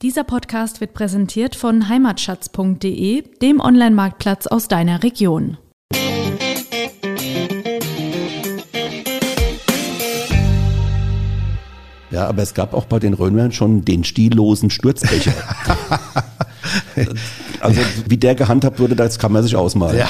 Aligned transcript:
Dieser 0.00 0.22
Podcast 0.22 0.80
wird 0.80 0.94
präsentiert 0.94 1.56
von 1.56 1.88
heimatschatz.de, 1.88 3.24
dem 3.42 3.58
Online-Marktplatz 3.58 4.46
aus 4.46 4.68
deiner 4.68 5.02
Region. 5.02 5.58
Ja, 12.12 12.28
aber 12.28 12.42
es 12.42 12.54
gab 12.54 12.74
auch 12.74 12.84
bei 12.84 13.00
den 13.00 13.12
Römern 13.12 13.50
schon 13.50 13.84
den 13.84 14.04
stillosen 14.04 14.70
Sturzbecher. 14.70 15.32
also 17.60 17.80
wie 18.06 18.18
der 18.18 18.36
gehandhabt 18.36 18.78
wurde, 18.78 18.94
das 18.94 19.18
kann 19.18 19.32
man 19.32 19.42
sich 19.42 19.56
ausmalen. 19.56 19.98
Ja. 19.98 20.08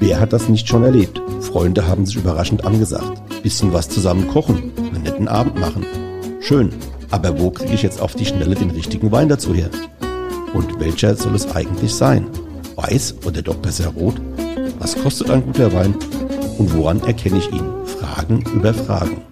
Wer 0.00 0.18
hat 0.18 0.32
das 0.32 0.48
nicht 0.48 0.66
schon 0.66 0.82
erlebt? 0.82 1.22
Freunde 1.40 1.86
haben 1.86 2.04
sich 2.04 2.16
überraschend 2.16 2.64
angesagt. 2.64 3.22
Bisschen 3.44 3.72
was 3.72 3.88
zusammen 3.88 4.26
kochen, 4.26 4.72
einen 4.76 5.04
netten 5.04 5.28
Abend 5.28 5.54
machen. 5.60 5.86
Schön, 6.40 6.70
aber 7.10 7.38
wo 7.38 7.50
kriege 7.50 7.74
ich 7.74 7.82
jetzt 7.82 8.00
auf 8.00 8.14
die 8.14 8.24
Schnelle 8.24 8.54
den 8.54 8.70
richtigen 8.70 9.12
Wein 9.12 9.28
dazu 9.28 9.54
her? 9.54 9.68
Und 10.54 10.80
welcher 10.80 11.14
soll 11.14 11.34
es 11.34 11.54
eigentlich 11.54 11.94
sein? 11.94 12.26
Weiß 12.76 13.16
oder 13.26 13.42
doch 13.42 13.56
besser 13.56 13.88
rot? 13.88 14.14
Was 14.78 14.96
kostet 15.00 15.30
ein 15.30 15.44
guter 15.44 15.72
Wein? 15.72 15.94
Und 16.58 16.74
woran 16.74 17.00
erkenne 17.04 17.38
ich 17.38 17.52
ihn? 17.52 17.64
Fragen 17.84 18.42
über 18.54 18.72
Fragen. 18.72 19.22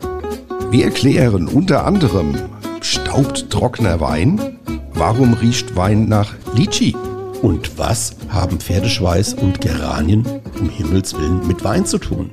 Wir 0.71 0.85
erklären 0.85 1.49
unter 1.49 1.87
anderem, 1.87 2.35
staubt 2.83 3.49
trockener 3.51 4.01
Wein? 4.01 4.59
Warum 4.93 5.33
riecht 5.35 5.77
Wein 5.77 6.09
nach 6.09 6.35
Litschi? 6.55 6.95
Und 7.41 7.79
was 7.79 8.17
haben 8.29 8.61
Pferdeschweiß 8.61 9.35
und 9.35 9.61
Geranien 9.61 10.27
um 10.61 10.69
Himmels 10.69 11.15
Willen 11.15 11.47
mit 11.47 11.65
Wein 11.65 11.87
zu 11.87 11.99
tun? 11.99 12.31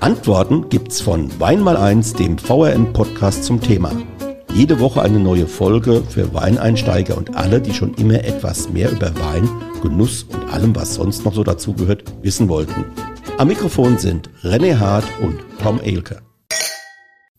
Antworten 0.00 0.68
gibt's 0.68 1.00
von 1.00 1.28
Wein 1.40 1.60
mal 1.60 1.76
eins, 1.76 2.12
dem 2.12 2.36
VRN-Podcast 2.36 3.44
zum 3.44 3.60
Thema. 3.60 3.92
Jede 4.54 4.80
Woche 4.80 5.00
eine 5.00 5.18
neue 5.18 5.46
Folge 5.46 6.02
für 6.06 6.34
Weineinsteiger 6.34 7.16
und 7.16 7.34
alle, 7.34 7.58
die 7.58 7.72
schon 7.72 7.94
immer 7.94 8.22
etwas 8.22 8.68
mehr 8.68 8.92
über 8.92 9.10
Wein, 9.18 9.48
Genuss 9.80 10.24
und 10.24 10.52
allem, 10.52 10.76
was 10.76 10.94
sonst 10.94 11.24
noch 11.24 11.32
so 11.32 11.42
dazugehört, 11.42 12.04
wissen 12.20 12.50
wollten. 12.50 12.84
Am 13.38 13.48
Mikrofon 13.48 13.96
sind 13.96 14.28
René 14.42 14.78
Hart 14.78 15.06
und 15.22 15.38
Tom 15.62 15.80
Elke. 15.80 16.20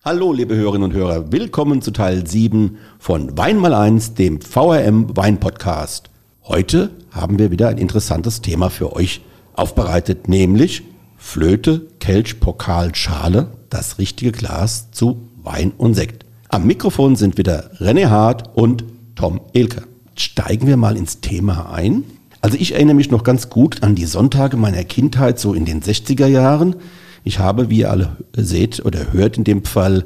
Hallo, 0.03 0.33
liebe 0.33 0.55
Hörerinnen 0.55 0.89
und 0.89 0.95
Hörer. 0.95 1.31
Willkommen 1.31 1.83
zu 1.83 1.91
Teil 1.91 2.25
7 2.25 2.77
von 2.97 3.37
Wein 3.37 3.57
mal 3.57 3.75
eins, 3.75 4.15
dem 4.15 4.41
VRM 4.41 5.15
Wein 5.15 5.39
Podcast. 5.39 6.09
Heute 6.43 6.89
haben 7.11 7.37
wir 7.37 7.51
wieder 7.51 7.69
ein 7.69 7.77
interessantes 7.77 8.41
Thema 8.41 8.71
für 8.71 8.91
euch 8.95 9.21
aufbereitet, 9.53 10.29
nämlich 10.29 10.81
Flöte, 11.17 11.85
Kelch, 11.99 12.39
Pokal, 12.39 12.95
Schale, 12.95 13.51
das 13.69 13.99
richtige 13.99 14.31
Glas 14.31 14.89
zu 14.89 15.29
Wein 15.43 15.73
und 15.77 15.93
Sekt. 15.93 16.25
Am 16.53 16.67
Mikrofon 16.67 17.15
sind 17.15 17.39
wieder 17.39 17.71
René 17.79 18.11
Hart 18.11 18.55
und 18.55 18.83
Tom 19.15 19.41
Elke. 19.53 19.87
Steigen 20.15 20.67
wir 20.67 20.77
mal 20.77 20.97
ins 20.97 21.19
Thema 21.19 21.73
ein. 21.73 22.03
Also 22.41 22.57
ich 22.59 22.75
erinnere 22.75 22.93
mich 22.93 23.09
noch 23.09 23.23
ganz 23.23 23.49
gut 23.49 23.81
an 23.81 23.95
die 23.95 24.05
Sonntage 24.05 24.55
meiner 24.55 24.83
Kindheit, 24.83 25.39
so 25.39 25.55
in 25.55 25.65
den 25.65 25.81
60er 25.81 26.27
Jahren. 26.27 26.75
Ich 27.23 27.39
habe, 27.39 27.71
wie 27.71 27.79
ihr 27.79 27.89
alle 27.89 28.17
seht 28.37 28.85
oder 28.85 29.13
hört 29.13 29.39
in 29.39 29.45
dem 29.45 29.65
Fall, 29.65 30.05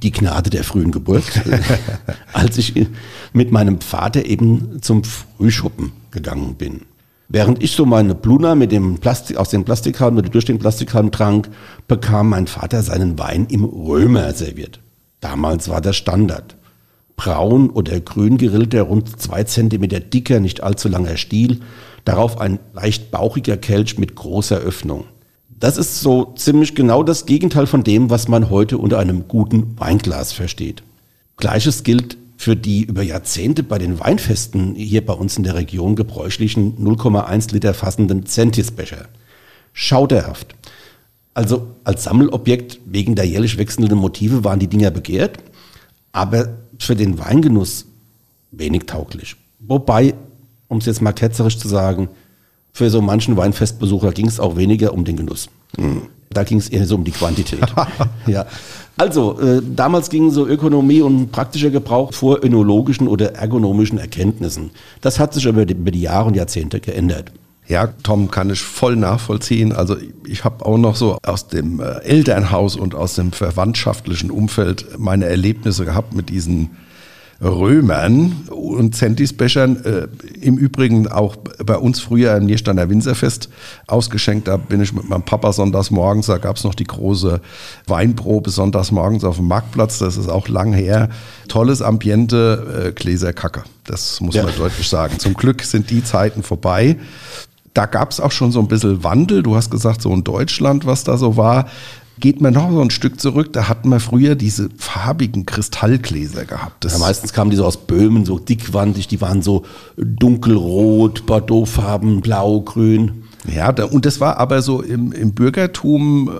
die 0.00 0.12
Gnade 0.12 0.48
der 0.48 0.62
frühen 0.62 0.92
Geburt, 0.92 1.24
als 2.32 2.56
ich 2.56 2.72
mit 3.32 3.50
meinem 3.50 3.80
Vater 3.80 4.26
eben 4.26 4.80
zum 4.80 5.02
Frühschuppen 5.02 5.90
gegangen 6.12 6.54
bin. 6.54 6.82
Während 7.28 7.60
ich 7.64 7.72
so 7.72 7.84
meine 7.84 8.14
Bluna 8.14 8.54
mit 8.54 8.70
dem 8.70 8.98
Plastik, 9.00 9.38
aus 9.38 9.48
dem 9.48 9.64
Plastikhalm 9.64 10.16
oder 10.18 10.28
durch 10.28 10.44
den 10.44 10.60
Plastikhalm 10.60 11.10
trank, 11.10 11.48
bekam 11.88 12.28
mein 12.28 12.46
Vater 12.46 12.84
seinen 12.84 13.18
Wein 13.18 13.48
im 13.50 13.64
Römer 13.64 14.32
serviert. 14.34 14.83
Damals 15.24 15.70
war 15.70 15.80
der 15.80 15.94
Standard. 15.94 16.54
Braun 17.16 17.70
oder 17.70 17.98
grün 17.98 18.36
gerillter, 18.36 18.82
rund 18.82 19.18
zwei 19.18 19.42
Zentimeter 19.44 19.98
dicker, 19.98 20.38
nicht 20.38 20.62
allzu 20.62 20.86
langer 20.90 21.16
Stiel, 21.16 21.60
darauf 22.04 22.38
ein 22.38 22.58
leicht 22.74 23.10
bauchiger 23.10 23.56
Kelch 23.56 23.96
mit 23.96 24.16
großer 24.16 24.58
Öffnung. 24.58 25.06
Das 25.48 25.78
ist 25.78 26.02
so 26.02 26.34
ziemlich 26.36 26.74
genau 26.74 27.02
das 27.02 27.24
Gegenteil 27.24 27.66
von 27.66 27.84
dem, 27.84 28.10
was 28.10 28.28
man 28.28 28.50
heute 28.50 28.76
unter 28.76 28.98
einem 28.98 29.26
guten 29.26 29.78
Weinglas 29.78 30.34
versteht. 30.34 30.82
Gleiches 31.38 31.84
gilt 31.84 32.18
für 32.36 32.54
die 32.54 32.82
über 32.82 33.02
Jahrzehnte 33.02 33.62
bei 33.62 33.78
den 33.78 34.00
Weinfesten 34.00 34.74
hier 34.74 35.06
bei 35.06 35.14
uns 35.14 35.38
in 35.38 35.44
der 35.44 35.54
Region 35.54 35.96
gebräuchlichen 35.96 36.76
0,1 36.76 37.50
Liter 37.50 37.72
fassenden 37.72 38.26
Centisbecher. 38.26 39.08
Schauderhaft. 39.72 40.54
Also 41.34 41.66
als 41.82 42.04
Sammelobjekt 42.04 42.78
wegen 42.86 43.16
der 43.16 43.26
jährlich 43.26 43.58
wechselnden 43.58 43.98
Motive 43.98 44.44
waren 44.44 44.60
die 44.60 44.68
Dinger 44.68 44.90
begehrt, 44.90 45.38
aber 46.12 46.48
für 46.78 46.94
den 46.94 47.18
Weingenuss 47.18 47.86
wenig 48.52 48.86
tauglich. 48.86 49.34
Wobei, 49.58 50.14
um 50.68 50.78
es 50.78 50.86
jetzt 50.86 51.02
mal 51.02 51.12
ketzerisch 51.12 51.58
zu 51.58 51.68
sagen, 51.68 52.08
für 52.72 52.90
so 52.90 53.00
manchen 53.00 53.36
Weinfestbesucher 53.36 54.12
ging 54.12 54.26
es 54.26 54.40
auch 54.40 54.56
weniger 54.56 54.94
um 54.94 55.04
den 55.04 55.16
Genuss. 55.16 55.48
Mhm. 55.76 56.02
Da 56.30 56.42
ging 56.42 56.58
es 56.58 56.68
eher 56.68 56.86
so 56.86 56.96
um 56.96 57.04
die 57.04 57.12
Quantität. 57.12 57.64
ja. 58.26 58.46
Also, 58.96 59.40
äh, 59.40 59.60
damals 59.74 60.10
ging 60.10 60.30
so 60.30 60.46
Ökonomie 60.46 61.00
und 61.00 61.30
praktischer 61.32 61.70
Gebrauch 61.70 62.12
vor 62.12 62.44
önologischen 62.44 63.08
oder 63.08 63.34
ergonomischen 63.34 63.98
Erkenntnissen. 63.98 64.70
Das 65.00 65.18
hat 65.18 65.34
sich 65.34 65.46
über 65.46 65.66
die, 65.66 65.74
über 65.74 65.90
die 65.90 66.00
Jahre 66.00 66.28
und 66.28 66.36
Jahrzehnte 66.36 66.80
geändert. 66.80 67.32
Ja, 67.66 67.88
Tom, 68.02 68.30
kann 68.30 68.50
ich 68.50 68.60
voll 68.60 68.96
nachvollziehen. 68.96 69.72
Also 69.72 69.96
ich 70.26 70.44
habe 70.44 70.66
auch 70.66 70.76
noch 70.76 70.96
so 70.96 71.18
aus 71.22 71.48
dem 71.48 71.80
äh, 71.80 72.00
Elternhaus 72.00 72.76
und 72.76 72.94
aus 72.94 73.14
dem 73.14 73.32
verwandtschaftlichen 73.32 74.30
Umfeld 74.30 74.98
meine 74.98 75.24
Erlebnisse 75.24 75.86
gehabt 75.86 76.12
mit 76.12 76.28
diesen 76.28 76.76
Römern 77.40 78.48
und 78.50 78.94
Zentisbechern. 78.94 79.84
Äh, 79.84 80.08
Im 80.40 80.56
Übrigen 80.56 81.08
auch 81.08 81.36
bei 81.36 81.76
uns 81.76 82.00
früher 82.00 82.36
im 82.36 82.44
Niersteiner 82.44 82.88
Winzerfest 82.88 83.48
ausgeschenkt. 83.86 84.46
Da 84.46 84.56
bin 84.56 84.80
ich 84.80 84.92
mit 84.92 85.08
meinem 85.08 85.22
Papa 85.22 85.52
sonntags 85.52 85.90
morgens, 85.90 86.26
da 86.26 86.38
gab 86.38 86.56
es 86.56 86.64
noch 86.64 86.74
die 86.74 86.84
große 86.84 87.40
Weinprobe 87.86 88.50
sonntags 88.50 88.92
morgens 88.92 89.24
auf 89.24 89.36
dem 89.36 89.48
Marktplatz. 89.48 89.98
Das 89.98 90.16
ist 90.16 90.28
auch 90.28 90.48
lang 90.48 90.72
her. 90.72 91.08
Tolles 91.48 91.82
Ambiente, 91.82 92.88
äh, 92.88 92.92
Gläserkacke. 92.92 93.64
Das 93.84 94.20
muss 94.20 94.34
ja. 94.34 94.44
man 94.44 94.54
deutlich 94.56 94.88
sagen. 94.88 95.18
Zum 95.18 95.34
Glück 95.34 95.62
sind 95.62 95.90
die 95.90 96.04
Zeiten 96.04 96.42
vorbei 96.42 96.96
da 97.74 97.86
gab 97.86 98.12
es 98.12 98.20
auch 98.20 98.32
schon 98.32 98.52
so 98.52 98.60
ein 98.60 98.68
bisschen 98.68 99.04
Wandel. 99.04 99.42
Du 99.42 99.56
hast 99.56 99.70
gesagt, 99.70 100.00
so 100.00 100.12
in 100.12 100.24
Deutschland, 100.24 100.86
was 100.86 101.04
da 101.04 101.18
so 101.18 101.36
war. 101.36 101.66
Geht 102.20 102.40
man 102.40 102.54
noch 102.54 102.70
so 102.70 102.80
ein 102.80 102.90
Stück 102.90 103.20
zurück, 103.20 103.52
da 103.52 103.68
hatten 103.68 103.88
wir 103.88 103.98
früher 103.98 104.36
diese 104.36 104.68
farbigen 104.78 105.46
Kristallgläser 105.46 106.44
gehabt. 106.44 106.84
Ja, 106.84 106.96
meistens 106.98 107.32
kamen 107.32 107.50
die 107.50 107.56
so 107.56 107.66
aus 107.66 107.76
Böhmen, 107.76 108.24
so 108.24 108.38
dickwandig, 108.38 109.08
die 109.08 109.20
waren 109.20 109.42
so 109.42 109.64
dunkelrot, 109.96 111.26
Bordeauxfarben, 111.26 112.20
blau, 112.20 112.60
grün. 112.60 113.24
Ja, 113.52 113.72
da, 113.72 113.86
und 113.86 114.06
das 114.06 114.20
war 114.20 114.38
aber 114.38 114.62
so 114.62 114.80
im, 114.80 115.10
im 115.10 115.34
Bürgertum 115.34 116.30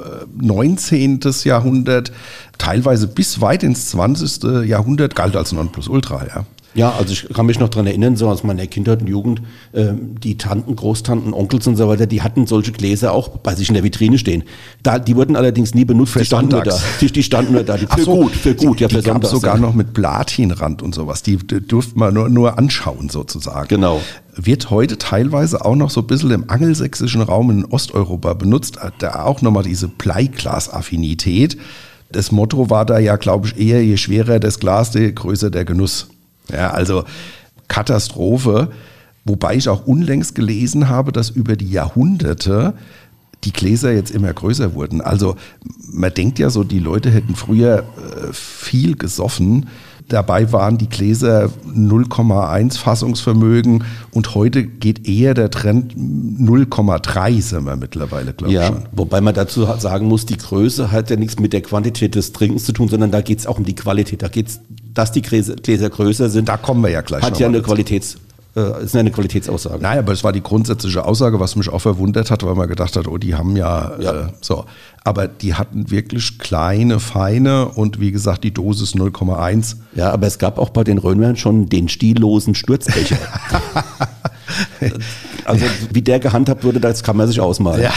19. 0.40 1.20
Äh, 1.24 1.30
Jahrhundert, 1.42 2.12
teilweise 2.56 3.08
bis 3.08 3.40
weit 3.40 3.64
ins 3.64 3.88
20. 3.88 4.66
Jahrhundert, 4.66 5.16
galt 5.16 5.34
als 5.34 5.50
Nonplusultra, 5.50 6.24
ja. 6.26 6.46
Ja, 6.74 6.92
also 6.98 7.12
ich 7.12 7.28
kann 7.32 7.46
mich 7.46 7.60
noch 7.60 7.68
dran 7.68 7.86
erinnern, 7.86 8.16
so 8.16 8.28
aus 8.28 8.42
meiner 8.42 8.66
Kindheit 8.66 9.00
und 9.00 9.06
Jugend, 9.06 9.40
äh, 9.72 9.92
die 10.22 10.36
Tanten, 10.36 10.74
Großtanten, 10.74 11.32
Onkels 11.32 11.66
und 11.68 11.76
so 11.76 11.88
weiter, 11.88 12.06
die 12.06 12.22
hatten 12.22 12.46
solche 12.46 12.72
Gläser 12.72 13.12
auch 13.12 13.28
bei 13.28 13.54
sich 13.54 13.68
in 13.68 13.74
der 13.74 13.84
Vitrine 13.84 14.18
stehen. 14.18 14.42
Da, 14.82 14.98
die 14.98 15.14
wurden 15.14 15.36
allerdings 15.36 15.74
nie 15.74 15.84
benutzt, 15.84 16.12
für 16.12 16.18
die 16.18 16.24
standen 16.24 16.50
nur 16.50 16.62
da. 16.62 16.76
Die, 17.00 17.12
die 17.12 17.22
standen 17.22 17.52
nur 17.52 17.62
da. 17.62 17.76
Die, 17.76 17.86
für 17.86 18.02
so, 18.02 18.16
gut, 18.16 18.32
für 18.32 18.54
gut, 18.54 18.80
ja, 18.80 18.88
für 18.88 18.98
die 18.98 19.02
gab 19.02 19.24
sogar 19.24 19.56
noch 19.56 19.74
mit 19.74 19.94
Platinrand 19.94 20.82
und 20.82 20.94
sowas. 20.94 21.22
Die, 21.22 21.36
die 21.36 21.60
durfte 21.60 21.96
man 21.96 22.12
nur, 22.12 22.28
nur 22.28 22.58
anschauen 22.58 23.08
sozusagen. 23.08 23.68
Genau. 23.68 24.00
Wird 24.34 24.70
heute 24.70 24.98
teilweise 24.98 25.64
auch 25.64 25.76
noch 25.76 25.90
so 25.90 26.00
ein 26.00 26.08
bisschen 26.08 26.32
im 26.32 26.50
angelsächsischen 26.50 27.22
Raum 27.22 27.50
in 27.50 27.64
Osteuropa 27.66 28.34
benutzt, 28.34 28.78
da 28.98 29.24
auch 29.24 29.42
nochmal 29.42 29.62
diese 29.62 29.86
Bleiglas-Affinität. 29.86 31.56
Das 32.10 32.32
Motto 32.32 32.68
war 32.68 32.84
da 32.84 32.98
ja, 32.98 33.14
glaube 33.16 33.48
ich, 33.48 33.58
eher, 33.58 33.84
je 33.84 33.96
schwerer 33.96 34.40
das 34.40 34.58
Glas, 34.58 34.92
je 34.94 35.12
größer 35.12 35.50
der 35.50 35.64
Genuss. 35.64 36.08
Ja, 36.50 36.70
also 36.70 37.04
Katastrophe. 37.68 38.70
Wobei 39.24 39.56
ich 39.56 39.68
auch 39.68 39.86
unlängst 39.86 40.34
gelesen 40.34 40.88
habe, 40.88 41.10
dass 41.10 41.30
über 41.30 41.56
die 41.56 41.70
Jahrhunderte 41.70 42.74
die 43.44 43.52
Gläser 43.52 43.92
jetzt 43.92 44.10
immer 44.10 44.32
größer 44.32 44.74
wurden. 44.74 45.00
Also 45.00 45.36
man 45.90 46.12
denkt 46.12 46.38
ja 46.38 46.50
so, 46.50 46.64
die 46.64 46.78
Leute 46.78 47.10
hätten 47.10 47.34
früher 47.34 47.80
äh, 47.80 48.32
viel 48.32 48.96
gesoffen. 48.96 49.68
Dabei 50.08 50.52
waren 50.52 50.76
die 50.76 50.88
Gläser 50.88 51.50
0,1 51.66 52.78
Fassungsvermögen 52.78 53.84
und 54.10 54.34
heute 54.34 54.64
geht 54.64 55.08
eher 55.08 55.32
der 55.32 55.50
Trend 55.50 55.94
0,3 55.96 57.40
sind 57.40 57.64
wir 57.64 57.76
mittlerweile, 57.76 58.34
glaube 58.34 58.52
ich. 58.52 58.58
Ja, 58.58 58.66
schon. 58.66 58.82
wobei 58.92 59.22
man 59.22 59.34
dazu 59.34 59.66
sagen 59.78 60.06
muss, 60.06 60.26
die 60.26 60.36
Größe 60.36 60.92
hat 60.92 61.08
ja 61.08 61.16
nichts 61.16 61.38
mit 61.38 61.54
der 61.54 61.62
Quantität 61.62 62.16
des 62.16 62.32
Trinkens 62.32 62.64
zu 62.64 62.72
tun, 62.72 62.88
sondern 62.88 63.12
da 63.12 63.22
geht 63.22 63.38
es 63.38 63.46
auch 63.46 63.56
um 63.56 63.64
die 63.64 63.74
Qualität. 63.74 64.22
Da 64.22 64.28
geht 64.28 64.48
es 64.48 64.60
dass 64.94 65.12
die 65.12 65.22
Gläser, 65.22 65.56
Gläser 65.56 65.90
größer 65.90 66.30
sind. 66.30 66.48
Da 66.48 66.56
kommen 66.56 66.82
wir 66.82 66.90
ja 66.90 67.00
gleich. 67.02 67.22
Hat 67.22 67.38
ja 67.38 67.48
eine 67.48 67.62
Qualitäts 67.62 68.16
äh, 68.56 68.84
ist 68.84 68.94
eine 68.94 69.10
Qualitätsaussage. 69.10 69.82
Nein, 69.82 69.98
aber 69.98 70.12
es 70.12 70.22
war 70.22 70.32
die 70.32 70.42
grundsätzliche 70.42 71.04
Aussage, 71.04 71.40
was 71.40 71.56
mich 71.56 71.68
auch 71.68 71.80
verwundert 71.80 72.30
hat, 72.30 72.44
weil 72.44 72.54
man 72.54 72.68
gedacht 72.68 72.94
hat, 72.96 73.08
oh, 73.08 73.18
die 73.18 73.34
haben 73.34 73.56
ja, 73.56 73.92
Ja. 73.98 74.12
Äh, 74.12 74.26
so. 74.40 74.64
Aber 75.02 75.26
die 75.28 75.54
hatten 75.54 75.90
wirklich 75.90 76.38
kleine, 76.38 77.00
feine 77.00 77.68
und 77.68 78.00
wie 78.00 78.12
gesagt, 78.12 78.44
die 78.44 78.54
Dosis 78.54 78.94
0,1. 78.94 79.76
Ja, 79.94 80.12
aber 80.12 80.26
es 80.26 80.38
gab 80.38 80.58
auch 80.58 80.70
bei 80.70 80.84
den 80.84 80.98
Römern 80.98 81.36
schon 81.36 81.68
den 81.68 81.88
stillosen 81.88 82.54
Sturzbecher. 82.54 83.18
also 85.44 85.66
wie 85.92 86.02
der 86.02 86.20
gehandhabt 86.20 86.64
wurde, 86.64 86.80
das 86.80 87.02
kann 87.02 87.16
man 87.16 87.28
sich 87.28 87.40
ausmalen. 87.40 87.82
Ja, 87.82 87.92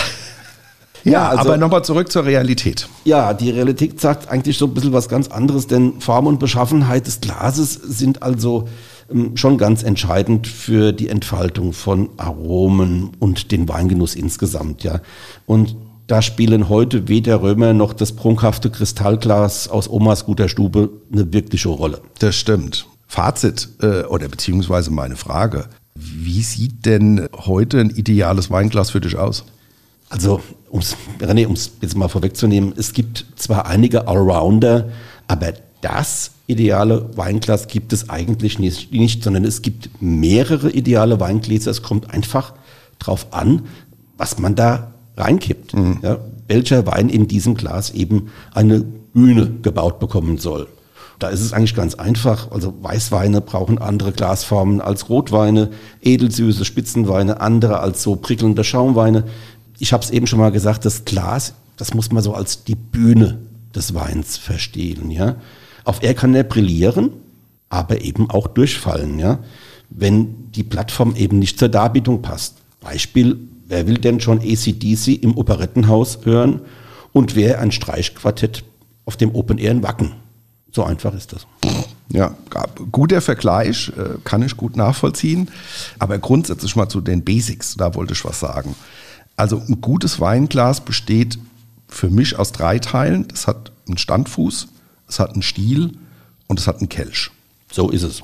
Ja, 1.11 1.29
also- 1.29 1.41
aber 1.49 1.57
nochmal 1.57 1.83
zurück 1.83 2.11
zur 2.11 2.25
Realität. 2.25 2.87
Ja, 3.05 3.33
die 3.33 3.49
Realität 3.49 3.99
sagt 3.99 4.29
eigentlich 4.29 4.57
so 4.57 4.65
ein 4.65 4.73
bisschen 4.73 4.93
was 4.93 5.09
ganz 5.09 5.27
anderes, 5.27 5.67
denn 5.67 5.99
Form 5.99 6.27
und 6.27 6.39
Beschaffenheit 6.39 7.07
des 7.07 7.21
Glases 7.21 7.73
sind 7.73 8.23
also 8.23 8.67
ähm, 9.11 9.37
schon 9.37 9.57
ganz 9.57 9.83
entscheidend 9.83 10.47
für 10.47 10.91
die 10.91 11.09
Entfaltung 11.09 11.73
von 11.73 12.09
Aromen 12.17 13.11
und 13.19 13.51
den 13.51 13.69
Weingenuss 13.69 14.15
insgesamt, 14.15 14.83
ja. 14.83 14.99
Und 15.45 15.75
da 16.07 16.21
spielen 16.21 16.69
heute 16.69 17.07
weder 17.09 17.41
Römer 17.41 17.73
noch 17.73 17.93
das 17.93 18.13
prunkhafte 18.13 18.69
Kristallglas 18.69 19.67
aus 19.67 19.89
Omas 19.89 20.25
guter 20.25 20.47
Stube 20.47 20.89
eine 21.11 21.33
wirkliche 21.33 21.69
Rolle. 21.69 22.01
Das 22.19 22.35
stimmt. 22.35 22.87
Fazit 23.07 23.69
äh, 23.81 24.03
oder 24.03 24.27
beziehungsweise 24.27 24.91
meine 24.91 25.15
Frage. 25.15 25.65
Wie 25.95 26.41
sieht 26.43 26.85
denn 26.85 27.27
heute 27.33 27.79
ein 27.79 27.89
ideales 27.89 28.49
Weinglas 28.51 28.91
für 28.91 29.01
dich 29.01 29.17
aus? 29.17 29.45
Also, 30.09 30.41
um's, 30.69 30.95
René, 31.19 31.47
um 31.47 31.53
es 31.53 31.71
jetzt 31.81 31.95
mal 31.95 32.07
vorwegzunehmen, 32.07 32.73
es 32.77 32.93
gibt 32.93 33.25
zwar 33.35 33.65
einige 33.65 34.07
Allrounder, 34.07 34.89
aber 35.27 35.53
das 35.81 36.31
ideale 36.47 37.15
Weinglas 37.17 37.67
gibt 37.67 37.93
es 37.93 38.09
eigentlich 38.09 38.57
nicht, 38.57 38.91
nicht, 38.91 39.23
sondern 39.23 39.43
es 39.43 39.61
gibt 39.61 39.89
mehrere 40.01 40.71
ideale 40.71 41.19
Weingläser. 41.19 41.71
Es 41.71 41.83
kommt 41.83 42.11
einfach 42.13 42.53
drauf 42.99 43.27
an, 43.31 43.63
was 44.17 44.39
man 44.39 44.55
da 44.55 44.93
reinkippt. 45.17 45.73
Ja, 46.01 46.19
welcher 46.47 46.85
Wein 46.85 47.09
in 47.09 47.27
diesem 47.27 47.55
Glas 47.55 47.91
eben 47.91 48.29
eine 48.53 48.81
Bühne 48.81 49.51
gebaut 49.61 49.99
bekommen 49.99 50.37
soll. 50.37 50.67
Da 51.19 51.29
ist 51.29 51.41
es 51.41 51.51
eigentlich 51.51 51.75
ganz 51.75 51.95
einfach. 51.95 52.51
Also 52.51 52.73
Weißweine 52.81 53.41
brauchen 53.41 53.79
andere 53.79 54.11
Glasformen 54.11 54.81
als 54.81 55.09
Rotweine, 55.09 55.71
edelsüße 56.01 56.63
Spitzenweine 56.63 57.41
andere 57.41 57.79
als 57.79 58.03
so 58.03 58.15
prickelnde 58.15 58.63
Schaumweine. 58.63 59.23
Ich 59.79 59.93
habe 59.93 60.03
es 60.03 60.09
eben 60.09 60.27
schon 60.27 60.39
mal 60.39 60.51
gesagt, 60.51 60.85
das 60.85 61.05
Glas, 61.05 61.53
das 61.77 61.93
muss 61.93 62.11
man 62.11 62.23
so 62.23 62.33
als 62.33 62.63
die 62.63 62.75
Bühne 62.75 63.39
des 63.75 63.93
Weins 63.93 64.37
verstehen. 64.37 65.11
Ja? 65.11 65.35
Auf 65.83 66.01
er 66.01 66.13
kann 66.13 66.33
er 66.35 66.43
brillieren, 66.43 67.11
aber 67.69 68.01
eben 68.01 68.29
auch 68.29 68.47
durchfallen, 68.47 69.19
ja? 69.19 69.39
wenn 69.89 70.51
die 70.51 70.63
Plattform 70.63 71.15
eben 71.15 71.39
nicht 71.39 71.59
zur 71.59 71.69
Darbietung 71.69 72.21
passt. 72.21 72.55
Beispiel, 72.81 73.37
wer 73.67 73.87
will 73.87 73.97
denn 73.97 74.19
schon 74.19 74.39
ACDC 74.39 75.21
im 75.21 75.37
Operettenhaus 75.37 76.19
hören 76.23 76.61
und 77.13 77.35
wer 77.35 77.59
ein 77.59 77.71
Streichquartett 77.71 78.63
auf 79.05 79.17
dem 79.17 79.33
Open 79.35 79.57
Air 79.57 79.71
in 79.71 79.83
Wacken? 79.83 80.13
So 80.71 80.83
einfach 80.83 81.13
ist 81.13 81.33
das. 81.33 81.47
Ja, 82.09 82.35
guter 82.91 83.21
Vergleich, 83.21 83.91
äh, 83.97 84.17
kann 84.23 84.41
ich 84.41 84.55
gut 84.55 84.77
nachvollziehen. 84.77 85.49
Aber 85.99 86.17
grundsätzlich 86.19 86.75
mal 86.75 86.87
zu 86.87 87.01
den 87.01 87.23
Basics, 87.23 87.75
da 87.75 87.95
wollte 87.95 88.13
ich 88.13 88.23
was 88.23 88.39
sagen. 88.39 88.75
Also 89.37 89.61
ein 89.67 89.79
gutes 89.81 90.19
Weinglas 90.19 90.81
besteht 90.83 91.39
für 91.87 92.09
mich 92.09 92.37
aus 92.37 92.51
drei 92.51 92.79
Teilen. 92.79 93.27
Das 93.29 93.47
hat 93.47 93.71
einen 93.87 93.97
Standfuß, 93.97 94.67
es 95.07 95.19
hat 95.19 95.31
einen 95.31 95.43
Stiel 95.43 95.93
und 96.47 96.59
es 96.59 96.67
hat 96.67 96.79
einen 96.79 96.89
Kelch. 96.89 97.31
So 97.71 97.89
ist 97.89 98.03
es. 98.03 98.23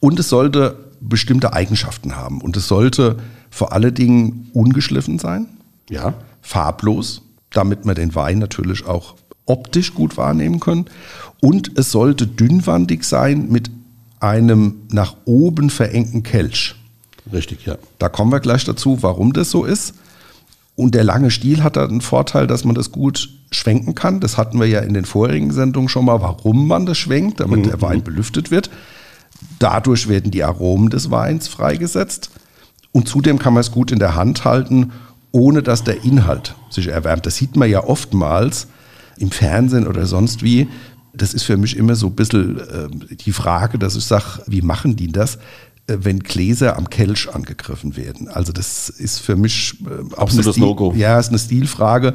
Und 0.00 0.18
es 0.18 0.28
sollte 0.28 0.76
bestimmte 1.00 1.52
Eigenschaften 1.52 2.16
haben. 2.16 2.40
Und 2.40 2.56
es 2.56 2.68
sollte 2.68 3.18
vor 3.50 3.72
allen 3.72 3.94
Dingen 3.94 4.48
ungeschliffen 4.52 5.18
sein, 5.18 5.46
Ja. 5.90 6.14
farblos, 6.40 7.22
damit 7.50 7.84
wir 7.84 7.94
den 7.94 8.14
Wein 8.14 8.38
natürlich 8.38 8.86
auch 8.86 9.16
optisch 9.46 9.92
gut 9.94 10.16
wahrnehmen 10.16 10.60
können. 10.60 10.86
Und 11.40 11.76
es 11.78 11.90
sollte 11.90 12.26
dünnwandig 12.26 13.04
sein 13.04 13.50
mit 13.50 13.70
einem 14.20 14.76
nach 14.90 15.16
oben 15.24 15.68
verengten 15.68 16.22
Kelch. 16.22 16.74
Richtig, 17.32 17.66
ja. 17.66 17.76
Da 17.98 18.08
kommen 18.08 18.32
wir 18.32 18.40
gleich 18.40 18.64
dazu, 18.64 19.02
warum 19.02 19.32
das 19.32 19.50
so 19.50 19.64
ist. 19.64 19.94
Und 20.76 20.94
der 20.94 21.04
lange 21.04 21.30
Stiel 21.30 21.62
hat 21.62 21.76
da 21.76 21.84
einen 21.84 22.00
Vorteil, 22.00 22.46
dass 22.46 22.64
man 22.64 22.74
das 22.74 22.90
gut 22.90 23.30
schwenken 23.52 23.94
kann. 23.94 24.20
Das 24.20 24.36
hatten 24.36 24.58
wir 24.58 24.66
ja 24.66 24.80
in 24.80 24.94
den 24.94 25.04
vorigen 25.04 25.52
Sendungen 25.52 25.88
schon 25.88 26.04
mal, 26.04 26.20
warum 26.20 26.66
man 26.66 26.84
das 26.86 26.98
schwenkt, 26.98 27.40
damit 27.40 27.66
der 27.66 27.80
Wein 27.80 28.02
belüftet 28.02 28.50
wird. 28.50 28.70
Dadurch 29.58 30.08
werden 30.08 30.30
die 30.30 30.42
Aromen 30.42 30.90
des 30.90 31.10
Weins 31.10 31.46
freigesetzt. 31.46 32.30
Und 32.90 33.08
zudem 33.08 33.38
kann 33.38 33.54
man 33.54 33.60
es 33.60 33.70
gut 33.70 33.92
in 33.92 33.98
der 33.98 34.14
Hand 34.16 34.44
halten, 34.44 34.92
ohne 35.30 35.62
dass 35.62 35.84
der 35.84 36.04
Inhalt 36.04 36.54
sich 36.70 36.88
erwärmt. 36.88 37.26
Das 37.26 37.36
sieht 37.36 37.56
man 37.56 37.70
ja 37.70 37.84
oftmals 37.84 38.68
im 39.16 39.30
Fernsehen 39.30 39.86
oder 39.86 40.06
sonst 40.06 40.42
wie. 40.42 40.68
Das 41.12 41.34
ist 41.34 41.44
für 41.44 41.56
mich 41.56 41.76
immer 41.76 41.94
so 41.94 42.08
ein 42.08 42.14
bisschen 42.14 42.58
äh, 42.58 43.14
die 43.16 43.32
Frage, 43.32 43.78
dass 43.78 43.94
ich 43.94 44.04
sage, 44.04 44.42
wie 44.46 44.62
machen 44.62 44.96
die 44.96 45.12
das, 45.12 45.38
wenn 45.86 46.20
Gläser 46.20 46.76
am 46.76 46.88
Kelch 46.88 47.28
angegriffen 47.32 47.96
werden? 47.96 48.28
Also 48.28 48.52
das 48.52 48.88
ist 48.88 49.18
für 49.20 49.36
mich 49.36 49.76
äh, 49.84 50.14
auch 50.14 50.18
Absolutes 50.22 50.54
Stil- 50.56 50.64
No-Go. 50.64 50.94
Ja, 50.96 51.18
ist 51.18 51.28
eine 51.28 51.38
Stilfrage. 51.38 52.14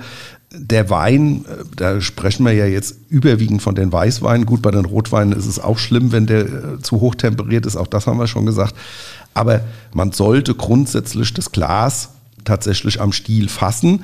Der 0.52 0.90
Wein, 0.90 1.46
äh, 1.46 1.64
da 1.76 2.02
sprechen 2.02 2.46
wir 2.46 2.54
ja 2.54 2.66
jetzt 2.66 2.96
überwiegend 3.10 3.62
von 3.62 3.76
den 3.76 3.92
Weißweinen. 3.92 4.48
Gut, 4.48 4.64
bei 4.64 4.72
den 4.72 4.86
Rotweinen 4.86 5.34
ist 5.38 5.46
es 5.46 5.60
auch 5.60 5.78
schlimm, 5.78 6.12
wenn 6.12 6.26
der 6.26 6.42
äh, 6.42 6.80
zu 6.82 7.00
hoch 7.00 7.14
temperiert 7.16 7.68
ist. 7.68 7.76
Auch 7.76 7.88
das 7.88 8.08
haben 8.08 8.18
wir 8.18 8.28
schon 8.28 8.48
gesagt. 8.48 8.74
Aber 9.36 9.62
man 9.94 10.12
sollte 10.12 10.56
grundsätzlich 10.56 11.34
das 11.36 11.52
Glas 11.52 12.10
tatsächlich 12.46 13.00
am 13.00 13.12
Stiel 13.12 13.48
fassen. 13.50 14.04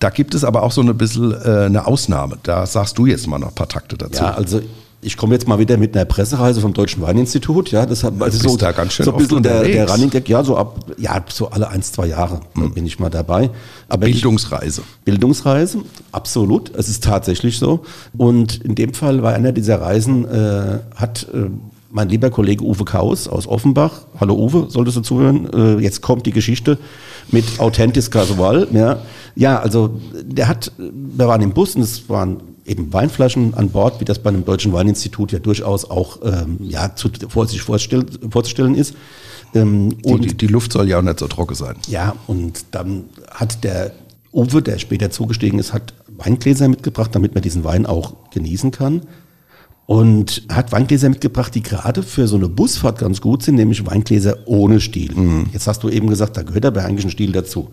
Da 0.00 0.10
gibt 0.10 0.34
es 0.34 0.42
aber 0.42 0.62
auch 0.62 0.72
so 0.72 0.80
ein 0.80 0.98
bisschen 0.98 1.32
äh, 1.32 1.66
eine 1.66 1.86
Ausnahme. 1.86 2.38
Da 2.42 2.66
sagst 2.66 2.98
du 2.98 3.06
jetzt 3.06 3.28
mal 3.28 3.38
noch 3.38 3.48
ein 3.50 3.54
paar 3.54 3.68
Takte 3.68 3.96
dazu. 3.96 4.22
Ja, 4.22 4.32
also 4.32 4.60
ich 5.02 5.16
komme 5.16 5.34
jetzt 5.34 5.48
mal 5.48 5.58
wieder 5.58 5.78
mit 5.78 5.96
einer 5.96 6.04
Pressereise 6.04 6.60
vom 6.60 6.74
Deutschen 6.74 7.02
Weininstitut. 7.02 7.70
Ja, 7.70 7.86
das 7.86 8.04
hat 8.04 8.14
also 8.20 8.50
so, 8.50 8.56
da 8.56 8.72
ganz 8.72 8.92
schön 8.92 9.06
so 9.06 9.12
ein 9.12 9.18
bisschen 9.18 9.42
der, 9.42 9.62
der. 9.62 9.90
Running 9.90 10.10
Gag. 10.10 10.28
Ja, 10.28 10.44
so 10.44 10.56
ab, 10.56 10.78
ja, 10.98 11.24
so 11.28 11.50
alle 11.50 11.68
ein, 11.68 11.82
zwei 11.82 12.06
Jahre 12.06 12.40
bin 12.74 12.84
ich 12.84 12.98
mal 12.98 13.08
dabei. 13.08 13.50
Aber 13.88 14.06
ich, 14.06 14.14
Bildungsreise. 14.14 14.82
Bildungsreise, 15.04 15.78
absolut. 16.12 16.74
Es 16.74 16.88
ist 16.88 17.02
tatsächlich 17.02 17.58
so. 17.58 17.84
Und 18.16 18.62
in 18.62 18.74
dem 18.74 18.92
Fall 18.92 19.22
war 19.22 19.32
einer 19.32 19.52
dieser 19.52 19.80
Reisen, 19.80 20.26
äh, 20.28 20.80
hat 20.94 21.26
äh, 21.32 21.48
mein 21.90 22.08
lieber 22.08 22.30
Kollege 22.30 22.62
Uwe 22.62 22.84
Kaus 22.84 23.26
aus 23.26 23.46
Offenbach, 23.46 24.02
hallo 24.20 24.34
Uwe, 24.34 24.66
solltest 24.68 24.98
du 24.98 25.00
zuhören, 25.00 25.48
äh, 25.52 25.82
jetzt 25.82 26.02
kommt 26.02 26.26
die 26.26 26.30
Geschichte 26.30 26.78
mit 27.32 27.58
Authentis 27.58 28.10
Casual. 28.10 28.68
Ja, 28.72 28.98
ja 29.34 29.58
also 29.58 29.98
der 30.22 30.46
hat, 30.46 30.72
wir 30.78 31.26
waren 31.26 31.40
im 31.40 31.52
Bus 31.52 31.74
und 31.74 31.82
es 31.82 32.08
waren 32.08 32.36
eben 32.70 32.92
Weinflaschen 32.92 33.54
an 33.54 33.70
Bord, 33.70 34.00
wie 34.00 34.04
das 34.04 34.20
bei 34.20 34.30
einem 34.30 34.44
deutschen 34.44 34.72
Weininstitut 34.72 35.32
ja 35.32 35.38
durchaus 35.40 35.84
auch 35.90 36.20
ähm, 36.24 36.58
ja, 36.60 36.94
zu, 36.94 37.10
vor, 37.28 37.46
sich 37.46 37.62
vorzustellen 37.62 38.74
ist. 38.74 38.94
Ähm, 39.54 39.96
Die, 40.04 40.16
die, 40.20 40.36
die 40.36 40.46
Luft 40.46 40.72
soll 40.72 40.88
ja 40.88 40.98
auch 40.98 41.02
nicht 41.02 41.18
so 41.18 41.26
trocken 41.26 41.54
sein. 41.56 41.76
ja, 41.88 42.14
und 42.28 42.64
dann 42.70 43.04
hat 43.30 43.64
der 43.64 43.92
Uwe, 44.32 44.62
der 44.62 44.78
später 44.78 45.10
zugestiegen 45.10 45.58
ist, 45.58 45.72
hat 45.72 45.92
Weingläser 46.16 46.68
mitgebracht, 46.68 47.12
damit 47.14 47.34
man 47.34 47.42
diesen 47.42 47.64
Wein 47.64 47.84
auch 47.84 48.14
genießen 48.30 48.70
kann. 48.70 49.02
Und 49.86 50.44
hat 50.48 50.70
Weingläser 50.70 51.08
mitgebracht, 51.08 51.52
die 51.52 51.64
gerade 51.64 52.04
für 52.04 52.28
so 52.28 52.36
eine 52.36 52.48
Busfahrt 52.48 53.00
ganz 53.00 53.20
gut 53.20 53.42
sind, 53.42 53.56
nämlich 53.56 53.84
Weingläser 53.84 54.36
ohne 54.46 54.80
Stiel. 54.80 55.12
Jetzt 55.52 55.66
hast 55.66 55.82
du 55.82 55.88
eben 55.88 56.06
gesagt, 56.08 56.36
da 56.36 56.42
gehört 56.44 56.64
aber 56.64 56.84
eigentlich 56.84 57.06
ein 57.06 57.10
Stiel 57.10 57.32
dazu. 57.32 57.70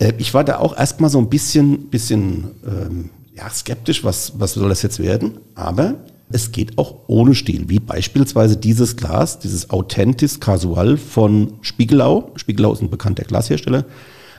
Äh, 0.00 0.14
ich 0.18 0.34
war 0.34 0.42
da 0.42 0.58
auch 0.58 0.76
erstmal 0.76 1.10
so 1.10 1.20
ein 1.20 1.28
bisschen, 1.28 1.90
bisschen 1.90 2.46
ähm, 2.66 3.10
ja, 3.36 3.50
skeptisch, 3.50 4.04
was, 4.04 4.32
was 4.38 4.54
soll 4.54 4.68
das 4.68 4.82
jetzt 4.82 5.00
werden? 5.00 5.38
Aber 5.54 5.96
es 6.30 6.52
geht 6.52 6.78
auch 6.78 6.96
ohne 7.06 7.34
Stiel, 7.34 7.68
wie 7.68 7.80
beispielsweise 7.80 8.56
dieses 8.56 8.96
Glas, 8.96 9.38
dieses 9.38 9.70
Authentis 9.70 10.40
Casual 10.40 10.96
von 10.96 11.54
Spiegelau. 11.60 12.32
Spiegelau 12.36 12.72
ist 12.72 12.82
ein 12.82 12.90
bekannter 12.90 13.24
Glashersteller. 13.24 13.84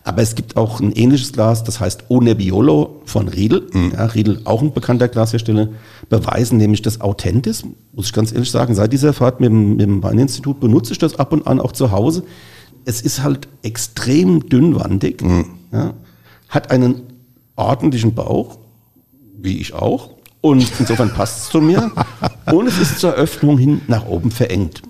Aber 0.03 0.21
es 0.21 0.35
gibt 0.35 0.55
auch 0.55 0.79
ein 0.79 0.91
ähnliches 0.91 1.33
Glas, 1.33 1.63
das 1.63 1.79
heißt 1.79 2.05
Onebbiolo 2.09 3.01
von 3.05 3.27
Riedel. 3.27 3.67
Ja, 3.93 4.05
Riedel, 4.05 4.39
auch 4.45 4.61
ein 4.61 4.71
bekannter 4.71 5.07
Glashersteller, 5.07 5.69
beweisen 6.09 6.57
nämlich 6.59 6.83
das 6.83 7.01
Authentis, 7.01 7.63
muss 7.91 8.07
ich 8.07 8.13
ganz 8.13 8.31
ehrlich 8.31 8.51
sagen. 8.51 8.75
Seit 8.75 8.93
dieser 8.93 9.13
Fahrt 9.13 9.39
mit 9.39 9.49
dem, 9.49 9.71
mit 9.71 9.81
dem 9.81 10.03
Weininstitut 10.03 10.59
benutze 10.59 10.93
ich 10.93 10.99
das 10.99 11.17
ab 11.17 11.33
und 11.33 11.47
an 11.47 11.59
auch 11.59 11.71
zu 11.71 11.91
Hause. 11.91 12.23
Es 12.85 13.01
ist 13.01 13.23
halt 13.23 13.47
extrem 13.63 14.47
dünnwandig, 14.47 15.23
ja, 15.71 15.95
hat 16.49 16.69
einen 16.69 17.01
ordentlichen 17.55 18.13
Bauch, 18.13 18.59
wie 19.41 19.59
ich 19.59 19.73
auch. 19.73 20.11
Und 20.41 20.71
insofern 20.79 21.11
passt 21.13 21.43
es 21.43 21.49
zu 21.49 21.59
mir. 21.61 21.91
Und 22.51 22.67
es 22.67 22.77
ist 22.77 22.99
zur 22.99 23.13
Öffnung 23.13 23.57
hin 23.57 23.81
nach 23.87 24.05
oben 24.05 24.31
verengt. 24.31 24.83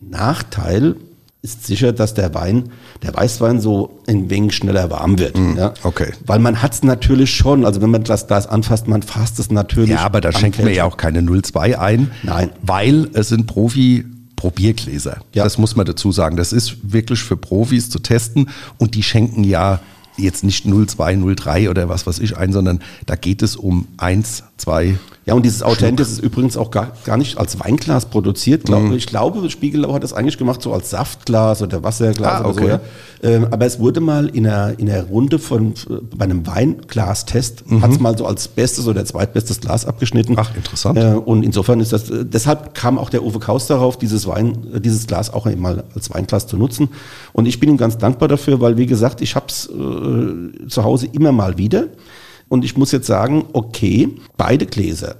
Nachteil 0.00 0.96
ist 1.40 1.66
sicher, 1.66 1.92
dass 1.92 2.14
der 2.14 2.34
Wein, 2.34 2.70
der 3.02 3.14
Weißwein 3.14 3.60
so 3.60 4.00
ein 4.06 4.28
wenig 4.28 4.54
schneller 4.54 4.90
warm 4.90 5.18
wird. 5.18 5.38
ja. 5.56 5.72
okay. 5.82 6.12
Weil 6.26 6.40
man 6.40 6.62
hat 6.62 6.74
es 6.74 6.82
natürlich 6.82 7.34
schon, 7.34 7.64
also 7.64 7.80
wenn 7.80 7.90
man 7.90 8.04
das 8.04 8.26
Glas 8.26 8.46
anfasst, 8.46 8.88
man 8.88 9.02
fasst 9.02 9.38
es 9.38 9.50
natürlich. 9.50 9.90
Ja, 9.90 10.00
aber 10.00 10.20
da 10.20 10.32
schenkt 10.32 10.58
man 10.58 10.72
ja 10.72 10.84
auch 10.84 10.96
keine 10.96 11.24
02 11.24 11.78
ein. 11.78 12.10
Nein. 12.22 12.50
Weil 12.62 13.08
es 13.14 13.28
sind 13.28 13.46
Probiergläser. 13.46 15.18
Ja. 15.32 15.44
Das 15.44 15.58
muss 15.58 15.76
man 15.76 15.86
dazu 15.86 16.12
sagen. 16.12 16.36
Das 16.36 16.52
ist 16.52 16.92
wirklich 16.92 17.20
für 17.20 17.36
Profis 17.36 17.88
zu 17.88 18.00
testen 18.00 18.50
und 18.78 18.94
die 18.94 19.02
schenken 19.02 19.44
ja 19.44 19.80
jetzt 20.18 20.44
nicht 20.44 20.64
02, 20.66 21.16
03 21.36 21.70
oder 21.70 21.88
was 21.88 22.06
weiß 22.06 22.18
ich 22.20 22.36
ein, 22.36 22.52
sondern 22.52 22.80
da 23.06 23.16
geht 23.16 23.42
es 23.42 23.56
um 23.56 23.86
1, 23.96 24.44
2. 24.56 24.98
Ja, 25.26 25.34
und 25.34 25.44
dieses 25.44 25.62
Authentisch 25.62 26.08
ist 26.08 26.20
übrigens 26.20 26.56
auch 26.56 26.70
gar, 26.70 26.92
gar 27.04 27.18
nicht 27.18 27.36
als 27.36 27.60
Weinglas 27.60 28.06
produziert. 28.06 28.64
Glaub, 28.64 28.90
Ich 28.92 29.06
glaube, 29.06 29.48
Spiegelau 29.50 29.92
hat 29.92 30.02
das 30.02 30.14
eigentlich 30.14 30.38
gemacht 30.38 30.62
so 30.62 30.72
als 30.72 30.88
Saftglas 30.90 31.60
oder 31.60 31.82
Wasserglas 31.84 32.32
Ah, 32.32 32.40
oder 32.44 32.54
so. 32.54 32.60
okay. 32.60 32.68
Ja. 32.70 32.80
Ähm, 33.22 33.46
aber 33.50 33.66
es 33.66 33.78
wurde 33.78 34.00
mal 34.00 34.28
in 34.28 34.46
einer, 34.46 34.78
in 34.78 34.88
einer 34.90 35.02
Runde 35.04 35.38
von 35.38 35.72
äh, 35.90 35.94
bei 36.16 36.24
einem 36.24 36.46
Weinglastest, 36.46 37.64
hat 37.82 37.90
es 37.90 38.00
mal 38.00 38.16
so 38.16 38.24
als 38.26 38.48
bestes 38.48 38.86
oder 38.86 39.04
zweitbestes 39.04 39.60
Glas 39.60 39.84
abgeschnitten. 39.84 40.32
Mhm. 40.32 40.38
Ach, 40.40 40.56
interessant. 40.56 40.98
Äh, 40.98 41.12
und 41.14 41.42
insofern 41.42 41.80
ist 41.80 41.92
das, 41.92 42.08
äh, 42.10 42.24
deshalb 42.24 42.74
kam 42.74 42.96
auch 42.98 43.10
der 43.10 43.22
Uwe 43.22 43.38
Kaus 43.38 43.66
darauf, 43.66 43.98
dieses 43.98 44.26
Wein, 44.26 44.56
äh, 44.74 44.80
dieses 44.80 45.06
Glas 45.06 45.32
auch 45.32 45.44
mal 45.56 45.84
als 45.94 46.08
Weinglas 46.14 46.46
zu 46.46 46.56
nutzen. 46.56 46.88
Und 47.34 47.46
ich 47.46 47.60
bin 47.60 47.68
ihm 47.68 47.76
ganz 47.76 47.98
dankbar 47.98 48.28
dafür, 48.28 48.60
weil 48.60 48.76
wie 48.78 48.86
gesagt, 48.86 49.20
ich 49.20 49.36
habe 49.36 49.46
es 49.48 49.66
äh, 49.66 49.72
zu 50.68 50.84
Hause 50.84 51.08
immer 51.12 51.32
mal 51.32 51.58
wieder. 51.58 51.88
Und 52.48 52.64
ich 52.64 52.76
muss 52.76 52.92
jetzt 52.92 53.06
sagen, 53.06 53.46
okay, 53.52 54.08
beide 54.36 54.66
Gläser 54.66 55.16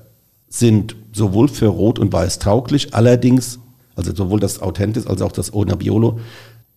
sind 0.48 0.96
sowohl 1.12 1.48
für 1.48 1.66
Rot 1.66 1.98
und 1.98 2.12
Weiß 2.12 2.38
tauglich, 2.38 2.94
allerdings, 2.94 3.58
also 3.96 4.14
sowohl 4.14 4.40
das 4.40 4.62
Authentis 4.62 5.06
als 5.06 5.20
auch 5.20 5.32
das 5.32 5.52
Ona 5.52 5.74
Biolo, 5.74 6.20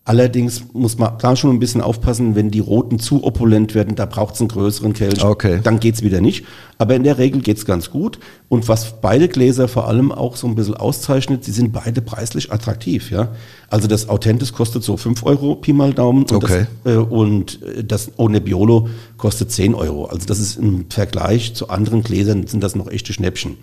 allerdings 0.04 0.64
muss 0.72 0.98
man 0.98 1.12
da 1.18 1.36
schon 1.36 1.50
ein 1.50 1.58
bisschen 1.60 1.80
aufpassen, 1.80 2.34
wenn 2.34 2.50
die 2.50 2.58
Roten 2.60 2.98
zu 2.98 3.22
opulent 3.24 3.74
werden, 3.74 3.94
da 3.94 4.04
braucht 4.06 4.34
es 4.34 4.40
einen 4.40 4.48
größeren 4.48 4.92
Kelch, 4.94 5.22
Okay. 5.24 5.60
dann 5.62 5.78
geht's 5.78 6.02
wieder 6.02 6.20
nicht. 6.20 6.44
Aber 6.78 6.96
in 6.96 7.04
der 7.04 7.18
Regel 7.18 7.40
geht's 7.40 7.64
ganz 7.64 7.90
gut. 7.90 8.18
Und 8.48 8.66
was 8.68 9.00
beide 9.00 9.28
Gläser 9.28 9.68
vor 9.68 9.86
allem 9.86 10.10
auch 10.10 10.34
so 10.36 10.48
ein 10.48 10.56
bisschen 10.56 10.74
auszeichnet, 10.76 11.44
sie 11.44 11.52
sind 11.52 11.72
beide 11.72 12.02
preislich 12.02 12.50
attraktiv. 12.52 13.10
Ja? 13.12 13.28
Also 13.70 13.86
das 13.86 14.08
Authentis 14.08 14.52
kostet 14.52 14.82
so 14.82 14.96
5 14.96 15.22
Euro, 15.24 15.54
Pi 15.54 15.72
mal 15.72 15.94
Daumen. 15.94 16.22
Und 16.24 16.32
Okay. 16.32 16.66
das, 16.82 16.94
äh, 16.94 16.96
und 16.96 17.60
das 17.84 18.10
ohne 18.16 18.40
Biolo 18.40 18.88
kostet 19.18 19.52
10 19.52 19.74
Euro. 19.74 20.06
Also 20.06 20.26
das 20.26 20.40
ist 20.40 20.56
im 20.56 20.86
Vergleich 20.90 21.54
zu 21.54 21.68
anderen 21.68 22.02
Gläsern 22.02 22.46
sind 22.48 22.64
das 22.64 22.74
noch 22.74 22.88
echte 22.88 23.12
Schnäppchen. 23.12 23.56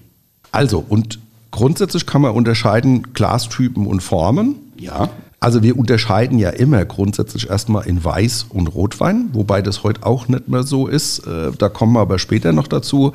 Also, 0.52 0.84
und 0.88 1.20
grundsätzlich 1.52 2.06
kann 2.06 2.22
man 2.22 2.32
unterscheiden 2.32 3.14
Glastypen 3.14 3.86
und 3.86 4.02
Formen. 4.02 4.56
Ja. 4.80 5.10
Also 5.42 5.64
wir 5.64 5.78
unterscheiden 5.78 6.38
ja 6.38 6.50
immer 6.50 6.84
grundsätzlich 6.84 7.50
erstmal 7.50 7.88
in 7.88 8.04
Weiß 8.04 8.48
und 8.50 8.68
Rotwein, 8.68 9.30
wobei 9.32 9.62
das 9.62 9.84
heute 9.84 10.06
auch 10.06 10.28
nicht 10.28 10.50
mehr 10.50 10.64
so 10.64 10.88
ist. 10.88 11.20
Äh, 11.20 11.52
Da 11.58 11.70
kommen 11.70 11.94
wir 11.94 12.02
aber 12.02 12.20
später 12.20 12.52
noch 12.52 12.68
dazu. 12.68 13.14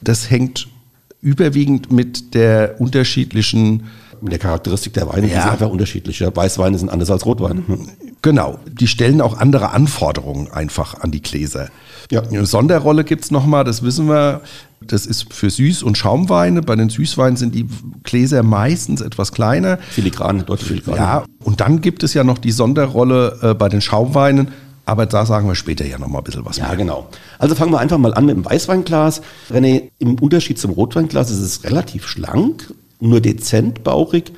Das 0.00 0.30
hängt 0.30 0.68
überwiegend 1.20 1.90
mit 1.90 2.34
der 2.34 2.76
unterschiedlichen 2.80 3.84
Mit 4.20 4.32
der 4.32 4.38
Charakteristik 4.38 4.94
der 4.94 5.06
Weine, 5.08 5.26
die 5.26 5.32
Ja. 5.34 5.42
sind 5.42 5.50
einfach 5.52 5.68
unterschiedlich. 5.68 6.20
Weißweine 6.22 6.78
sind 6.78 6.88
anders 6.88 7.10
als 7.10 7.26
Rotweine. 7.26 7.62
Genau, 8.22 8.58
die 8.70 8.86
stellen 8.86 9.20
auch 9.20 9.36
andere 9.38 9.70
Anforderungen 9.72 10.50
einfach 10.50 11.00
an 11.00 11.10
die 11.10 11.20
Gläser. 11.20 11.68
Ja. 12.10 12.22
Eine 12.22 12.46
Sonderrolle 12.46 13.04
gibt 13.04 13.24
es 13.24 13.30
nochmal, 13.30 13.64
das 13.64 13.82
wissen 13.82 14.08
wir, 14.08 14.40
das 14.80 15.06
ist 15.06 15.32
für 15.32 15.46
Süß- 15.48 15.82
und 15.82 15.96
Schaumweine. 15.96 16.62
Bei 16.62 16.76
den 16.76 16.90
Süßweinen 16.90 17.36
sind 17.36 17.54
die 17.54 17.66
Gläser 18.02 18.42
meistens 18.42 19.00
etwas 19.00 19.32
kleiner. 19.32 19.78
Filigran, 19.90 20.44
deutlich 20.46 20.68
filigran. 20.68 20.96
Ja, 20.96 21.24
und 21.42 21.60
dann 21.60 21.80
gibt 21.80 22.02
es 22.02 22.14
ja 22.14 22.24
noch 22.24 22.38
die 22.38 22.52
Sonderrolle 22.52 23.38
äh, 23.42 23.54
bei 23.54 23.68
den 23.68 23.80
Schaumweinen, 23.80 24.48
aber 24.86 25.06
da 25.06 25.24
sagen 25.24 25.48
wir 25.48 25.54
später 25.54 25.86
ja 25.86 25.98
nochmal 25.98 26.20
ein 26.20 26.24
bisschen 26.24 26.44
was 26.44 26.58
Ja, 26.58 26.68
mehr. 26.68 26.76
genau. 26.76 27.08
Also 27.38 27.54
fangen 27.54 27.72
wir 27.72 27.78
einfach 27.80 27.96
mal 27.98 28.12
an 28.12 28.26
mit 28.26 28.36
dem 28.36 28.44
Weißweinglas. 28.44 29.22
René, 29.50 29.90
im 29.98 30.16
Unterschied 30.18 30.58
zum 30.58 30.72
Rotweinglas 30.72 31.30
ist 31.30 31.38
es 31.40 31.64
relativ 31.64 32.06
schlank, 32.06 32.72
nur 33.00 33.20
dezent 33.22 33.82
bauchig 33.82 34.32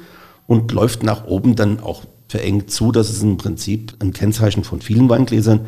und 0.46 0.70
läuft 0.70 1.02
nach 1.02 1.24
oben 1.26 1.56
dann 1.56 1.80
auch 1.80 2.02
verengt 2.28 2.70
zu. 2.70 2.92
Das 2.92 3.10
ist 3.10 3.22
im 3.22 3.36
Prinzip 3.36 3.94
ein 4.00 4.12
Kennzeichen 4.12 4.62
von 4.62 4.80
vielen 4.80 5.08
Weingläsern. 5.08 5.60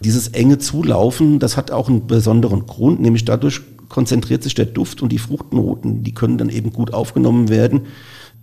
Dieses 0.00 0.28
enge 0.28 0.58
Zulaufen, 0.58 1.38
das 1.38 1.56
hat 1.56 1.70
auch 1.70 1.88
einen 1.88 2.06
besonderen 2.06 2.66
Grund, 2.66 3.00
nämlich 3.00 3.24
dadurch 3.24 3.62
konzentriert 3.88 4.42
sich 4.42 4.54
der 4.54 4.66
Duft 4.66 5.02
und 5.02 5.10
die 5.10 5.18
Fruchtnoten, 5.18 6.02
die 6.02 6.12
können 6.12 6.38
dann 6.38 6.50
eben 6.50 6.72
gut 6.72 6.92
aufgenommen 6.92 7.48
werden. 7.48 7.82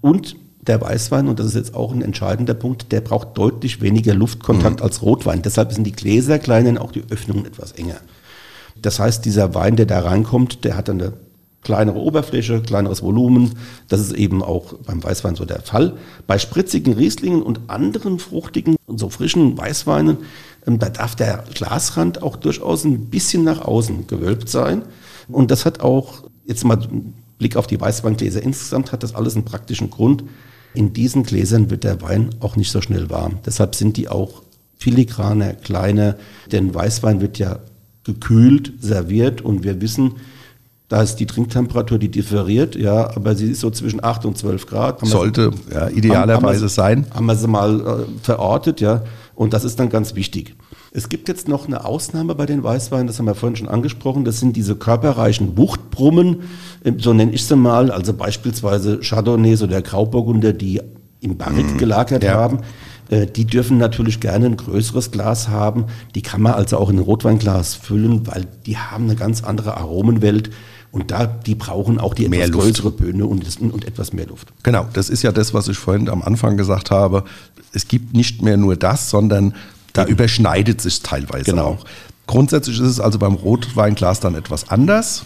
Und 0.02 0.36
der 0.62 0.80
Weißwein, 0.80 1.28
und 1.28 1.40
das 1.40 1.48
ist 1.48 1.56
jetzt 1.56 1.76
auch 1.76 1.94
ein 1.94 2.02
entscheidender 2.02 2.54
Punkt, 2.54 2.92
der 2.92 3.02
braucht 3.02 3.38
deutlich 3.38 3.82
weniger 3.82 4.14
Luftkontakt 4.14 4.82
als 4.82 5.02
Rotwein. 5.02 5.42
Deshalb 5.42 5.74
sind 5.74 5.84
die 5.86 5.92
Gläser 5.92 6.40
kleiner 6.40 6.70
und 6.70 6.78
auch 6.78 6.92
die 6.92 7.04
Öffnungen 7.10 7.46
etwas 7.46 7.74
enger. 7.74 7.98
Das 8.82 9.00
heißt, 9.00 9.26
dieser 9.26 9.54
Wein, 9.54 9.76
der 9.76 9.86
da 9.86 10.00
reinkommt, 10.00 10.64
der 10.64 10.78
hat 10.78 10.88
dann 10.88 11.02
eine 11.02 11.14
kleinere 11.64 11.98
Oberfläche, 11.98 12.62
kleineres 12.62 13.02
Volumen. 13.02 13.54
Das 13.88 14.00
ist 14.00 14.14
eben 14.14 14.44
auch 14.44 14.74
beim 14.86 15.04
Weißwein 15.04 15.36
so 15.36 15.46
der 15.46 15.62
Fall. 15.62 15.94
Bei 16.28 16.38
spritzigen 16.38 16.94
Rieslingen 16.94 17.42
und 17.42 17.62
anderen 17.68 18.20
fruchtigen 18.20 18.76
und 18.86 19.00
so 19.00 19.10
frischen 19.10 19.58
Weißweinen, 19.58 20.18
da 20.65 20.89
darf 20.89 21.15
der 21.15 21.43
Glasrand 21.53 22.22
auch 22.24 22.36
durchaus 22.38 22.84
ein 22.86 23.05
bisschen 23.10 23.43
nach 23.43 23.62
außen 23.62 24.08
gewölbt 24.08 24.50
sein. 24.50 24.84
Und 25.27 25.51
das 25.51 25.65
hat 25.65 25.82
auch, 25.82 26.24
jetzt 26.46 26.63
mal 26.63 26.77
Blick 27.38 27.55
auf 27.58 27.67
die 27.67 27.79
Weißweingläser 27.79 28.41
insgesamt, 28.41 28.91
hat 28.91 29.03
das 29.03 29.15
alles 29.15 29.36
einen 29.36 29.46
praktischen 29.46 29.89
Grund. 29.89 30.24
In 30.74 30.93
diesen 30.93 31.24
Gläsern 31.24 31.70
wird 31.70 31.84
der 31.84 32.01
Wein 32.01 32.29
auch 32.39 32.55
nicht 32.55 32.72
so 32.72 32.82
schnell 32.82 33.10
warm. 33.10 33.39
Deshalb 33.46 33.75
sind 33.75 33.98
die 33.98 34.08
auch 34.10 34.41
filigraner, 34.77 35.53
kleiner, 35.53 36.15
denn 36.51 36.74
Weißwein 36.74 37.22
wird 37.22 37.39
ja 37.39 37.60
gekühlt, 38.03 38.74
serviert 38.82 39.41
und 39.41 39.63
wir 39.63 39.79
wissen, 39.82 40.15
da 40.89 41.01
ist 41.01 41.15
die 41.15 41.25
Trinktemperatur, 41.25 41.98
die 41.98 42.10
differiert, 42.10 42.75
ja, 42.75 43.15
aber 43.15 43.36
sie 43.36 43.48
ist 43.51 43.62
so 43.62 43.70
zwischen 43.72 44.03
8 44.03 44.25
und 44.25 44.38
12 44.38 44.67
Grad. 44.67 45.01
Haben 45.01 45.10
Sollte 45.10 45.51
ja, 45.74 45.88
idealerweise 45.89 46.36
haben 46.55 46.62
wir- 46.62 46.70
sein. 46.70 47.05
Haben 47.13 47.25
wir 47.27 47.36
sie 47.36 47.48
mal 47.48 47.79
äh, 47.79 48.05
verortet, 48.22 48.82
ja, 48.82 49.03
und 49.36 49.54
das 49.54 49.63
ist 49.63 49.80
dann 49.80 49.90
ganz 49.90 50.16
wichtig. 50.16 50.56
Es 50.92 51.10
gibt 51.10 51.28
jetzt 51.28 51.48
noch 51.48 51.66
eine 51.68 51.86
Ausnahme 51.86 52.36
bei 52.36 52.46
den 52.46 52.63
Weißweinen, 52.63 53.08
das 53.08 53.18
haben 53.20 53.25
wir 53.25 53.36
vorhin 53.36 53.56
schon 53.56 53.68
angesprochen, 53.68 54.25
das 54.25 54.40
sind 54.40 54.56
diese 54.56 54.75
körperreichen 54.75 55.58
Wuchtbrummen, 55.58 56.42
äh, 56.84 56.94
so 56.98 57.13
nenne 57.13 57.32
ich 57.32 57.46
sie 57.46 57.56
mal, 57.56 57.92
also 57.92 58.13
beispielsweise 58.13 59.00
Chardonnays 59.02 59.62
oder 59.63 59.82
Grauburgunder, 59.82 60.54
die 60.54 60.82
im 61.22 61.38
Barrique 61.38 61.78
gelagert 61.78 62.24
Ja. 62.24 62.34
haben. 62.36 62.60
Äh, 63.10 63.28
Die 63.28 63.46
dürfen 63.46 63.78
natürlich 63.78 64.20
gerne 64.20 64.46
ein 64.46 64.58
größeres 64.58 65.12
Glas 65.12 65.48
haben. 65.50 65.86
Die 66.16 66.22
kann 66.22 66.42
man 66.42 66.54
also 66.54 66.78
auch 66.78 66.90
in 66.90 66.98
ein 66.98 67.04
Rotweinglas 67.04 67.75
füllen, 67.75 68.28
weil 68.28 68.46
die 68.66 68.78
haben 68.78 69.06
eine 69.06 69.16
ganz 69.16 69.44
andere 69.44 69.75
Aromenwelt. 69.78 70.52
Und 70.94 71.10
da, 71.10 71.26
die 71.26 71.56
brauchen 71.56 72.00
auch 72.00 72.14
die 72.14 72.30
Mehr 72.30 72.46
etwas 72.46 72.54
Luft. 72.54 72.68
größere 72.68 72.92
Böhne 72.92 73.26
und, 73.26 73.44
und 73.60 73.86
etwas 73.86 74.14
mehr 74.14 74.28
Luft. 74.28 74.50
Genau, 74.62 74.88
das 74.94 75.10
ist 75.10 75.24
ja 75.24 75.32
das, 75.32 75.52
was 75.54 75.68
ich 75.68 75.78
vorhin 75.78 76.08
am 76.08 76.22
Anfang 76.22 76.56
gesagt 76.56 76.92
habe. 76.92 77.24
Es 77.74 77.88
gibt 77.88 78.14
nicht 78.16 78.44
mehr 78.44 78.58
nur 78.58 78.76
das, 78.76 79.10
sondern 79.10 79.56
da 79.94 80.06
überschneidet 80.06 80.82
sich 80.82 81.02
teilweise 81.02 81.46
Genau. 81.50 81.66
auch. 81.66 81.86
Grundsätzlich 82.28 82.80
ist 82.80 82.88
es 82.88 83.00
also 83.00 83.18
beim 83.18 83.34
Rotweinglas 83.34 84.20
dann 84.20 84.36
etwas 84.36 84.70
anders. 84.70 85.26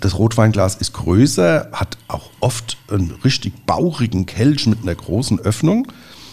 Das 0.00 0.18
Rotweinglas 0.18 0.76
ist 0.76 0.94
größer, 0.94 1.68
hat 1.72 1.98
auch 2.08 2.30
oft 2.40 2.78
einen 2.90 3.12
richtig 3.22 3.66
bauchigen 3.66 4.24
Kelch 4.24 4.66
mit 4.66 4.78
einer 4.82 4.94
großen 4.94 5.38
Öffnung. 5.40 5.88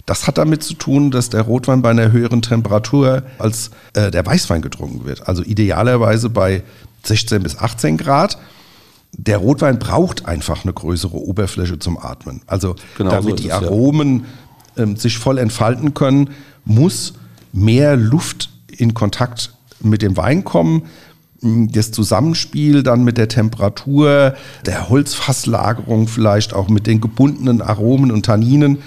Das 0.06 0.26
hat 0.26 0.38
damit 0.38 0.62
zu 0.62 0.72
tun, 0.74 1.10
dass 1.10 1.28
der 1.28 1.42
Rotwein 1.42 1.82
bei 1.82 1.90
einer 1.90 2.12
höheren 2.12 2.40
Temperatur 2.40 3.24
als 3.38 3.70
äh, 3.92 4.10
der 4.10 4.24
Weißwein 4.24 4.62
getrunken 4.62 5.04
wird. 5.04 5.28
Also 5.28 5.42
idealerweise 5.42 6.30
bei 6.30 6.62
16 7.04 7.42
bis 7.42 7.58
18 7.58 7.96
Grad. 7.96 8.38
Der 9.16 9.38
Rotwein 9.38 9.78
braucht 9.78 10.26
einfach 10.26 10.64
eine 10.64 10.72
größere 10.72 11.16
Oberfläche 11.16 11.78
zum 11.78 11.98
Atmen. 11.98 12.42
Also 12.46 12.74
Genau 12.98 13.10
so 13.10 13.16
damit 13.16 13.34
ist 13.34 13.44
die 13.44 13.50
es, 13.50 13.60
ja. 13.60 13.62
Aromen 13.62 14.24
ähm, 14.76 14.96
sich 14.96 15.18
voll 15.18 15.38
entfalten 15.38 15.94
können, 15.94 16.30
muss 16.64 17.14
mehr 17.52 17.96
Luft 17.96 18.50
in 18.68 18.94
Kontakt 18.94 19.54
mit 19.80 20.02
dem 20.02 20.16
Wein 20.16 20.42
kommen. 20.44 20.86
Mm, 21.40 21.68
Das 21.68 21.92
Zusammenspiel 21.92 22.82
dann 22.82 23.04
mit 23.04 23.18
der 23.18 23.28
Temperatur, 23.28 24.34
der 24.66 24.88
Holzfasslagerung 24.88 26.08
vielleicht 26.08 26.52
auch 26.52 26.68
mit 26.68 26.86
den 26.86 27.00
gebundenen 27.00 27.62
Aromen 27.62 28.10
und 28.10 28.26
Tanninen. 28.26 28.78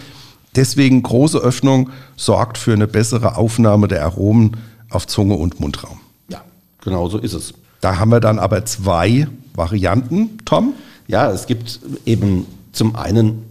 Deswegen 0.55 1.03
große 1.03 1.38
Öffnung 1.38 1.91
sorgt 2.15 2.57
für 2.57 2.74
eine 2.74 2.88
bessere 2.88 3.38
Aufnahme 3.38 3.88
der 3.88 4.03
Aromen 4.03 4.57
auf 4.89 5.05
Zunge 5.05 5.36
und 5.36 5.59
Mundraum. 5.59 6.00
Ja, 6.29 6.41
genau 6.81 7.07
so 7.09 7.19
ist 7.19 7.33
es. 7.33 7.53
Da 7.81 8.00
haben 8.00 8.10
wir 8.10 8.19
dann 8.19 8.39
aber 8.39 8.65
zwei 8.65 9.27
Varianten, 9.53 10.38
Tom. 10.46 10.74
Ja, 11.07 11.31
es 11.31 11.46
gibt 11.46 11.79
eben 12.05 12.46
zum 12.72 12.96
einen 12.96 13.43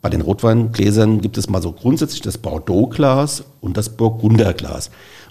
bei 0.00 0.10
den 0.10 0.20
Rotweingläsern 0.20 1.20
gibt 1.20 1.38
es 1.38 1.48
mal 1.48 1.60
so 1.60 1.72
grundsätzlich 1.72 2.20
das 2.20 2.38
Bordeaux-Glas 2.38 3.44
und 3.60 3.76
das 3.76 3.90
Burgunderglas. 3.90 4.90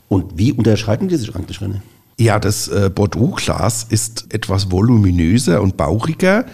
Und 0.10 0.38
wie 0.38 0.52
unterscheiden 0.52 1.08
die 1.08 1.16
sich 1.16 1.34
eigentlich, 1.36 1.60
René? 1.60 1.82
Ja, 2.20 2.40
das 2.40 2.68
äh, 2.68 2.90
Bordeaux-Glas 2.94 3.86
ist 3.90 4.34
etwas 4.34 4.72
voluminöser 4.72 5.62
und 5.62 5.78
bauchiger. 5.78 6.46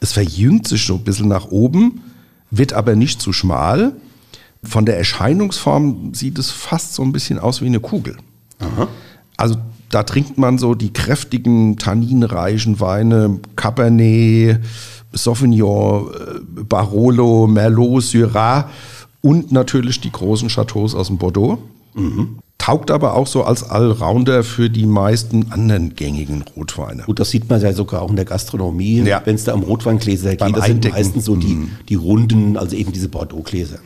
Es 0.00 0.12
verjüngt 0.12 0.66
sich 0.66 0.86
so 0.86 0.94
ein 0.94 1.04
bisschen 1.04 1.28
nach 1.28 1.50
oben, 1.50 2.02
wird 2.50 2.72
aber 2.72 2.96
nicht 2.96 3.20
zu 3.20 3.32
schmal. 3.32 3.92
Von 4.62 4.86
der 4.86 4.96
Erscheinungsform 4.96 6.14
sieht 6.14 6.38
es 6.38 6.50
fast 6.50 6.94
so 6.94 7.02
ein 7.02 7.12
bisschen 7.12 7.38
aus 7.38 7.60
wie 7.60 7.66
eine 7.66 7.80
Kugel. 7.80 8.16
Also 9.36 9.56
da 9.90 10.02
trinkt 10.02 10.38
man 10.38 10.58
so 10.58 10.74
die 10.74 10.92
kräftigen, 10.92 11.76
tanninreichen 11.76 12.80
Weine, 12.80 13.40
Cabernet, 13.56 14.60
Sauvignon, 15.12 16.08
äh, 16.08 16.62
Barolo, 16.64 17.46
Merlot, 17.46 18.02
Syrah 18.02 18.68
und 19.22 19.52
natürlich 19.52 20.00
die 20.00 20.12
großen 20.12 20.48
Chateaus 20.48 20.94
aus 20.94 21.08
dem 21.08 21.18
Bordeaux. 21.18 21.58
Mhm. 21.94 22.38
Taugt 22.58 22.90
aber 22.90 23.14
auch 23.14 23.26
so 23.26 23.44
als 23.44 23.62
Allrounder 23.62 24.42
für 24.42 24.68
die 24.68 24.84
meisten 24.84 25.52
anderen 25.52 25.94
gängigen 25.94 26.44
Rotweine. 26.56 27.04
Gut, 27.04 27.20
das 27.20 27.30
sieht 27.30 27.48
man 27.48 27.60
ja 27.60 27.72
sogar 27.72 28.02
auch 28.02 28.10
in 28.10 28.16
der 28.16 28.24
Gastronomie. 28.24 29.02
Ja. 29.02 29.22
Wenn 29.24 29.36
es 29.36 29.44
da 29.44 29.54
um 29.54 29.62
Rotweingläser 29.62 30.36
geht, 30.36 30.56
das 30.56 30.66
sind 30.66 30.90
meistens 30.90 31.24
so 31.24 31.36
die, 31.36 31.54
mhm. 31.54 31.70
die 31.88 31.94
runden, 31.94 32.56
also 32.56 32.76
eben 32.76 32.92
diese 32.92 33.08
Bordeaux-Gläser. 33.08 33.78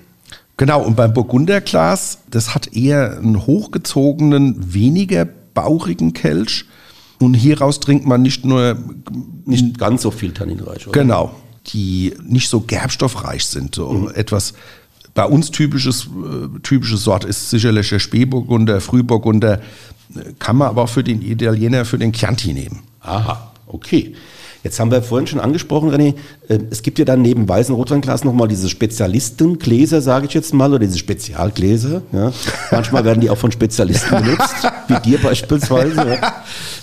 Genau, 0.56 0.82
und 0.82 0.96
beim 0.96 1.12
Burgunderglas, 1.12 2.18
das 2.30 2.54
hat 2.54 2.74
eher 2.74 3.18
einen 3.18 3.46
hochgezogenen, 3.46 4.56
weniger 4.74 5.26
bauchigen 5.54 6.12
Kelch. 6.12 6.64
Und 7.18 7.34
hieraus 7.34 7.80
trinkt 7.80 8.06
man 8.06 8.22
nicht 8.22 8.44
nur. 8.44 8.76
Nicht 9.44 9.78
ganz 9.78 10.02
so 10.02 10.10
viel 10.10 10.32
Tanninreich, 10.32 10.86
oder? 10.86 11.00
Genau. 11.00 11.34
Die 11.68 12.14
nicht 12.22 12.48
so 12.48 12.60
gerbstoffreich 12.60 13.44
sind. 13.44 13.74
So 13.74 13.92
mhm. 13.92 14.10
etwas 14.14 14.54
bei 15.14 15.24
uns 15.24 15.50
typisches, 15.50 16.06
äh, 16.06 16.58
typisches 16.62 17.04
Sort 17.04 17.24
ist 17.24 17.50
sicherlich 17.50 17.88
der 17.90 17.98
Spätburgunder, 17.98 18.80
Frühburgunder. 18.80 19.60
Kann 20.38 20.56
man 20.56 20.68
aber 20.68 20.82
auch 20.82 20.88
für 20.88 21.04
den 21.04 21.22
Italiener, 21.22 21.84
für 21.84 21.98
den 21.98 22.12
Chianti 22.12 22.52
nehmen. 22.52 22.80
Aha, 23.00 23.52
okay. 23.66 24.14
Jetzt 24.62 24.78
haben 24.78 24.90
wir 24.90 25.02
vorhin 25.02 25.26
schon 25.26 25.40
angesprochen, 25.40 25.90
René, 25.90 26.14
äh, 26.48 26.58
es 26.70 26.82
gibt 26.82 26.98
ja 26.98 27.04
dann 27.04 27.22
neben 27.22 27.48
weißen 27.48 27.74
Rotweinglas 27.74 28.24
nochmal 28.24 28.48
diese 28.48 28.68
Spezialistengläser, 28.68 30.00
sage 30.00 30.26
ich 30.26 30.34
jetzt 30.34 30.54
mal, 30.54 30.70
oder 30.70 30.78
diese 30.78 30.98
Spezialgläser. 30.98 32.02
Ja. 32.12 32.32
Manchmal 32.70 33.04
werden 33.04 33.20
die 33.20 33.30
auch 33.30 33.38
von 33.38 33.50
Spezialisten 33.50 34.22
benutzt, 34.22 34.54
wie 34.88 35.00
dir 35.00 35.18
beispielsweise. 35.18 36.18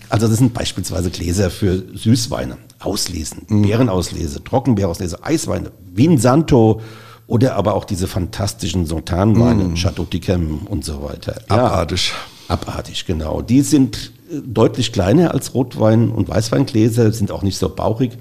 Also 0.10 0.28
das 0.28 0.40
sind 0.40 0.54
beispielsweise 0.54 1.12
Gläser 1.12 1.52
für 1.52 1.84
Süßweine, 1.94 2.58
Auslesen, 2.80 3.44
mhm. 3.48 3.62
Beerenauslese, 3.62 4.44
Trockenbeerauslese, 4.44 5.24
Eisweine, 5.24 5.72
Vinsanto 5.94 6.82
oder 7.28 7.56
aber 7.56 7.76
auch 7.76 7.86
diese 7.86 8.08
fantastischen 8.08 8.88
Sontanweine, 8.88 9.66
mm. 9.66 9.76
Chateau 9.76 10.04
Ticam 10.06 10.62
und 10.66 10.84
so 10.84 11.04
weiter. 11.04 11.40
Abartig. 11.48 12.12
Ja, 12.48 12.56
abartig, 12.56 13.06
genau. 13.06 13.44
Die 13.44 13.62
sind 13.62 14.12
deutlich 14.32 14.92
kleiner 14.92 15.34
als 15.34 15.54
Rotwein- 15.54 16.10
und 16.10 16.30
Weißweingläser, 16.30 17.12
sind 17.12 17.32
auch 17.32 17.44
nicht 17.44 17.58
so 17.58 17.70
bauchig 17.70 18.12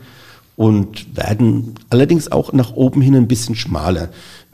und 0.57 1.17
werden 1.17 1.75
allerdings 1.91 2.33
auch 2.33 2.53
nach 2.53 2.73
oben 2.73 3.00
hin 3.00 3.15
ein 3.15 3.29
bisschen 3.29 3.55
schmaler. 3.55 4.09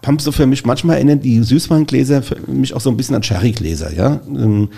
Haben 0.04 0.18
so 0.18 0.32
für 0.32 0.46
mich, 0.46 0.66
manchmal 0.66 0.96
erinnern 0.96 1.20
die 1.20 1.42
Süßweingläser 1.42 2.22
für 2.22 2.36
mich 2.50 2.74
auch 2.74 2.80
so 2.80 2.90
ein 2.90 2.96
bisschen 2.96 3.14
an 3.14 3.22
Sherrygläser, 3.22 3.92
ja. 3.94 4.20
Ähm, 4.28 4.68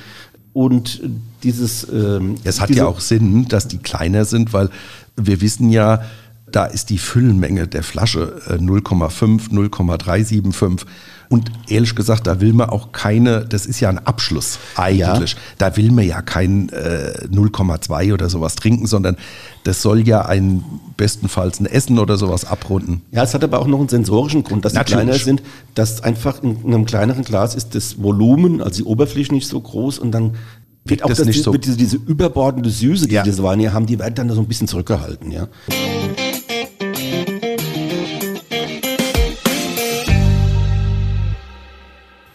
und 0.53 1.03
dieses. 1.43 1.87
Ähm, 1.93 2.37
es 2.45 2.61
hat 2.61 2.71
ja 2.71 2.87
auch 2.87 3.01
Sinn, 3.01 3.47
dass 3.49 3.69
die 3.69 3.79
kleiner 3.79 4.25
sind, 4.25 4.53
weil 4.53 4.71
wir 5.17 5.41
wissen 5.41 5.69
ja, 5.69 6.03
da 6.51 6.65
ist 6.65 6.91
die 6.91 6.99
Füllmenge 6.99 7.67
der 7.67 7.83
Flasche 7.83 8.41
0,5, 8.49 9.51
äh, 9.51 9.55
0,375. 9.55 10.87
Und 11.29 11.51
ehrlich 11.69 11.97
gesagt, 11.97 12.27
da 12.29 12.41
will 12.41 12.53
man 12.53 12.71
auch 12.71 12.93
keine, 12.93 13.45
das 13.45 13.67
ist 13.67 13.81
ja 13.81 13.89
ein 13.89 13.99
Abschluss 13.99 14.61
eigentlich. 14.77 15.33
Ja. 15.33 15.39
Da 15.59 15.77
will 15.77 15.91
man 15.91 16.07
ja 16.07 16.23
kein 16.23 16.69
äh, 16.69 17.27
0,2 17.29 18.13
oder 18.13 18.29
sowas 18.29 18.55
trinken, 18.55 18.87
sondern 18.87 19.17
das 19.65 19.83
soll 19.83 20.07
ja 20.07 20.25
ein 20.25 20.63
bestenfalls 20.97 21.59
ein 21.59 21.67
Essen 21.67 21.99
oder 21.99 22.17
sowas 22.17 22.45
abrunden. 22.45 23.03
Ja, 23.11 23.25
es 23.25 23.35
hat 23.35 23.43
aber 23.43 23.59
auch 23.59 23.67
noch 23.67 23.81
einen 23.81 23.89
sensorischen 23.89 24.45
Grund, 24.45 24.65
dass 24.65 24.75
Natürlich. 24.75 25.01
sie 25.01 25.05
kleiner 25.05 25.19
sind. 25.19 25.43
Dass 25.75 26.03
einfach 26.03 26.43
in 26.45 26.59
einem 26.65 26.87
kleineren 26.87 27.25
Glas 27.25 27.57
ist 27.57 27.75
das 27.75 28.01
Volumen, 28.01 28.63
also 28.63 28.85
die 28.85 28.89
Oberfläche 28.89 29.35
nicht 29.35 29.49
so 29.49 29.61
groß 29.61 29.99
und 29.99 30.13
dann 30.13 30.37
wird 30.85 31.03
auch 31.03 31.09
das, 31.09 31.19
das 31.19 31.27
nicht 31.27 31.43
so. 31.43 31.53
Diese, 31.53 31.77
diese 31.77 31.97
überbordende 31.97 32.71
Süße, 32.71 33.09
die 33.09 33.15
ja. 33.15 33.23
diese 33.23 33.43
Weine 33.43 33.63
hier 33.63 33.73
haben, 33.73 33.87
die 33.87 33.99
werden 33.99 34.15
dann 34.15 34.31
so 34.31 34.41
ein 34.41 34.47
bisschen 34.47 34.69
zurückgehalten, 34.69 35.33
ja. 35.33 35.49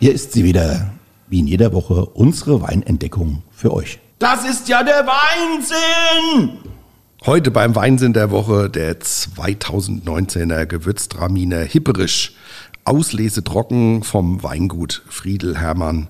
Hier 0.03 0.15
ist 0.15 0.31
sie 0.31 0.43
wieder, 0.43 0.89
wie 1.27 1.41
in 1.41 1.45
jeder 1.45 1.73
Woche, 1.73 2.05
unsere 2.05 2.59
Weinentdeckung 2.63 3.43
für 3.51 3.71
euch. 3.71 3.99
Das 4.17 4.49
ist 4.49 4.67
ja 4.67 4.81
der 4.81 5.05
Weinsinn! 5.05 6.57
Heute 7.23 7.51
beim 7.51 7.75
Weinsinn 7.75 8.11
der 8.11 8.31
Woche 8.31 8.67
der 8.67 8.99
2019er 8.99 10.65
Gewürztraminer 10.65 11.59
Hipperisch. 11.59 12.33
Auslese 12.83 13.43
trocken 13.43 14.01
vom 14.01 14.41
Weingut 14.41 15.03
Friedel 15.07 15.59
Hermann 15.59 16.07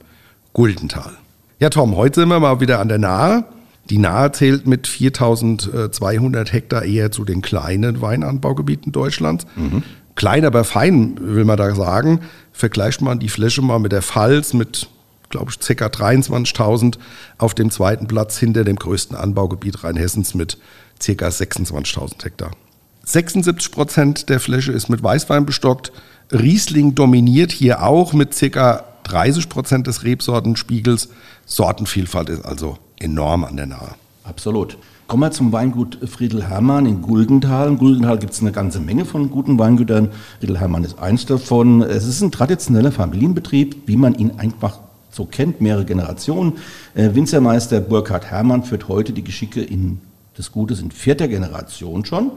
Guldenthal. 0.53 1.11
Ja, 1.59 1.69
Tom, 1.69 1.97
heute 1.97 2.21
sind 2.21 2.29
wir 2.29 2.39
mal 2.39 2.61
wieder 2.61 2.79
an 2.79 2.87
der 2.87 2.97
Nahe. 2.97 3.43
Die 3.89 3.97
Nahe 3.97 4.31
zählt 4.31 4.67
mit 4.67 4.87
4200 4.87 6.53
Hektar 6.53 6.83
eher 6.83 7.11
zu 7.11 7.25
den 7.25 7.41
kleinen 7.41 7.99
Weinanbaugebieten 7.99 8.93
Deutschlands. 8.93 9.45
Mhm. 9.57 9.83
Klein, 10.15 10.45
aber 10.45 10.63
fein, 10.63 11.15
will 11.19 11.45
man 11.45 11.57
da 11.57 11.73
sagen. 11.73 12.21
Vergleicht 12.51 13.01
man 13.01 13.19
die 13.19 13.29
Fläche 13.29 13.61
mal 13.61 13.79
mit 13.79 13.91
der 13.91 14.01
Pfalz 14.01 14.53
mit, 14.53 14.87
glaube 15.29 15.51
ich, 15.51 15.59
ca. 15.59 15.85
23.000 15.85 16.97
auf 17.37 17.53
dem 17.53 17.71
zweiten 17.71 18.07
Platz 18.07 18.37
hinter 18.37 18.63
dem 18.63 18.75
größten 18.75 19.15
Anbaugebiet 19.15 19.83
Rheinhessens 19.83 20.33
mit 20.33 20.57
ca. 20.99 21.27
26.000 21.27 22.23
Hektar. 22.23 22.51
76 23.03 23.71
Prozent 23.71 24.29
der 24.29 24.39
Fläche 24.39 24.71
ist 24.71 24.89
mit 24.89 25.01
Weißwein 25.01 25.45
bestockt. 25.45 25.91
Riesling 26.31 26.95
dominiert 26.95 27.51
hier 27.51 27.83
auch 27.83 28.13
mit 28.13 28.37
ca. 28.37 28.83
30 29.03 29.49
Prozent 29.49 29.87
des 29.87 30.03
Rebsortenspiegels. 30.03 31.09
Sortenvielfalt 31.45 32.29
ist 32.29 32.45
also 32.45 32.77
enorm 32.99 33.43
an 33.43 33.57
der 33.57 33.65
Nahe. 33.65 33.95
Absolut. 34.23 34.77
Kommen 35.11 35.23
wir 35.23 35.31
zum 35.31 35.51
Weingut 35.51 35.97
Friedel 36.09 36.47
Hermann 36.47 36.85
in 36.85 37.01
Guldenthal. 37.01 37.67
In 37.67 37.77
Guldenthal 37.77 38.17
gibt 38.17 38.31
es 38.31 38.39
eine 38.39 38.53
ganze 38.53 38.79
Menge 38.79 39.03
von 39.03 39.29
guten 39.29 39.59
Weingütern. 39.59 40.07
Friedel 40.39 40.57
Hermann 40.57 40.85
ist 40.85 40.99
eins 40.99 41.25
davon. 41.25 41.81
Es 41.81 42.07
ist 42.07 42.21
ein 42.21 42.31
traditioneller 42.31 42.93
Familienbetrieb, 42.93 43.75
wie 43.87 43.97
man 43.97 44.15
ihn 44.15 44.31
einfach 44.37 44.79
so 45.09 45.25
kennt, 45.25 45.59
mehrere 45.59 45.83
Generationen. 45.83 46.53
Äh, 46.95 47.13
Winzermeister 47.13 47.81
Burkhard 47.81 48.31
Hermann 48.31 48.63
führt 48.63 48.87
heute 48.87 49.11
die 49.11 49.25
Geschicke 49.25 49.61
in, 49.61 49.99
des 50.37 50.53
Gutes 50.53 50.79
in 50.79 50.91
vierter 50.91 51.27
Generation 51.27 52.05
schon. 52.05 52.31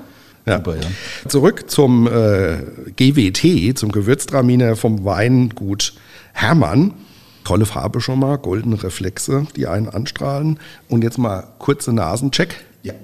Ja. 0.45 0.57
Super, 0.57 0.75
ja. 0.75 1.29
Zurück 1.29 1.71
zum 1.71 2.09
äh, 2.09 2.57
GWT, 2.97 3.79
zum 3.79 3.93
Gewürztraminer 3.93 4.75
vom 4.75 5.05
Weingut 5.05 5.95
Hermann. 6.33 6.95
Tolle 7.45 7.67
Farbe 7.67 8.01
schon 8.01 8.19
mal, 8.19 8.39
goldene 8.39 8.83
Reflexe, 8.83 9.47
die 9.55 9.67
einen 9.67 9.89
anstrahlen. 9.89 10.59
Und 10.89 11.05
jetzt 11.05 11.19
mal 11.19 11.47
kurze 11.59 11.93
Nasencheck. 11.93 12.65
Ja. 12.83 12.95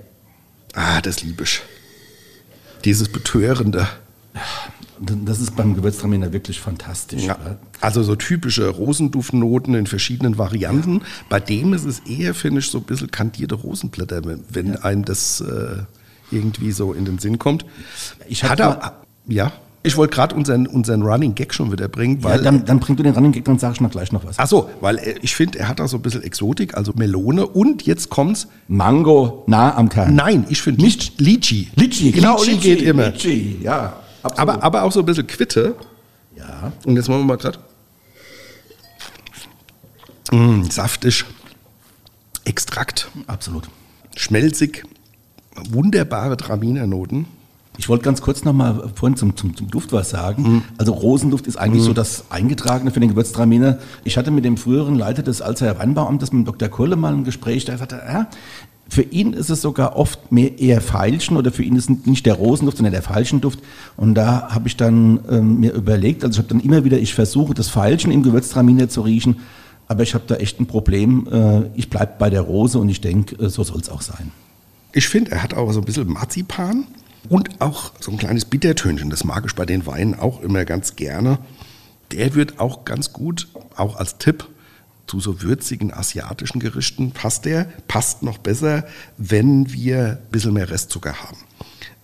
Ah, 0.75 1.01
das 1.01 1.23
liebe 1.23 1.45
ich. 1.45 1.63
Dieses 2.85 3.11
Betörende. 3.11 3.87
Das 5.01 5.41
ist 5.41 5.57
beim 5.57 5.75
Gewürztraminer 5.75 6.33
wirklich 6.33 6.61
fantastisch. 6.61 7.25
Ja. 7.25 7.39
Also 7.81 8.03
so 8.03 8.17
typische 8.17 8.69
Rosenduftnoten 8.69 9.75
in 9.75 9.87
verschiedenen 9.87 10.37
Varianten. 10.37 10.97
Ja. 10.97 11.07
Bei 11.31 11.41
dem 11.41 11.73
ist 11.73 11.87
es 11.87 12.01
eher, 12.01 12.35
finde 12.35 12.61
ich, 12.61 12.71
so 12.71 12.79
ein 12.79 12.85
bisschen 12.85 13.11
kandierte 13.11 13.55
Rosenblätter, 13.55 14.23
wenn, 14.25 14.73
ja. 14.75 14.81
einem 14.81 15.05
das 15.07 15.41
äh, 15.41 15.83
irgendwie 16.31 16.73
so 16.73 16.93
in 16.93 17.07
den 17.07 17.19
Sinn 17.19 17.39
kommt. 17.39 17.65
Ich 18.29 18.45
hatte, 18.45 18.79
ja. 19.27 19.53
Ich 19.83 19.97
wollte 19.97 20.15
gerade 20.15 20.35
unseren, 20.35 20.67
unseren 20.67 21.03
Running 21.03 21.35
Gag 21.35 21.55
schon 21.55 21.73
wieder 21.73 21.89
bringen. 21.89 22.23
Weil, 22.23 22.39
ja, 22.39 22.45
dann, 22.45 22.67
dann 22.67 22.81
bring 22.81 22.97
du 22.97 23.03
den 23.03 23.15
Running 23.15 23.33
Gag, 23.33 23.47
dann 23.47 23.59
sag 23.59 23.73
ich 23.73 23.81
noch 23.81 23.91
gleich 23.91 24.13
noch 24.13 24.25
was. 24.27 24.39
Ach 24.39 24.47
so, 24.47 24.69
weil 24.81 24.99
äh, 24.99 25.15
ich 25.23 25.35
finde, 25.35 25.59
er 25.59 25.69
hat 25.69 25.81
da 25.81 25.89
so 25.89 25.97
ein 25.97 26.03
bisschen 26.03 26.23
Exotik, 26.23 26.77
also 26.77 26.93
Melone 26.95 27.47
und 27.47 27.87
jetzt 27.87 28.11
kommt's. 28.11 28.49
Mango 28.69 29.45
nah 29.47 29.75
am 29.75 29.89
Kern. 29.89 30.15
Nein, 30.15 30.45
ich 30.51 30.61
finde 30.61 30.83
nicht 30.83 31.19
Litchi. 31.19 31.71
Litchi, 31.77 32.13
genau, 32.13 32.37
Litchi, 32.39 32.51
Litchi 32.53 32.69
geht 32.69 32.83
immer. 32.83 33.07
Litchi, 33.07 33.59
ja. 33.63 33.95
Aber, 34.23 34.63
aber 34.63 34.83
auch 34.83 34.93
so 34.93 35.01
ein 35.01 35.07
bisschen 35.07 35.27
Quitte. 35.27 35.77
Ja. 36.37 36.73
Und 36.85 36.97
jetzt 36.97 37.09
machen 37.09 37.21
wir 37.21 37.25
mal 37.25 37.39
gerade. 37.39 37.59
Mmh, 40.31 40.71
saftig. 40.71 41.25
Extrakt. 42.45 43.09
Absolut. 43.27 43.69
Schmelzig. 44.15 44.85
Wunderbare 45.71 46.37
Traminernoten. 46.37 47.27
Ich 47.81 47.89
wollte 47.89 48.05
ganz 48.05 48.21
kurz 48.21 48.45
noch 48.45 48.53
mal 48.53 48.91
vorhin 48.95 49.17
zum, 49.17 49.37
zum, 49.37 49.57
zum 49.57 49.69
Duft 49.69 49.91
was 49.91 50.11
sagen. 50.11 50.43
Mhm. 50.43 50.63
Also 50.77 50.93
Rosenduft 50.93 51.47
ist 51.47 51.57
eigentlich 51.57 51.81
mhm. 51.81 51.87
so 51.87 51.93
das 51.95 52.25
Eingetragene 52.29 52.91
für 52.91 53.01
den 53.01 53.09
Gewürztraminer. 53.09 53.79
Ich 54.05 54.19
hatte 54.19 54.31
mit 54.31 54.45
dem 54.45 54.59
früheren 54.59 54.97
Leiter 54.97 55.23
des 55.23 55.41
Alzheimer 55.41 55.79
Weinbauamtes, 55.79 56.31
mit 56.31 56.43
dem 56.43 56.45
Dr. 56.45 56.69
Kolle, 56.69 56.97
mal 56.97 57.15
ein 57.15 57.25
Gespräch, 57.25 57.65
der 57.65 57.79
sagte, 57.79 58.03
ja, 58.07 58.29
für 58.87 59.01
ihn 59.01 59.33
ist 59.33 59.49
es 59.49 59.63
sogar 59.63 59.97
oft 59.97 60.31
mehr 60.31 60.59
eher 60.59 60.83
Feilschen 60.83 61.39
oder 61.39 61.53
für 61.53 61.63
ihn 61.63 61.75
ist 61.75 61.89
nicht 62.07 62.27
der 62.27 62.35
Rosenduft, 62.35 62.77
sondern 62.77 62.93
der 62.93 63.03
Feilschenduft. 63.03 63.61
Und 63.97 64.15
da 64.15 64.51
habe 64.51 64.69
ich 64.69 64.77
dann 64.77 65.21
ähm, 65.31 65.61
mir 65.61 65.73
überlegt, 65.73 66.23
also 66.23 66.39
ich 66.39 66.39
habe 66.45 66.49
dann 66.49 66.61
immer 66.61 66.85
wieder, 66.85 66.99
ich 66.99 67.15
versuche 67.15 67.55
das 67.55 67.71
Feilschen 67.71 68.13
im 68.13 68.23
Gewürztraminer 68.23 68.91
zu 68.91 69.01
riechen, 69.01 69.39
aber 69.89 70.03
ich 70.03 70.13
habe 70.13 70.25
da 70.27 70.35
echt 70.35 70.61
ein 70.61 70.67
Problem. 70.67 71.27
Äh, 71.33 71.71
ich 71.77 71.89
bleibe 71.89 72.13
bei 72.19 72.29
der 72.29 72.43
Rose 72.43 72.79
und 72.79 72.91
ich 72.91 73.01
denke, 73.01 73.43
äh, 73.43 73.49
so 73.49 73.65
soll 73.65 73.81
es 73.81 73.89
auch 73.89 74.03
sein. 74.03 74.33
Ich 74.93 75.09
finde, 75.09 75.31
er 75.31 75.43
hat 75.43 75.55
auch 75.55 75.73
so 75.73 75.81
ein 75.81 75.87
bisschen 75.87 76.07
Marzipan 76.09 76.85
und 77.29 77.61
auch 77.61 77.93
so 78.01 78.11
ein 78.11 78.19
kleines 78.19 78.45
Bittertönchen. 78.45 79.11
Das 79.11 79.25
mag 79.25 79.45
ich 79.47 79.55
bei 79.55 79.67
den 79.67 79.87
Weinen 79.87 80.15
auch 80.15 80.41
immer 80.41 80.65
ganz 80.65 80.97
gerne. 80.97 81.39
Der 82.13 82.35
wird 82.35 82.59
auch 82.59 82.85
ganz 82.85 83.13
gut, 83.13 83.49
auch 83.77 83.97
als 83.97 84.19
Tipp, 84.19 84.49
zu 85.07 85.19
so 85.19 85.43
würzigen 85.43 85.93
asiatischen 85.93 86.61
Gerichten 86.61 87.11
passt 87.11 87.45
der, 87.45 87.67
passt 87.89 88.23
noch 88.23 88.39
besser, 88.39 88.85
wenn 89.19 89.73
wir 89.73 90.21
ein 90.23 90.31
bisschen 90.31 90.53
mehr 90.53 90.71
Restzucker 90.71 91.15
haben. 91.15 91.37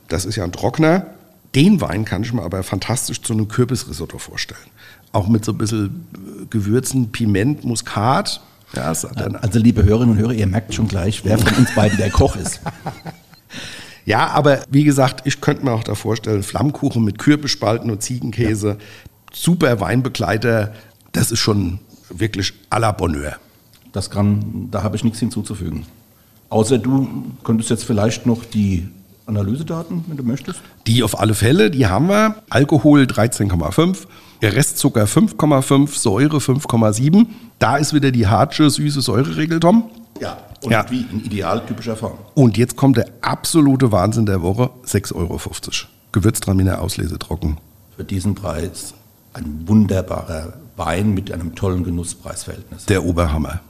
Das 0.08 0.24
ist 0.24 0.34
ja 0.34 0.42
ein 0.42 0.50
Trockner. 0.50 1.06
Den 1.54 1.80
Wein 1.80 2.04
kann 2.04 2.22
ich 2.22 2.32
mir 2.32 2.42
aber 2.42 2.64
fantastisch 2.64 3.22
zu 3.22 3.32
einem 3.32 3.46
Kürbisrisotto 3.46 4.18
vorstellen. 4.18 4.60
Auch 5.12 5.28
mit 5.28 5.44
so 5.44 5.52
ein 5.52 5.58
bisschen 5.58 6.06
äh, 6.14 6.46
Gewürzen, 6.50 7.12
Piment, 7.12 7.64
Muskat. 7.64 8.40
Ja, 8.74 8.86
also 8.86 9.58
liebe 9.60 9.84
Hörerinnen 9.84 10.16
und 10.16 10.18
Hörer, 10.20 10.32
ihr 10.32 10.48
merkt 10.48 10.74
schon 10.74 10.88
gleich, 10.88 11.24
wer 11.24 11.38
von 11.38 11.56
uns 11.56 11.72
beiden 11.74 11.96
der 11.98 12.10
Koch 12.10 12.34
ist. 12.34 12.60
Ja, 14.06 14.28
aber 14.28 14.60
wie 14.70 14.84
gesagt, 14.84 15.26
ich 15.26 15.40
könnte 15.40 15.64
mir 15.64 15.72
auch 15.72 15.84
da 15.84 15.96
vorstellen, 15.96 16.44
Flammkuchen 16.44 17.04
mit 17.04 17.18
Kürbisspalten 17.18 17.90
und 17.90 18.02
Ziegenkäse, 18.02 18.68
ja. 18.68 18.76
super 19.32 19.80
Weinbegleiter, 19.80 20.72
das 21.12 21.32
ist 21.32 21.40
schon 21.40 21.80
wirklich 22.08 22.54
à 22.70 22.78
la 22.78 22.92
Bonheur. 22.92 23.36
Das 23.92 24.08
kann, 24.08 24.68
da 24.70 24.84
habe 24.84 24.94
ich 24.94 25.02
nichts 25.02 25.18
hinzuzufügen. 25.18 25.86
Außer 26.50 26.78
du 26.78 27.32
könntest 27.42 27.68
jetzt 27.70 27.84
vielleicht 27.84 28.26
noch 28.26 28.44
die 28.44 28.88
Analysedaten, 29.26 30.04
wenn 30.06 30.16
du 30.16 30.22
möchtest. 30.22 30.60
Die 30.86 31.02
auf 31.02 31.18
alle 31.18 31.34
Fälle, 31.34 31.70
die 31.70 31.86
haben 31.86 32.08
wir. 32.08 32.36
Alkohol 32.48 33.02
13,5, 33.02 34.06
Restzucker 34.40 35.04
5,5, 35.06 35.98
Säure 35.98 36.36
5,7. 36.36 37.26
Da 37.58 37.76
ist 37.76 37.92
wieder 37.92 38.12
die 38.12 38.28
harte, 38.28 38.70
süße 38.70 39.00
Säureregel, 39.00 39.58
Tom. 39.58 39.90
Ja, 40.20 40.38
und 40.62 40.72
ja. 40.72 40.86
wie 40.90 41.06
in 41.10 41.24
idealtypischer 41.24 41.96
Form. 41.96 42.18
Und 42.34 42.56
jetzt 42.56 42.76
kommt 42.76 42.96
der 42.96 43.08
absolute 43.20 43.92
Wahnsinn 43.92 44.26
der 44.26 44.42
Woche, 44.42 44.70
6,50 44.86 45.14
Euro. 45.14 45.40
Gewürztraminer 46.12 46.80
Auslese 46.80 47.18
trocken. 47.18 47.58
Für 47.96 48.04
diesen 48.04 48.34
Preis 48.34 48.94
ein 49.32 49.64
wunderbarer 49.66 50.54
Wein 50.76 51.12
mit 51.12 51.30
einem 51.30 51.54
tollen 51.54 51.84
Genusspreisverhältnis. 51.84 52.86
Der 52.86 53.04
Oberhammer. 53.04 53.60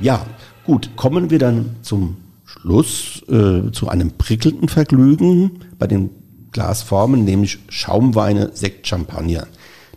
Ja, 0.00 0.26
gut, 0.64 0.90
kommen 0.96 1.30
wir 1.30 1.38
dann 1.38 1.76
zum 1.82 2.18
Schluss 2.44 3.22
äh, 3.28 3.70
zu 3.72 3.88
einem 3.88 4.12
prickelnden 4.12 4.68
Vergnügen 4.68 5.64
bei 5.78 5.86
den 5.86 6.10
Glasformen, 6.52 7.24
nämlich 7.24 7.58
Schaumweine, 7.68 8.50
Sekt, 8.54 8.86
Champagner. 8.86 9.46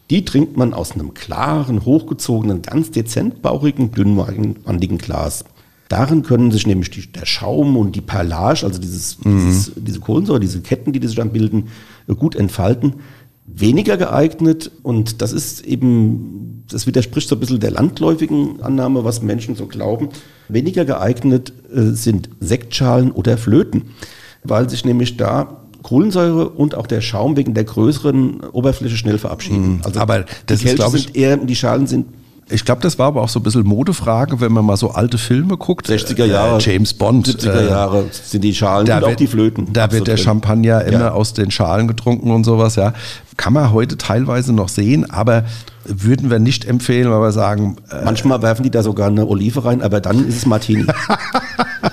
Die 0.10 0.26
trinkt 0.26 0.58
man 0.58 0.74
aus 0.74 0.94
einem 0.94 1.14
klaren, 1.14 1.86
hochgezogenen, 1.86 2.62
ganz 2.62 2.92
dezent 2.92 3.42
bauchigen, 3.42 3.92
dünnwandigen 3.92 4.98
Glas. 4.98 5.46
Darin 5.88 6.24
können 6.24 6.52
sich 6.52 6.68
nämlich 6.68 6.92
die, 6.92 7.12
der 7.12 7.26
Schaum 7.26 7.78
und 7.78 7.96
die 7.96 8.02
Perlage, 8.02 8.66
also 8.66 8.80
dieses, 8.80 9.24
mhm. 9.24 9.46
dieses, 9.46 9.72
diese 9.76 10.00
Kohlensäure, 10.00 10.40
diese 10.40 10.62
Ketten, 10.62 10.94
die 10.94 11.06
sich 11.06 11.16
dann 11.16 11.32
bilden, 11.32 11.70
gut 12.18 12.36
entfalten. 12.36 12.96
Weniger 13.46 13.98
geeignet 13.98 14.72
und 14.84 15.24
das 15.24 15.32
ist 15.34 15.62
eben, 15.66 16.64
das 16.70 16.86
widerspricht 16.86 17.28
so 17.28 17.36
ein 17.36 17.40
bisschen 17.40 17.60
der 17.60 17.72
landläufigen 17.72 18.62
Annahme, 18.62 19.04
was 19.04 19.24
Menschen 19.24 19.56
so 19.56 19.66
glauben. 19.66 20.10
Weniger 20.48 20.86
geeignet 20.86 21.52
äh, 21.74 21.92
sind 21.94 22.30
Sektschalen 22.40 23.12
oder 23.12 23.38
Flöten, 23.38 23.86
weil 24.44 24.70
sich 24.70 24.86
nämlich 24.86 25.18
da 25.18 25.59
Kohlensäure 25.84 26.50
und 26.50 26.76
auch 26.76 26.88
der 26.88 27.02
Schaum 27.02 27.38
wegen 27.38 27.54
der 27.54 27.64
größeren 27.64 28.42
Oberfläche 28.52 28.98
schnell 28.98 29.18
verabschieden. 29.18 29.76
Mhm. 29.76 29.82
Also 29.84 30.00
aber 30.00 30.26
das 30.46 30.60
die 30.60 30.68
ist, 30.68 30.76
glaube 30.76 30.98
ich, 30.98 31.16
eher, 31.16 31.38
die 31.38 31.56
Schalen 31.56 31.88
sind 31.88 32.06
ich 32.52 32.66
glaube, 32.66 32.82
das 32.82 32.98
war 32.98 33.08
aber 33.08 33.22
auch 33.22 33.30
so 33.30 33.40
ein 33.40 33.44
bisschen 33.44 33.66
Modefrage, 33.66 34.42
wenn 34.42 34.52
man 34.52 34.66
mal 34.66 34.76
so 34.76 34.90
alte 34.92 35.18
Filme 35.18 35.56
guckt. 35.58 35.88
60er 35.88 36.26
Jahre. 36.26 36.58
Äh, 36.58 36.62
James 36.62 36.94
Bond. 36.96 37.28
70er 37.28 37.54
äh, 37.54 37.70
Jahre 37.70 38.06
sind 38.12 38.44
die 38.44 38.56
Schalen 38.56 38.88
da 38.88 38.96
und 38.96 39.02
wird, 39.02 39.12
auch 39.12 39.16
die 39.16 39.28
Flöten. 39.28 39.72
Da 39.72 39.92
wird 39.92 40.08
der. 40.08 40.18
Champagner 40.18 40.84
immer 40.86 41.00
ja. 41.00 41.12
aus 41.12 41.34
den 41.34 41.52
Schalen 41.52 41.88
getrunken 41.88 42.32
und 42.32 42.44
sowas, 42.44 42.76
ja. 42.76 42.94
Kann 43.38 43.54
man 43.54 43.72
heute 43.72 43.98
teilweise 43.98 44.52
noch 44.52 44.68
sehen, 44.68 45.10
aber 45.10 45.46
würden 45.86 46.30
wir 46.30 46.40
nicht 46.40 46.66
empfehlen, 46.66 47.10
weil 47.12 47.22
wir 47.22 47.32
sagen. 47.32 47.78
Äh, 47.92 48.04
Manchmal 48.04 48.42
werfen 48.42 48.64
die 48.64 48.72
da 48.72 48.84
sogar 48.84 49.08
eine 49.08 49.28
Olive 49.28 49.64
rein, 49.64 49.82
aber 49.82 50.02
dann 50.02 50.28
ist 50.28 50.38
es 50.38 50.46
Martini. 50.46 50.86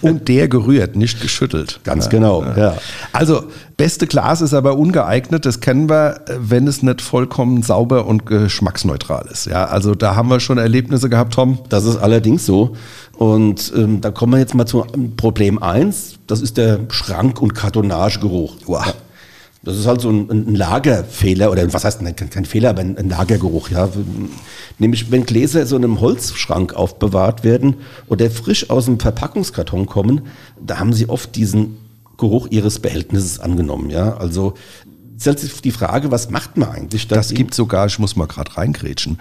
und 0.00 0.28
der 0.28 0.48
gerührt, 0.48 0.96
nicht 0.96 1.20
geschüttelt. 1.20 1.80
Ganz 1.84 2.08
genau, 2.08 2.44
ja. 2.44 2.76
Also, 3.12 3.44
beste 3.76 4.06
Glas 4.06 4.40
ist 4.40 4.54
aber 4.54 4.76
ungeeignet, 4.76 5.46
das 5.46 5.60
kennen 5.60 5.88
wir, 5.88 6.20
wenn 6.38 6.66
es 6.66 6.82
nicht 6.82 7.00
vollkommen 7.00 7.62
sauber 7.62 8.06
und 8.06 8.26
geschmacksneutral 8.26 9.26
ist. 9.30 9.46
Ja, 9.46 9.66
also 9.66 9.94
da 9.94 10.16
haben 10.16 10.28
wir 10.28 10.40
schon 10.40 10.58
Erlebnisse 10.58 11.08
gehabt, 11.08 11.34
Tom. 11.34 11.58
Das 11.68 11.84
ist 11.84 11.96
allerdings 11.96 12.46
so. 12.46 12.76
Und 13.16 13.72
ähm, 13.76 14.00
da 14.00 14.10
kommen 14.10 14.32
wir 14.32 14.38
jetzt 14.38 14.54
mal 14.54 14.66
zu 14.66 14.86
Problem 15.16 15.62
1, 15.62 16.14
das 16.26 16.40
ist 16.40 16.56
der 16.56 16.80
Schrank- 16.90 17.40
und 17.42 17.54
Kartonagegeruch. 17.54 18.56
Wow. 18.66 18.86
Ja. 18.86 18.94
Das 19.62 19.76
ist 19.76 19.86
halt 19.86 20.00
so 20.00 20.08
ein, 20.08 20.30
ein 20.30 20.54
Lagerfehler 20.54 21.50
oder 21.50 21.70
was 21.72 21.84
heißt 21.84 22.00
kein, 22.00 22.30
kein 22.30 22.44
Fehler, 22.46 22.70
aber 22.70 22.80
ein, 22.80 22.96
ein, 22.96 23.10
Lagergeruch. 23.10 23.68
Ja. 23.68 23.90
Nämlich 24.78 25.10
wenn 25.10 25.26
Gläser 25.26 25.66
so 25.66 25.76
in 25.76 25.84
einem 25.84 26.00
Holzschrank 26.00 26.72
aufbewahrt 26.72 27.44
werden 27.44 27.74
oder 28.08 28.30
frisch 28.30 28.70
aus 28.70 28.86
dem 28.86 28.98
Verpackungskarton 28.98 29.84
kommen, 29.84 30.22
da 30.64 30.78
haben 30.78 30.94
sie 30.94 31.10
oft 31.10 31.36
diesen 31.36 31.76
Geruch 32.16 32.48
ihres 32.50 32.78
Behältnisses 32.78 33.38
angenommen. 33.38 33.90
Ja. 33.90 34.16
Also 34.16 34.54
stellt 35.20 35.38
sich 35.38 35.60
die 35.60 35.72
Frage, 35.72 36.10
was 36.10 36.30
macht 36.30 36.56
man 36.56 36.70
eigentlich? 36.70 37.06
Das 37.06 37.28
gibt 37.28 37.52
sogar, 37.52 37.86
ich 37.86 37.98
muss 37.98 38.16
mal 38.16 38.26
gerade 38.26 38.56
reingrätschen, 38.56 39.18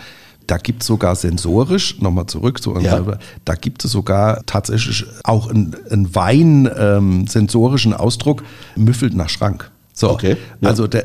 da 0.47 0.57
gibt 0.57 0.81
es 0.81 0.87
sogar 0.87 1.15
sensorisch, 1.15 1.99
nochmal 1.99 2.25
zurück 2.25 2.63
zu 2.63 2.75
ja. 2.79 3.19
da 3.45 3.55
gibt 3.55 3.85
es 3.85 3.91
sogar 3.91 4.43
tatsächlich 4.47 5.05
auch 5.23 5.47
einen, 5.47 5.75
einen 5.91 6.15
Wein 6.15 6.69
ähm, 6.75 7.27
sensorischen 7.27 7.93
Ausdruck, 7.93 8.43
müffelt 8.75 9.13
nach 9.13 9.29
Schrank. 9.29 9.69
So, 9.99 10.11
okay, 10.11 10.37
ja. 10.61 10.69
also 10.69 10.87
der, 10.87 11.03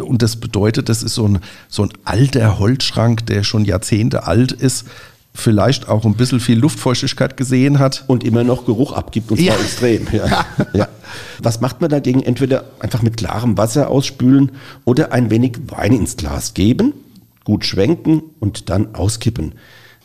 und 0.00 0.22
das 0.22 0.36
bedeutet, 0.36 0.88
das 0.88 1.02
ist 1.02 1.14
so 1.14 1.28
ein, 1.28 1.40
so 1.68 1.82
ein 1.82 1.90
alter 2.04 2.58
Holzschrank, 2.58 3.26
der 3.26 3.44
schon 3.44 3.66
Jahrzehnte 3.66 4.26
alt 4.26 4.52
ist, 4.52 4.86
vielleicht 5.34 5.86
auch 5.86 6.06
ein 6.06 6.14
bisschen 6.14 6.40
viel 6.40 6.58
Luftfeuchtigkeit 6.58 7.36
gesehen 7.36 7.78
hat. 7.78 8.04
Und 8.06 8.24
immer 8.24 8.42
noch 8.42 8.64
Geruch 8.64 8.92
abgibt 8.92 9.30
und 9.32 9.36
zwar 9.36 9.46
ja. 9.46 9.54
extrem. 9.54 10.06
Ja. 10.12 10.46
ja. 10.72 10.88
Was 11.42 11.60
macht 11.60 11.82
man 11.82 11.90
dagegen? 11.90 12.22
Entweder 12.22 12.64
einfach 12.78 13.02
mit 13.02 13.18
klarem 13.18 13.58
Wasser 13.58 13.90
ausspülen 13.90 14.52
oder 14.86 15.12
ein 15.12 15.30
wenig 15.30 15.58
Wein 15.66 15.92
ins 15.92 16.16
Glas 16.16 16.54
geben, 16.54 16.94
gut 17.44 17.66
schwenken 17.66 18.22
und 18.40 18.70
dann 18.70 18.94
auskippen. 18.94 19.56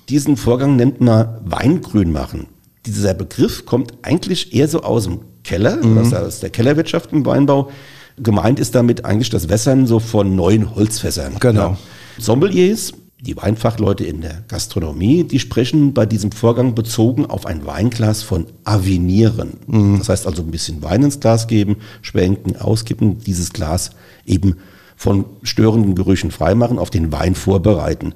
Diesen 0.09 0.35
Vorgang 0.35 0.75
nennt 0.75 0.99
man 0.99 1.29
Weingrün 1.45 2.11
machen. 2.11 2.47
Dieser 2.85 3.13
Begriff 3.13 3.65
kommt 3.65 3.93
eigentlich 4.01 4.53
eher 4.53 4.67
so 4.67 4.81
aus 4.81 5.05
dem 5.05 5.19
Keller, 5.45 5.77
mhm. 5.77 6.13
aus 6.13 6.41
der 6.41 6.49
Kellerwirtschaft 6.49 7.13
im 7.13 7.25
Weinbau. 7.25 7.71
Gemeint 8.17 8.59
ist 8.59 8.75
damit 8.75 9.05
eigentlich 9.05 9.29
das 9.29 9.49
Wässern 9.49 9.87
so 9.87 9.99
von 9.99 10.35
neuen 10.35 10.75
Holzfässern. 10.75 11.35
Genau. 11.39 11.61
Ja. 11.61 11.77
Sommeliers, 12.17 12.93
die 13.19 13.37
Weinfachleute 13.37 14.05
in 14.05 14.21
der 14.21 14.43
Gastronomie, 14.47 15.23
die 15.23 15.39
sprechen 15.39 15.93
bei 15.93 16.05
diesem 16.05 16.31
Vorgang 16.31 16.75
bezogen 16.75 17.25
auf 17.25 17.45
ein 17.45 17.65
Weinglas 17.65 18.23
von 18.23 18.47
Avinieren. 18.63 19.53
Mhm. 19.67 19.99
Das 19.99 20.09
heißt 20.09 20.27
also 20.27 20.43
ein 20.43 20.51
bisschen 20.51 20.83
Wein 20.83 21.03
ins 21.03 21.19
Glas 21.19 21.47
geben, 21.47 21.77
schwenken, 22.01 22.55
auskippen, 22.55 23.19
dieses 23.19 23.53
Glas 23.53 23.91
eben 24.25 24.55
von 24.95 25.25
störenden 25.43 25.95
Gerüchen 25.95 26.31
freimachen, 26.31 26.79
auf 26.79 26.89
den 26.89 27.11
Wein 27.11 27.35
vorbereiten. 27.35 28.13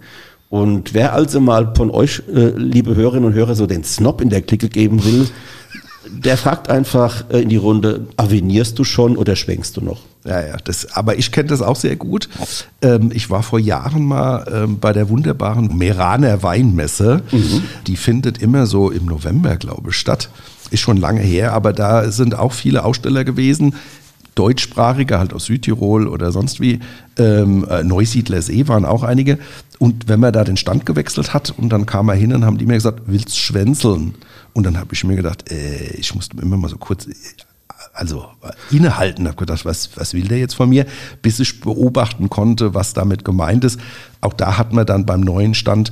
Und 0.49 0.93
wer 0.93 1.13
also 1.13 1.39
mal 1.39 1.73
von 1.75 1.89
euch, 1.91 2.23
äh, 2.27 2.49
liebe 2.57 2.95
Hörerinnen 2.95 3.25
und 3.25 3.33
Hörer, 3.33 3.55
so 3.55 3.67
den 3.67 3.83
Snob 3.83 4.19
in 4.19 4.29
der 4.29 4.41
Clique 4.41 4.67
geben 4.67 5.03
will, 5.05 5.29
der 6.07 6.37
fragt 6.37 6.69
einfach 6.69 7.25
äh, 7.29 7.41
in 7.41 7.49
die 7.49 7.57
Runde, 7.57 8.07
avenierst 8.17 8.77
du 8.79 8.83
schon 8.83 9.17
oder 9.17 9.35
schwenkst 9.35 9.77
du 9.77 9.81
noch? 9.81 10.01
Ja, 10.23 10.45
ja, 10.45 10.57
das, 10.63 10.95
aber 10.95 11.17
ich 11.17 11.31
kenne 11.31 11.49
das 11.49 11.61
auch 11.61 11.75
sehr 11.75 11.95
gut. 11.95 12.29
Ähm, 12.81 13.11
ich 13.13 13.29
war 13.29 13.41
vor 13.41 13.59
Jahren 13.59 14.05
mal 14.05 14.45
ähm, 14.53 14.79
bei 14.79 14.93
der 14.93 15.09
wunderbaren 15.09 15.75
Meraner 15.77 16.43
Weinmesse. 16.43 17.23
Mhm. 17.31 17.63
Die 17.87 17.97
findet 17.97 18.39
immer 18.39 18.67
so 18.67 18.91
im 18.91 19.05
November, 19.05 19.55
glaube 19.57 19.89
ich, 19.89 19.95
statt. 19.95 20.29
Ist 20.69 20.81
schon 20.81 20.97
lange 20.97 21.21
her, 21.21 21.53
aber 21.53 21.73
da 21.73 22.11
sind 22.11 22.35
auch 22.35 22.53
viele 22.53 22.85
Aussteller 22.85 23.23
gewesen, 23.23 23.75
deutschsprachige, 24.35 25.19
halt 25.19 25.33
aus 25.33 25.45
Südtirol 25.45 26.07
oder 26.07 26.31
sonst 26.31 26.59
wie. 26.59 26.79
Ähm, 27.17 27.65
äh, 27.69 27.83
Neusiedler 27.83 28.41
See 28.41 28.67
waren 28.67 28.85
auch 28.85 29.03
einige. 29.03 29.37
Und 29.79 30.07
wenn 30.07 30.19
man 30.19 30.31
da 30.31 30.43
den 30.43 30.57
Stand 30.57 30.85
gewechselt 30.85 31.33
hat 31.33 31.53
und 31.57 31.69
dann 31.69 31.85
kam 31.85 32.09
er 32.09 32.15
hin 32.15 32.33
und 32.33 32.45
haben 32.45 32.57
die 32.57 32.65
mir 32.65 32.75
gesagt, 32.75 33.01
willst 33.07 33.37
schwänzeln? 33.37 34.13
Und 34.53 34.65
dann 34.65 34.77
habe 34.77 34.93
ich 34.93 35.03
mir 35.03 35.15
gedacht, 35.15 35.51
äh, 35.51 35.93
ich 35.93 36.13
musste 36.15 36.37
immer 36.41 36.57
mal 36.57 36.69
so 36.69 36.77
kurz, 36.77 37.07
also 37.93 38.25
innehalten, 38.69 39.27
habe 39.27 39.37
gedacht, 39.37 39.65
was, 39.65 39.97
was 39.97 40.13
will 40.13 40.27
der 40.27 40.39
jetzt 40.39 40.55
von 40.55 40.69
mir? 40.69 40.85
Bis 41.21 41.39
ich 41.39 41.61
beobachten 41.61 42.29
konnte, 42.29 42.73
was 42.73 42.93
damit 42.93 43.25
gemeint 43.25 43.63
ist. 43.63 43.79
Auch 44.21 44.33
da 44.33 44.57
hat 44.57 44.73
man 44.73 44.85
dann 44.85 45.05
beim 45.05 45.21
neuen 45.21 45.53
Stand 45.53 45.91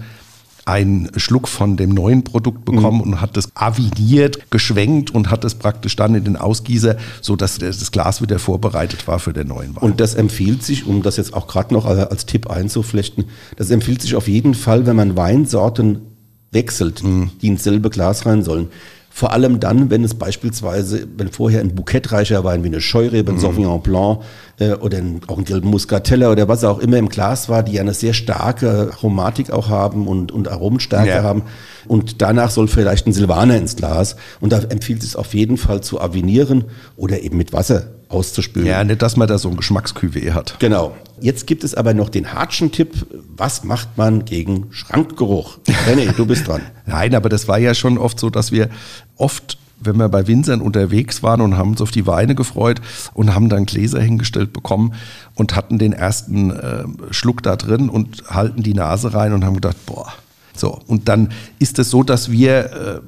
einen 0.70 1.10
Schluck 1.16 1.48
von 1.48 1.78
dem 1.78 1.90
neuen 1.90 2.24
Produkt 2.24 2.64
bekommen 2.64 2.98
mhm. 2.98 3.14
und 3.14 3.22
hat 3.22 3.36
das 3.36 3.50
aviniert, 3.56 4.52
geschwenkt 4.52 5.10
und 5.10 5.32
hat 5.32 5.44
das 5.44 5.56
praktisch 5.56 5.96
dann 5.96 6.14
in 6.14 6.24
den 6.24 6.36
Ausgießer, 6.36 6.96
sodass 7.22 7.58
das 7.58 7.92
Glas 7.92 8.22
wieder 8.22 8.38
vorbereitet 8.38 9.08
war 9.08 9.18
für 9.18 9.34
den 9.34 9.48
neuen 9.48 9.76
Wein. 9.76 9.84
Und 9.84 10.00
das 10.00 10.14
empfiehlt 10.14 10.62
sich, 10.62 10.86
um 10.86 11.02
das 11.02 11.18
jetzt 11.18 11.34
auch 11.34 11.48
gerade 11.48 11.74
noch 11.74 11.86
als 11.86 12.28
Tipp 12.28 12.52
einzuflechten, 12.52 13.26
das 13.56 13.72
empfiehlt 13.72 14.04
sich 14.04 14.16
auf 14.16 14.28
jeden 14.28 14.54
Fall, 14.54 14.86
wenn 14.86 14.96
man 14.96 15.18
Weinsorten 15.18 16.02
wechselt, 16.52 17.04
mhm. 17.04 17.32
die 17.42 17.48
ins 17.48 17.64
selbe 17.64 17.90
Glas 17.90 18.26
rein 18.26 18.44
sollen. 18.44 18.70
Vor 19.12 19.34
allem 19.34 19.60
dann, 19.60 19.90
wenn 19.90 20.04
es 20.04 20.14
beispielsweise, 20.14 21.08
wenn 21.18 21.30
vorher 21.30 21.62
ein 21.62 21.76
bouquetreicher 21.76 22.44
Wein 22.44 22.64
wie 22.64 22.68
eine 22.68 22.80
Scheurebe, 22.80 23.32
ein 23.32 23.36
mhm. 23.36 23.40
Sauvignon 23.42 23.82
Blanc 23.82 24.22
äh, 24.60 24.74
oder 24.74 25.00
ein, 25.00 25.22
auch 25.28 25.38
ein 25.38 25.44
gelben 25.44 25.70
Muscatella 25.70 26.32
oder 26.32 26.48
was 26.48 26.64
auch 26.64 26.80
immer 26.80 26.98
im 26.98 27.10
Glas 27.10 27.50
war, 27.50 27.64
die 27.64 27.74
ja 27.74 27.82
eine 27.82 27.94
sehr 27.94 28.14
starke 28.14 28.92
Aromatik 28.94 29.52
auch 29.52 29.68
haben 29.68 30.08
und, 30.08 30.32
und 30.32 30.48
Aromenstärke 30.48 31.10
ja. 31.10 31.24
haben. 31.24 31.42
Und 31.88 32.22
danach 32.22 32.52
soll 32.52 32.68
vielleicht 32.68 33.08
ein 33.08 33.14
Silvaner 33.14 33.58
ins 33.58 33.76
Glas. 33.76 34.16
Und 34.40 34.54
da 34.54 34.60
empfiehlt 34.60 35.04
es 35.04 35.16
auf 35.16 35.34
jeden 35.34 35.58
Fall 35.58 35.82
zu 35.82 36.00
avinieren 36.00 36.66
oder 36.96 37.22
eben 37.22 37.38
mit 37.38 37.52
Wasser 37.52 37.88
auszuspülen. 38.10 38.68
Ja, 38.68 38.84
nicht, 38.84 39.02
dass 39.02 39.18
man 39.18 39.28
da 39.28 39.38
so 39.38 39.50
ein 39.50 39.58
Geschmacksküwe 39.58 40.34
hat. 40.34 40.56
Genau. 40.60 40.96
Jetzt 41.22 41.48
gibt 41.48 41.64
es 41.64 41.76
aber 41.76 41.94
noch 41.94 42.10
den 42.10 42.34
hartschen 42.34 42.72
Tipp. 42.72 43.06
Was 43.36 43.64
macht 43.64 43.98
man 43.98 44.26
gegen 44.26 44.68
Schrankgeruch? 44.72 45.60
René, 45.88 46.14
du 46.16 46.26
bist 46.26 46.48
dran. 46.48 46.62
Nein, 46.86 47.16
aber 47.16 47.30
das 47.30 47.48
war 47.48 47.58
ja 47.58 47.74
schon 47.74 47.98
oft 47.98 48.20
so, 48.20 48.30
dass 48.30 48.52
wir 48.52 48.70
oft 49.16 49.58
wenn 49.82 49.98
wir 49.98 50.10
bei 50.10 50.28
Winzern 50.28 50.62
unterwegs 50.62 51.24
waren 51.24 51.42
und 51.42 51.58
haben 51.58 51.72
uns 51.72 51.82
auf 51.82 51.92
die 51.92 52.06
Weine 52.06 52.36
gefreut 52.36 52.82
und 53.14 53.34
haben 53.34 53.50
dann 53.50 53.66
Gläser 53.66 54.02
hingestellt 54.02 54.52
bekommen 54.52 54.94
und 55.36 55.56
hatten 55.56 55.78
den 55.78 55.94
ersten 55.94 56.52
äh, 56.52 56.84
Schluck 57.12 57.44
da 57.44 57.56
drin 57.56 57.90
und 57.90 58.24
halten 58.30 58.62
die 58.62 58.74
Nase 58.74 59.14
rein 59.14 59.34
und 59.34 59.46
haben 59.46 59.56
gedacht, 59.56 59.78
boah. 59.86 60.12
So, 60.54 60.78
und 60.88 61.08
dann 61.08 61.30
ist 61.60 61.80
es 61.80 61.90
so, 61.90 62.04
dass 62.04 62.30
wir 62.30 62.66
äh, 62.74 63.00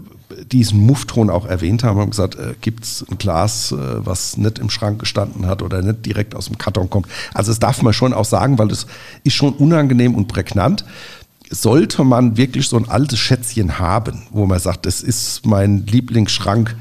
diesen 0.51 0.85
Muffton 0.85 1.29
auch 1.29 1.45
erwähnt 1.45 1.83
haben, 1.83 1.99
haben 1.99 2.11
gesagt, 2.11 2.35
äh, 2.35 2.55
gibt 2.61 2.83
es 2.83 3.05
ein 3.09 3.17
Glas, 3.17 3.71
äh, 3.71 3.75
was 4.05 4.37
nicht 4.37 4.59
im 4.59 4.69
Schrank 4.69 4.99
gestanden 4.99 5.47
hat 5.47 5.61
oder 5.61 5.81
nicht 5.81 6.05
direkt 6.05 6.35
aus 6.35 6.47
dem 6.47 6.57
Karton 6.57 6.89
kommt. 6.89 7.07
Also 7.33 7.51
das 7.51 7.59
darf 7.59 7.81
man 7.81 7.93
schon 7.93 8.13
auch 8.13 8.25
sagen, 8.25 8.57
weil 8.57 8.67
das 8.67 8.87
ist 9.23 9.33
schon 9.33 9.53
unangenehm 9.53 10.15
und 10.15 10.27
prägnant. 10.27 10.85
Sollte 11.49 12.03
man 12.03 12.37
wirklich 12.37 12.67
so 12.67 12.77
ein 12.77 12.87
altes 12.87 13.19
Schätzchen 13.19 13.77
haben, 13.77 14.23
wo 14.31 14.45
man 14.45 14.59
sagt, 14.59 14.85
das 14.85 15.01
ist 15.01 15.45
mein 15.45 15.85
Lieblingsschrank, 15.85 16.75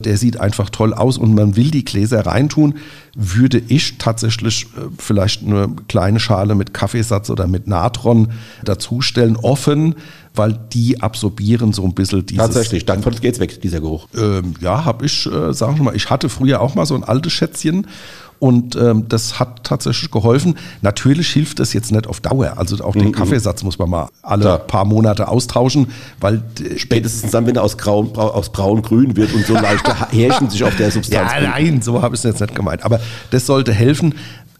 der 0.00 0.16
sieht 0.16 0.40
einfach 0.40 0.70
toll 0.70 0.94
aus 0.94 1.18
und 1.18 1.34
man 1.34 1.56
will 1.56 1.70
die 1.70 1.84
Gläser 1.84 2.26
reintun, 2.26 2.74
würde 3.14 3.62
ich 3.68 3.98
tatsächlich 3.98 4.64
äh, 4.76 4.88
vielleicht 4.98 5.42
eine 5.42 5.68
kleine 5.88 6.20
Schale 6.20 6.54
mit 6.54 6.74
Kaffeesatz 6.74 7.30
oder 7.30 7.46
mit 7.46 7.66
Natron 7.66 8.28
dazustellen, 8.64 9.36
offen, 9.36 9.94
weil 10.34 10.58
die 10.72 11.02
absorbieren 11.02 11.72
so 11.72 11.84
ein 11.84 11.94
bisschen 11.94 12.24
dieses. 12.24 12.44
Tatsächlich, 12.44 12.86
dann 12.86 13.02
geht's 13.20 13.40
weg, 13.40 13.60
dieser 13.60 13.80
Geruch. 13.80 14.08
Ähm, 14.16 14.54
ja, 14.60 14.84
habe 14.84 15.06
ich, 15.06 15.26
äh, 15.26 15.52
sagen 15.52 15.76
wir 15.76 15.84
mal, 15.84 15.96
ich 15.96 16.08
hatte 16.08 16.28
früher 16.28 16.60
auch 16.60 16.74
mal 16.74 16.86
so 16.86 16.94
ein 16.94 17.04
altes 17.04 17.32
Schätzchen 17.32 17.86
und 18.40 18.74
ähm, 18.74 19.04
das 19.08 19.38
hat 19.38 19.64
tatsächlich 19.64 20.10
geholfen. 20.10 20.56
Natürlich 20.80 21.28
hilft 21.28 21.60
das 21.60 21.74
jetzt 21.74 21.92
nicht 21.92 22.06
auf 22.06 22.20
Dauer. 22.20 22.54
Also 22.56 22.82
auch 22.82 22.94
den 22.94 23.08
mhm. 23.08 23.12
Kaffeesatz 23.12 23.62
muss 23.62 23.78
man 23.78 23.90
mal 23.90 24.08
alle 24.22 24.42
Klar. 24.42 24.58
paar 24.58 24.84
Monate 24.86 25.28
austauschen, 25.28 25.88
weil 26.20 26.42
spätestens 26.76 27.30
dann, 27.30 27.46
wenn 27.46 27.56
er 27.56 27.62
aus 27.62 27.76
grau, 27.76 28.04
aus 28.14 28.50
braun-grün 28.50 29.14
wird 29.14 29.34
und 29.34 29.44
so 29.46 29.52
leichte 29.60 29.94
Härchen 30.10 30.48
sich 30.48 30.64
auf 30.64 30.74
der 30.76 30.90
Substanz. 30.90 31.32
Ja, 31.32 31.40
nein, 31.40 31.82
so 31.82 32.00
habe 32.00 32.14
ich 32.14 32.20
es 32.20 32.24
jetzt 32.24 32.40
nicht 32.40 32.54
gemeint. 32.54 32.82
Aber 32.82 32.98
das 33.30 33.44
sollte 33.44 33.72
helfen. 33.74 34.14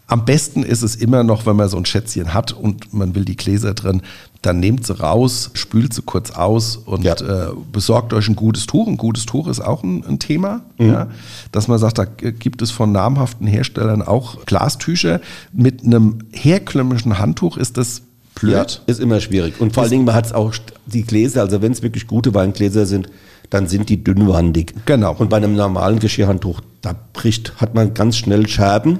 Am 0.05 0.25
besten 0.25 0.61
ist 0.61 0.83
es 0.83 0.95
immer 0.95 1.23
noch, 1.23 1.47
wenn 1.47 1.55
man 1.55 1.67
so 1.67 1.77
ein 1.77 1.85
Schätzchen 1.85 2.35
hat 2.35 2.51
und 2.51 2.93
man 2.93 3.15
will 3.15 3.25
die 3.25 3.37
Gläser 3.37 3.73
drin, 3.73 4.03
dann 4.41 4.59
nehmt 4.59 4.85
sie 4.85 4.99
raus, 4.99 5.51
spült 5.53 5.93
sie 5.93 6.01
kurz 6.01 6.31
aus 6.31 6.75
und 6.75 7.03
ja. 7.03 7.13
äh, 7.13 7.51
besorgt 7.71 8.11
euch 8.13 8.27
ein 8.27 8.35
gutes 8.35 8.65
Tuch. 8.65 8.87
Ein 8.87 8.97
gutes 8.97 9.27
Tuch 9.27 9.47
ist 9.47 9.59
auch 9.59 9.83
ein, 9.83 10.03
ein 10.03 10.17
Thema, 10.17 10.61
mhm. 10.79 10.87
ja, 10.87 11.07
dass 11.51 11.67
man 11.67 11.77
sagt, 11.77 11.99
da 11.99 12.05
gibt 12.05 12.61
es 12.61 12.71
von 12.71 12.91
namhaften 12.91 13.45
Herstellern 13.45 14.01
auch 14.01 14.45
Glastücher. 14.45 15.21
Mit 15.53 15.83
einem 15.83 16.19
herkömmlichen 16.31 17.19
Handtuch 17.19 17.57
ist 17.57 17.77
das 17.77 18.01
blöd. 18.33 18.53
Ja, 18.53 18.65
ist 18.87 18.99
immer 18.99 19.21
schwierig. 19.21 19.61
Und 19.61 19.73
vor 19.73 19.83
allen 19.83 19.91
Dingen, 19.91 20.05
man 20.05 20.15
hat 20.15 20.25
es 20.25 20.33
auch 20.33 20.55
die 20.87 21.03
Gläser, 21.03 21.41
also 21.41 21.61
wenn 21.61 21.71
es 21.71 21.83
wirklich 21.83 22.07
gute 22.07 22.33
Weingläser 22.33 22.87
sind, 22.87 23.09
dann 23.51 23.67
sind 23.67 23.89
die 23.89 24.03
dünnwandig. 24.03 24.73
Genau. 24.85 25.13
Und 25.13 25.29
bei 25.29 25.37
einem 25.37 25.55
normalen 25.55 25.99
Geschirrhandtuch, 25.99 26.61
da 26.81 26.95
bricht, 27.13 27.61
hat 27.61 27.75
man 27.75 27.93
ganz 27.93 28.17
schnell 28.17 28.47
Scherben 28.47 28.99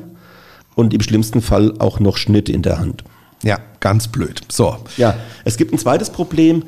und 0.75 0.93
im 0.93 1.01
schlimmsten 1.01 1.41
Fall 1.41 1.73
auch 1.79 1.99
noch 1.99 2.17
Schnitt 2.17 2.47
in 2.49 2.61
der 2.61 2.77
Hand. 2.77 3.03
Ja, 3.43 3.59
ganz 3.79 4.07
blöd. 4.07 4.41
So. 4.49 4.77
Ja, 4.97 5.15
es 5.45 5.57
gibt 5.57 5.73
ein 5.73 5.79
zweites 5.79 6.09
Problem, 6.09 6.63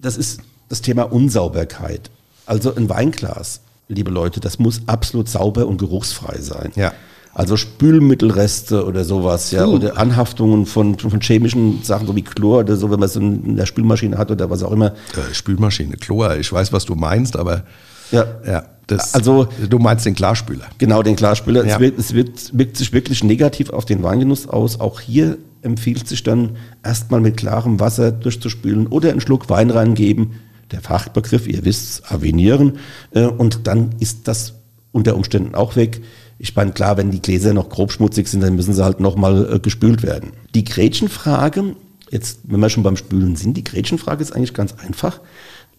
das 0.00 0.16
ist 0.16 0.40
das 0.68 0.82
Thema 0.82 1.04
Unsauberkeit. 1.12 2.10
Also 2.46 2.74
ein 2.74 2.88
Weinglas, 2.88 3.60
liebe 3.88 4.10
Leute, 4.10 4.40
das 4.40 4.58
muss 4.58 4.82
absolut 4.86 5.28
sauber 5.28 5.66
und 5.66 5.78
geruchsfrei 5.78 6.38
sein. 6.40 6.72
Ja. 6.76 6.92
Also 7.34 7.56
Spülmittelreste 7.56 8.84
oder 8.84 9.04
sowas, 9.04 9.52
ja, 9.52 9.66
uh. 9.66 9.74
oder 9.74 9.96
Anhaftungen 9.96 10.66
von, 10.66 10.98
von 10.98 11.20
chemischen 11.20 11.82
Sachen, 11.82 12.06
so 12.06 12.16
wie 12.16 12.22
Chlor 12.22 12.60
oder 12.60 12.76
so, 12.76 12.90
wenn 12.90 12.98
man 12.98 13.08
es 13.08 13.16
in 13.16 13.56
der 13.56 13.66
Spülmaschine 13.66 14.18
hat 14.18 14.30
oder 14.30 14.50
was 14.50 14.62
auch 14.62 14.72
immer. 14.72 14.92
Äh, 15.14 15.34
Spülmaschine, 15.34 15.96
Chlor, 15.96 16.36
ich 16.36 16.52
weiß, 16.52 16.72
was 16.72 16.84
du 16.84 16.94
meinst, 16.94 17.36
aber 17.36 17.64
ja. 18.10 18.26
ja. 18.46 18.64
Das, 18.88 19.14
also, 19.14 19.48
du 19.68 19.78
meinst 19.78 20.06
den 20.06 20.14
Klarspüler. 20.14 20.64
Genau, 20.78 21.02
den 21.02 21.14
Klarspüler. 21.14 21.66
Ja. 21.66 21.74
Es, 21.74 21.80
wird, 21.80 21.98
es 21.98 22.14
wird, 22.14 22.58
wirkt 22.58 22.76
sich 22.78 22.92
wirklich 22.94 23.22
negativ 23.22 23.68
auf 23.68 23.84
den 23.84 24.02
Weingenuss 24.02 24.48
aus. 24.48 24.80
Auch 24.80 25.00
hier 25.00 25.36
empfiehlt 25.60 26.08
sich 26.08 26.22
dann 26.22 26.56
erstmal 26.82 27.20
mit 27.20 27.36
klarem 27.36 27.80
Wasser 27.80 28.12
durchzuspülen 28.12 28.86
oder 28.86 29.10
einen 29.10 29.20
Schluck 29.20 29.50
Wein 29.50 29.68
reingeben. 29.68 30.32
Der 30.70 30.80
Fachbegriff, 30.80 31.46
ihr 31.46 31.66
wisst, 31.66 32.10
avinieren. 32.10 32.78
Äh, 33.12 33.26
und 33.26 33.66
dann 33.66 33.90
ist 34.00 34.26
das 34.26 34.54
unter 34.92 35.16
Umständen 35.16 35.54
auch 35.54 35.76
weg. 35.76 36.00
Ich 36.38 36.54
meine, 36.56 36.72
klar, 36.72 36.96
wenn 36.96 37.10
die 37.10 37.20
Gläser 37.20 37.52
noch 37.52 37.68
grob 37.68 37.92
schmutzig 37.92 38.28
sind, 38.28 38.42
dann 38.42 38.54
müssen 38.54 38.72
sie 38.72 38.84
halt 38.84 39.00
nochmal 39.00 39.54
äh, 39.54 39.58
gespült 39.58 40.02
werden. 40.02 40.32
Die 40.54 40.64
Gretchenfrage, 40.64 41.76
jetzt, 42.10 42.40
wenn 42.44 42.60
wir 42.60 42.70
schon 42.70 42.84
beim 42.84 42.96
Spülen 42.96 43.36
sind, 43.36 43.56
die 43.56 43.64
Gretchenfrage 43.64 44.22
ist 44.22 44.32
eigentlich 44.32 44.54
ganz 44.54 44.74
einfach. 44.74 45.20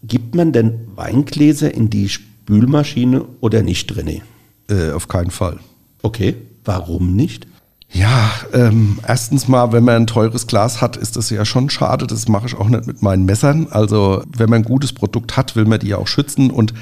Gibt 0.03 0.35
man 0.35 0.51
denn 0.51 0.87
Weingläser 0.95 1.73
in 1.73 1.89
die 1.89 2.09
Spülmaschine 2.09 3.25
oder 3.41 3.63
nicht, 3.63 3.91
René? 3.93 4.21
Äh, 4.69 4.91
auf 4.91 5.07
keinen 5.07 5.31
Fall. 5.31 5.59
Okay, 6.01 6.35
warum 6.63 7.15
nicht? 7.15 7.47
Ja, 7.91 8.31
ähm, 8.53 8.99
erstens 9.07 9.47
mal, 9.47 9.71
wenn 9.71 9.83
man 9.83 9.95
ein 9.95 10.07
teures 10.07 10.45
Glas 10.45 10.79
hat, 10.79 10.95
ist 10.95 11.15
das 11.15 11.31
ja 11.31 11.43
schon 11.43 11.71
schade. 11.71 12.05
Das 12.05 12.27
mache 12.27 12.45
ich 12.45 12.55
auch 12.55 12.69
nicht 12.69 12.85
mit 12.85 13.01
meinen 13.01 13.25
Messern. 13.25 13.67
Also 13.71 14.23
wenn 14.37 14.49
man 14.49 14.61
ein 14.61 14.65
gutes 14.65 14.93
Produkt 14.93 15.37
hat, 15.37 15.55
will 15.55 15.65
man 15.65 15.79
die 15.79 15.87
ja 15.87 15.97
auch 15.97 16.07
schützen 16.07 16.51
und 16.51 16.73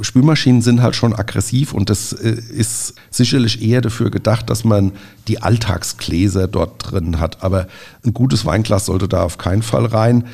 Spülmaschinen 0.00 0.62
sind 0.62 0.80
halt 0.80 0.94
schon 0.94 1.12
aggressiv 1.12 1.72
und 1.72 1.90
das 1.90 2.12
äh, 2.12 2.30
ist 2.30 2.94
sicherlich 3.10 3.62
eher 3.62 3.80
dafür 3.80 4.10
gedacht, 4.10 4.48
dass 4.48 4.64
man 4.64 4.92
die 5.26 5.42
Alltagsgläser 5.42 6.46
dort 6.46 6.90
drin 6.90 7.18
hat. 7.18 7.42
Aber 7.42 7.66
ein 8.04 8.14
gutes 8.14 8.46
Weinglas 8.46 8.86
sollte 8.86 9.08
da 9.08 9.24
auf 9.24 9.38
keinen 9.38 9.62
Fall 9.62 9.86
rein. 9.86 10.24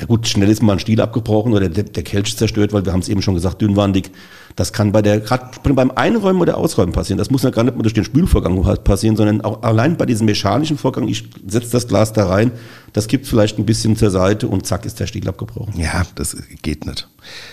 Ja 0.00 0.06
gut, 0.06 0.26
schnell 0.26 0.48
ist 0.48 0.62
mal 0.62 0.72
ein 0.72 0.78
Stiel 0.78 0.98
abgebrochen 1.02 1.52
oder 1.52 1.68
der, 1.68 1.84
der 1.84 2.02
Kelch 2.02 2.34
zerstört, 2.34 2.72
weil 2.72 2.86
wir 2.86 2.92
haben 2.92 3.00
es 3.00 3.10
eben 3.10 3.20
schon 3.20 3.34
gesagt, 3.34 3.60
dünnwandig. 3.60 4.10
Das 4.56 4.72
kann 4.72 4.92
bei 4.92 5.02
der, 5.02 5.20
gerade 5.20 5.50
beim 5.74 5.90
Einräumen 5.90 6.40
oder 6.40 6.56
Ausräumen 6.56 6.94
passieren. 6.94 7.18
Das 7.18 7.30
muss 7.30 7.42
ja 7.42 7.50
gar 7.50 7.64
nicht 7.64 7.76
mal 7.76 7.82
durch 7.82 7.92
den 7.92 8.04
Spülvorgang 8.04 8.62
passieren, 8.82 9.16
sondern 9.16 9.42
auch 9.42 9.62
allein 9.62 9.98
bei 9.98 10.06
diesem 10.06 10.24
mechanischen 10.24 10.78
Vorgang, 10.78 11.06
ich 11.06 11.28
setze 11.46 11.72
das 11.72 11.86
Glas 11.86 12.14
da 12.14 12.26
rein, 12.26 12.50
das 12.94 13.08
gibt 13.08 13.26
vielleicht 13.26 13.58
ein 13.58 13.66
bisschen 13.66 13.94
zur 13.94 14.10
Seite 14.10 14.48
und 14.48 14.66
zack 14.66 14.86
ist 14.86 14.98
der 15.00 15.06
Stiel 15.06 15.28
abgebrochen. 15.28 15.78
Ja, 15.78 16.04
das 16.14 16.34
geht 16.62 16.86
nicht. 16.86 17.06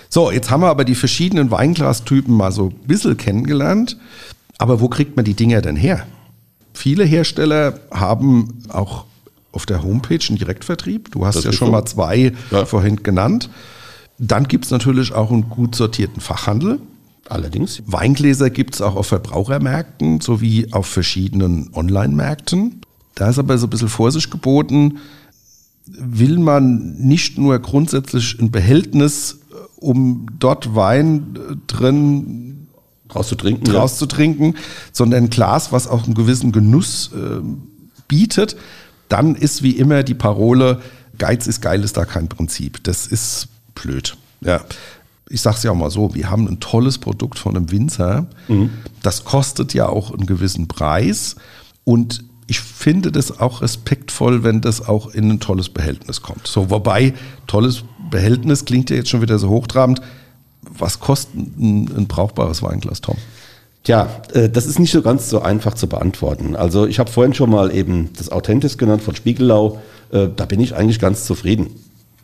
So, 0.09 0.31
jetzt 0.31 0.49
haben 0.49 0.61
wir 0.61 0.69
aber 0.69 0.85
die 0.85 0.95
verschiedenen 0.95 1.51
Weinglastypen 1.51 2.33
mal 2.33 2.53
so 2.53 2.67
ein 2.67 2.87
bisschen 2.87 3.17
kennengelernt. 3.17 3.97
Aber 4.57 4.79
wo 4.79 4.87
kriegt 4.87 5.17
man 5.17 5.25
die 5.25 5.33
Dinger 5.33 5.61
denn 5.61 5.75
her? 5.75 6.07
Viele 6.73 7.03
Hersteller 7.03 7.79
haben 7.91 8.63
auch 8.69 9.05
auf 9.57 9.65
der 9.65 9.81
Homepage 9.81 10.19
einen 10.29 10.37
Direktvertrieb. 10.37 11.11
Du 11.11 11.25
hast 11.25 11.37
das 11.37 11.45
ja 11.45 11.51
schon 11.51 11.69
so. 11.69 11.71
mal 11.71 11.83
zwei 11.85 12.31
ja. 12.51 12.65
vorhin 12.65 12.97
genannt. 13.01 13.49
Dann 14.19 14.47
gibt 14.47 14.65
es 14.65 14.71
natürlich 14.71 15.13
auch 15.13 15.31
einen 15.31 15.49
gut 15.49 15.73
sortierten 15.73 16.21
Fachhandel. 16.21 16.79
Allerdings. 17.27 17.81
Weingläser 17.87 18.51
gibt 18.51 18.75
es 18.75 18.81
auch 18.81 18.95
auf 18.95 19.07
Verbrauchermärkten 19.07 20.21
sowie 20.21 20.67
auf 20.71 20.85
verschiedenen 20.85 21.71
Online-Märkten. 21.73 22.81
Da 23.15 23.29
ist 23.29 23.39
aber 23.39 23.57
so 23.57 23.65
ein 23.65 23.71
bisschen 23.71 23.89
Vorsicht 23.89 24.29
geboten. 24.29 24.99
Will 25.87 26.37
man 26.37 26.97
nicht 26.99 27.39
nur 27.39 27.57
grundsätzlich 27.57 28.37
ein 28.39 28.51
Behältnis, 28.51 29.39
äh, 29.49 29.55
um 29.77 30.27
dort 30.37 30.75
Wein 30.75 31.35
äh, 31.35 31.55
drin 31.65 32.67
draus 33.07 33.29
zu 33.29 33.35
trinken, 33.35 33.63
draus 33.65 33.93
ja. 33.93 33.97
zu 33.97 34.05
trinken 34.05 34.53
sondern 34.91 35.23
ein 35.23 35.29
Glas, 35.31 35.71
was 35.71 35.87
auch 35.87 36.03
einen 36.03 36.13
gewissen 36.13 36.51
Genuss 36.51 37.09
äh, 37.15 37.41
bietet, 38.07 38.55
dann 39.09 39.35
ist 39.35 39.63
wie 39.63 39.71
immer 39.71 40.03
die 40.03 40.13
Parole, 40.13 40.81
Geiz 41.17 41.47
ist 41.47 41.61
geil, 41.61 41.83
ist 41.83 41.97
da 41.97 42.05
kein 42.05 42.27
Prinzip. 42.27 42.83
Das 42.83 43.07
ist 43.07 43.47
blöd. 43.75 44.17
Ja. 44.41 44.61
Ich 45.29 45.41
sage 45.41 45.57
es 45.57 45.63
ja 45.63 45.71
auch 45.71 45.75
mal 45.75 45.91
so, 45.91 46.13
wir 46.13 46.29
haben 46.29 46.47
ein 46.47 46.59
tolles 46.59 46.97
Produkt 46.97 47.37
von 47.39 47.55
einem 47.55 47.71
Winzer. 47.71 48.27
Mhm. 48.47 48.69
Das 49.01 49.25
kostet 49.25 49.73
ja 49.73 49.89
auch 49.89 50.11
einen 50.11 50.25
gewissen 50.25 50.67
Preis. 50.67 51.35
Und 51.83 52.23
ich 52.47 52.61
finde 52.61 53.11
das 53.11 53.39
auch 53.39 53.61
respektvoll, 53.61 54.43
wenn 54.43 54.61
das 54.61 54.87
auch 54.87 55.13
in 55.13 55.29
ein 55.29 55.39
tolles 55.39 55.69
Behältnis 55.69 56.21
kommt. 56.21 56.47
So, 56.47 56.69
wobei, 56.69 57.13
tolles 57.45 57.83
Behältnis 58.09 58.63
klingt 58.63 58.89
ja 58.89 58.95
jetzt 58.95 59.09
schon 59.09 59.21
wieder 59.21 59.37
so 59.37 59.49
hochtrabend. 59.49 60.01
Was 60.61 60.99
kostet 60.99 61.35
ein, 61.35 61.91
ein 61.95 62.07
brauchbares 62.07 62.61
Weinglas, 62.63 63.01
Tom? 63.01 63.17
Tja, 63.87 64.09
äh, 64.33 64.49
das 64.49 64.65
ist 64.65 64.79
nicht 64.79 64.91
so 64.91 65.01
ganz 65.01 65.29
so 65.29 65.41
einfach 65.41 65.73
zu 65.73 65.87
beantworten. 65.87 66.57
Also 66.57 66.87
ich 66.87 66.99
habe 66.99 67.09
vorhin 67.09 67.33
schon 67.33 67.49
mal 67.49 67.73
eben 67.73 68.09
das 68.17 68.29
Authentis 68.29 68.77
genannt 68.77 69.01
von 69.01 69.15
Spiegelau. 69.15 69.79
Äh, 70.11 70.27
da 70.35 70.43
bin 70.43 70.59
ich 70.59 70.75
eigentlich 70.75 70.99
ganz 70.99 71.23
zufrieden. 71.23 71.69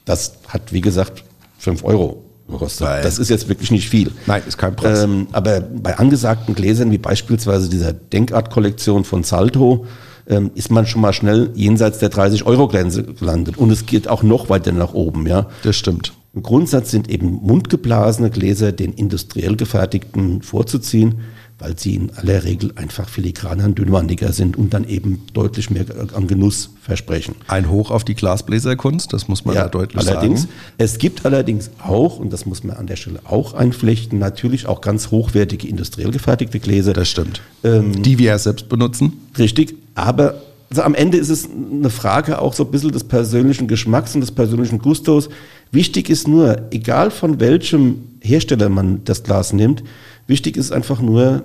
Das 0.04 0.34
hat, 0.50 0.74
wie 0.74 0.82
gesagt, 0.82 1.24
5 1.60 1.86
Euro. 1.86 2.22
kostet. 2.52 2.88
Nein. 2.88 3.04
Das 3.04 3.18
ist 3.18 3.30
jetzt 3.30 3.48
wirklich 3.48 3.72
nicht 3.72 3.88
viel. 3.88 4.12
Nein, 4.26 4.42
ist 4.46 4.58
kein 4.58 4.76
Preis. 4.76 5.04
Ähm, 5.04 5.28
aber 5.32 5.62
bei 5.62 5.98
angesagten 5.98 6.54
Gläsern 6.54 6.92
wie 6.92 6.98
beispielsweise 6.98 7.70
dieser 7.70 7.94
Denkart-Kollektion 7.94 9.06
von 9.06 9.24
Salto 9.24 9.86
ähm, 10.28 10.52
ist 10.56 10.70
man 10.70 10.86
schon 10.86 11.00
mal 11.00 11.14
schnell 11.14 11.52
jenseits 11.54 12.00
der 12.00 12.12
30-Euro-Grenze 12.12 13.04
gelandet. 13.04 13.58
Und 13.58 13.72
es 13.72 13.86
geht 13.86 14.10
auch 14.10 14.22
noch 14.22 14.50
weiter 14.50 14.74
nach 14.74 14.94
oben. 14.94 15.28
Ja. 15.28 15.48
Das 15.64 15.78
stimmt. 15.78 16.12
Im 16.36 16.42
Grundsatz 16.42 16.90
sind 16.90 17.10
eben 17.10 17.40
mundgeblasene 17.42 18.32
Gläser 18.32 18.72
den 18.72 18.92
industriell 18.92 19.56
gefertigten 19.56 20.42
vorzuziehen, 20.42 21.22
weil 21.64 21.80
sie 21.80 21.96
in 21.96 22.12
aller 22.16 22.44
Regel 22.44 22.74
einfach 22.76 23.08
filigraner 23.08 23.64
und 23.64 23.80
dünnwandiger 23.80 24.34
sind 24.34 24.58
und 24.58 24.74
dann 24.74 24.84
eben 24.84 25.22
deutlich 25.32 25.70
mehr 25.70 25.86
an 26.14 26.28
Genuss 26.28 26.72
versprechen. 26.82 27.36
Ein 27.48 27.70
Hoch 27.70 27.90
auf 27.90 28.04
die 28.04 28.16
Glasbläserkunst, 28.16 29.14
das 29.14 29.30
muss 29.30 29.46
man 29.46 29.56
ja, 29.56 29.70
deutlich 29.70 30.06
allerdings, 30.06 30.42
sagen. 30.42 30.54
Es 30.78 30.98
gibt 30.98 31.26
allerdings 31.26 31.72
auch, 31.82 32.20
und 32.20 32.34
das 32.34 32.46
muss 32.46 32.66
man 32.66 32.76
an 32.76 32.88
der 32.88 32.98
Stelle 32.98 33.22
auch 33.24 33.54
einflechten, 33.54 34.20
natürlich 34.20 34.68
auch 34.68 34.82
ganz 34.82 35.10
hochwertige 35.10 35.66
industriell 35.66 36.12
gefertigte 36.12 36.60
Gläser. 36.60 36.92
Das 36.92 37.08
stimmt. 37.08 37.42
Ähm, 37.64 38.04
die 38.04 38.20
wir 38.20 38.26
ja 38.26 38.38
selbst 38.38 38.68
benutzen. 38.68 39.14
Richtig, 39.38 39.76
aber 39.96 40.42
also 40.70 40.82
am 40.82 40.96
Ende 40.96 41.18
ist 41.18 41.30
es 41.30 41.48
eine 41.48 41.92
Frage 41.92 42.40
auch 42.40 42.54
so 42.54 42.66
ein 42.66 42.72
bisschen 42.72 42.92
des 42.92 43.06
persönlichen 43.06 43.68
Geschmacks 43.68 44.16
und 44.16 44.22
des 44.22 44.32
persönlichen 44.32 44.80
Gustos. 44.80 45.30
Wichtig 45.72 46.10
ist 46.10 46.28
nur, 46.28 46.64
egal 46.72 47.10
von 47.10 47.40
welchem 47.40 48.04
Hersteller 48.22 48.70
man 48.70 49.04
das 49.06 49.24
Glas 49.24 49.54
nimmt, 49.54 49.84
wichtig 50.28 50.58
ist 50.58 50.72
einfach 50.72 51.02
nur, 51.02 51.44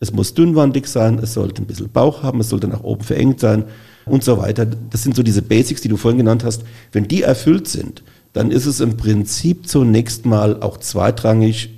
es 0.00 0.12
muss 0.12 0.34
dünnwandig 0.34 0.86
sein, 0.86 1.18
es 1.22 1.34
sollte 1.34 1.62
ein 1.62 1.66
bisschen 1.66 1.90
Bauch 1.90 2.22
haben, 2.22 2.40
es 2.40 2.48
sollte 2.48 2.68
nach 2.68 2.82
oben 2.82 3.02
verengt 3.02 3.40
sein 3.40 3.64
und 4.06 4.22
so 4.22 4.38
weiter. 4.38 4.66
Das 4.66 5.02
sind 5.02 5.16
so 5.16 5.22
diese 5.22 5.42
Basics, 5.42 5.80
die 5.80 5.88
du 5.88 5.96
vorhin 5.96 6.18
genannt 6.18 6.44
hast. 6.44 6.62
Wenn 6.92 7.08
die 7.08 7.22
erfüllt 7.22 7.68
sind, 7.68 8.02
dann 8.32 8.50
ist 8.50 8.66
es 8.66 8.80
im 8.80 8.96
Prinzip 8.96 9.66
zunächst 9.66 10.26
mal 10.26 10.60
auch 10.60 10.78
zweitrangig, 10.78 11.70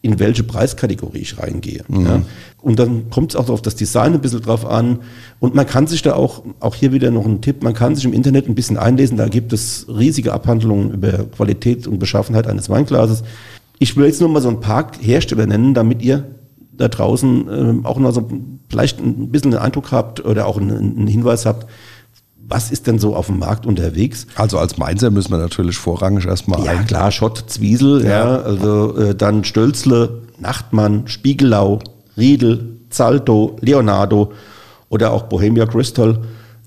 in 0.00 0.18
welche 0.18 0.44
Preiskategorie 0.44 1.18
ich 1.18 1.38
reingehe. 1.38 1.82
Mhm. 1.88 2.06
Ja. 2.06 2.22
Und 2.60 2.78
dann 2.78 3.10
kommt 3.10 3.32
es 3.32 3.36
auch 3.36 3.48
auf 3.48 3.62
das 3.62 3.74
Design 3.74 4.14
ein 4.14 4.20
bisschen 4.20 4.42
drauf 4.42 4.64
an. 4.64 5.00
Und 5.40 5.54
man 5.54 5.66
kann 5.66 5.86
sich 5.86 6.02
da 6.02 6.14
auch, 6.14 6.42
auch 6.60 6.74
hier 6.74 6.92
wieder 6.92 7.10
noch 7.10 7.26
ein 7.26 7.40
Tipp, 7.40 7.62
man 7.62 7.74
kann 7.74 7.94
sich 7.94 8.04
im 8.04 8.12
Internet 8.12 8.48
ein 8.48 8.54
bisschen 8.54 8.76
einlesen. 8.76 9.16
Da 9.16 9.28
gibt 9.28 9.52
es 9.52 9.86
riesige 9.88 10.32
Abhandlungen 10.32 10.92
über 10.92 11.24
Qualität 11.24 11.86
und 11.86 11.98
Beschaffenheit 11.98 12.46
eines 12.46 12.70
Weinglases. 12.70 13.22
Ich 13.78 13.96
will 13.96 14.06
jetzt 14.06 14.20
nur 14.20 14.28
mal 14.30 14.40
so 14.42 14.48
ein 14.48 14.60
paar 14.60 14.90
Hersteller 15.00 15.46
nennen, 15.46 15.74
damit 15.74 16.02
ihr 16.02 16.24
da 16.72 16.88
draußen 16.88 17.48
ähm, 17.50 17.86
auch 17.86 17.98
noch 17.98 18.12
so 18.12 18.28
vielleicht 18.68 19.00
ein 19.00 19.30
bisschen 19.30 19.52
einen 19.54 19.62
Eindruck 19.62 19.92
habt 19.92 20.24
oder 20.24 20.46
auch 20.46 20.58
einen, 20.58 20.70
einen 20.98 21.06
Hinweis 21.06 21.46
habt, 21.46 21.66
was 22.46 22.70
ist 22.70 22.86
denn 22.86 22.98
so 22.98 23.14
auf 23.16 23.26
dem 23.26 23.38
Markt 23.38 23.64
unterwegs? 23.66 24.26
Also 24.34 24.58
als 24.58 24.76
Mainzer 24.76 25.10
müssen 25.10 25.30
wir 25.32 25.38
natürlich 25.38 25.76
vorrangig 25.76 26.26
erstmal 26.26 26.62
Ja, 26.64 26.72
ein. 26.72 26.86
klar, 26.86 27.10
Schott, 27.10 27.44
Zwiesel, 27.46 28.04
ja, 28.04 28.10
Ja. 28.10 28.36
also 28.42 28.96
äh, 28.98 29.14
dann 29.14 29.44
Stölzle, 29.44 30.22
Nachtmann, 30.38 31.06
Spiegelau, 31.06 31.78
Riedel, 32.16 32.76
Zalto, 32.90 33.56
Leonardo 33.60 34.32
oder 34.88 35.12
auch 35.12 35.22
Bohemia 35.24 35.66
Crystal 35.66 36.18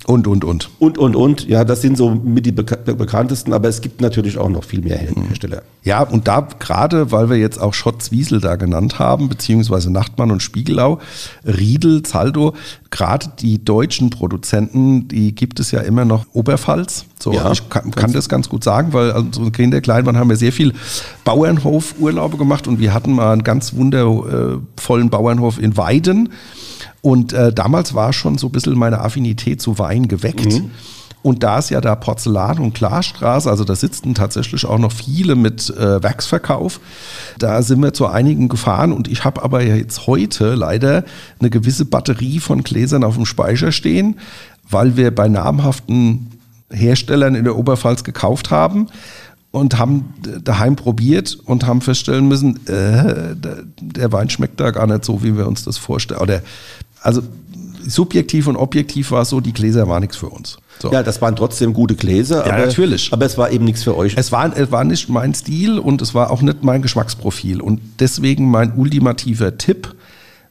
Und, 0.08 0.26
und, 0.26 0.46
und. 0.46 0.70
und, 0.80 0.98
und, 0.98 1.16
und. 1.18 1.48
Ja, 1.50 1.66
das 1.66 1.82
sind 1.82 1.98
so 1.98 2.10
mit 2.10 2.46
die 2.46 2.54
beka 2.54 2.78
bekanntesten, 2.94 3.52
aber 3.52 3.68
es 3.68 3.82
gibt 3.82 4.00
natürlich 4.00 4.38
auch 4.38 4.48
noch 4.48 4.64
viel 4.64 4.80
mehr 4.82 4.98
Her- 4.98 5.12
Hersteller. 5.28 5.64
Ja, 5.84 6.02
und 6.02 6.30
da 6.30 6.48
gerade, 6.60 7.12
weil 7.12 7.30
wir 7.30 7.36
jetzt 7.36 7.60
auch 7.60 7.74
Schott 7.74 8.02
Zwiesel 8.02 8.40
da 8.40 8.56
genannt 8.56 9.00
haben, 9.00 9.28
beziehungsweise 9.28 9.92
Nachtmann 9.92 10.32
und 10.32 10.42
Spiegelau, 10.42 11.00
Riedel, 11.46 12.04
Zaldo, 12.04 12.54
gerade 12.90 13.28
die 13.40 13.64
deutschen 13.64 14.10
Produzenten, 14.10 15.10
die 15.10 15.36
gibt 15.36 15.60
es 15.60 15.72
ja 15.72 15.82
immer 15.82 16.06
noch 16.06 16.26
Oberpfalz. 16.32 17.04
So, 17.20 17.34
Ja, 17.34 17.52
ich 17.52 17.68
kann, 17.70 17.92
kann 17.92 18.14
das 18.14 18.30
ganz 18.30 18.48
gut 18.48 18.64
sagen, 18.64 18.94
weil 18.94 19.12
also 19.12 19.52
Kinder 19.52 19.82
klein 19.82 20.06
waren, 20.06 20.16
haben 20.18 20.30
wir 20.30 20.38
sehr 20.38 20.54
viel 20.54 20.74
Bauernhof-Urlaube 21.26 22.38
gemacht 22.38 22.68
und 22.68 22.80
wir 22.80 22.94
hatten 22.94 23.12
mal 23.12 23.34
einen 23.34 23.44
ganz 23.44 23.76
wundervollen 23.76 25.10
Bauernhof 25.10 25.60
in 25.60 25.76
Weiden. 25.76 26.30
Und 27.08 27.32
äh, 27.32 27.54
damals 27.54 27.94
war 27.94 28.12
schon 28.12 28.38
so 28.38 28.48
ein 28.48 28.52
bisschen 28.52 28.78
meine 28.78 29.00
Affinität 29.00 29.62
zu 29.62 29.80
Wein 29.80 30.10
geweckt. 30.10 30.62
Und 31.24 31.42
da 31.42 31.60
ist 31.60 31.70
ja 31.70 31.80
da 31.80 31.96
Porzellan- 31.96 32.60
und 32.60 32.74
Klarstraße, 32.74 33.50
also 33.50 33.64
da 33.64 33.76
sitzen 33.76 34.14
tatsächlich 34.14 34.66
auch 34.66 34.78
noch 34.78 34.92
viele 34.92 35.36
mit 35.36 35.70
äh, 35.70 36.04
Werksverkauf. 36.04 36.82
Da 37.40 37.62
sind 37.62 37.82
wir 37.82 37.94
zu 37.94 38.08
einigen 38.08 38.50
gefahren 38.50 38.92
und 38.92 39.08
ich 39.08 39.24
habe 39.24 39.42
aber 39.42 39.64
jetzt 39.64 40.06
heute 40.08 40.56
leider 40.56 41.06
eine 41.40 41.50
gewisse 41.50 41.86
Batterie 41.86 42.40
von 42.40 42.62
Gläsern 42.64 43.06
auf 43.06 43.16
dem 43.16 43.26
Speicher 43.26 43.72
stehen, 43.72 44.20
weil 44.70 44.98
wir 44.98 45.14
bei 45.16 45.30
namhaften 45.30 46.28
Herstellern 46.72 47.36
in 47.36 47.46
der 47.46 47.58
Oberpfalz 47.58 48.04
gekauft 48.04 48.52
haben 48.52 48.88
und 49.52 49.80
haben 49.80 50.14
daheim 50.44 50.76
probiert 50.76 51.38
und 51.46 51.66
haben 51.66 51.80
feststellen 51.82 52.28
müssen, 52.28 52.58
äh, 52.68 53.34
der- 53.36 53.64
der 53.82 54.12
Wein 54.12 54.30
schmeckt 54.30 54.60
da 54.60 54.72
gar 54.72 54.86
nicht 54.88 55.06
so, 55.06 55.24
wie 55.24 55.36
wir 55.38 55.48
uns 55.48 55.64
das 55.64 55.78
vorstellen. 55.78 56.20
Oder, 56.22 56.42
also 57.02 57.22
subjektiv 57.88 58.48
und 58.48 58.56
objektiv 58.58 59.12
war 59.12 59.22
es 59.22 59.30
so, 59.30 59.40
die 59.40 59.54
Gläser 59.54 59.88
waren 59.88 60.02
nichts 60.02 60.18
für 60.18 60.28
uns. 60.30 60.58
So. 60.80 60.92
Ja, 60.92 61.02
das 61.04 61.22
waren 61.22 61.36
trotzdem 61.36 61.74
gute 61.74 61.96
Gläser, 61.96 62.46
Ja, 62.46 62.54
aber, 62.54 62.66
natürlich. 62.66 63.12
aber 63.14 63.26
es 63.26 63.38
war 63.38 63.50
eben 63.52 63.66
nichts 63.66 63.84
für 63.84 63.96
euch. 63.96 64.14
Es 64.18 64.32
war, 64.32 64.56
es 64.56 64.72
war 64.72 64.84
nicht 64.84 65.10
mein 65.10 65.34
Stil 65.34 65.80
und 65.80 66.02
es 66.02 66.14
war 66.14 66.30
auch 66.30 66.42
nicht 66.42 66.64
mein 66.64 66.82
Geschmacksprofil. 66.82 67.62
Und 67.62 67.80
deswegen 68.00 68.52
mein 68.52 68.74
ultimativer 68.76 69.58
Tipp, 69.58 69.96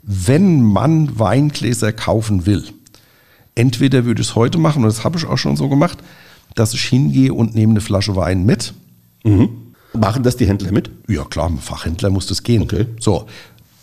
wenn 0.03 0.63
man 0.63 1.19
Weingläser 1.19 1.93
kaufen 1.93 2.47
will, 2.47 2.65
entweder 3.55 4.05
würde 4.05 4.23
ich 4.23 4.29
es 4.29 4.35
heute 4.35 4.59
machen, 4.59 4.83
und 4.83 4.89
das 4.89 5.05
habe 5.05 5.19
ich 5.19 5.27
auch 5.27 5.39
schon 5.39 5.57
so 5.57 5.69
gemacht, 5.69 5.99
dass 6.55 6.75
ich 6.75 6.83
hingehe 6.83 7.35
und 7.35 7.55
nehme 7.55 7.73
eine 7.73 7.81
Flasche 7.81 8.17
Wein 8.17 8.45
mit. 8.47 8.73
Machen 9.93 10.23
das 10.23 10.37
die 10.37 10.47
Händler 10.47 10.73
mit? 10.73 10.91
Ja 11.09 11.25
klar, 11.25 11.49
ein 11.49 11.59
Fachhändler 11.59 12.11
muss 12.11 12.27
das 12.27 12.43
gehen. 12.43 12.63
Okay. 12.63 12.87
So. 13.01 13.27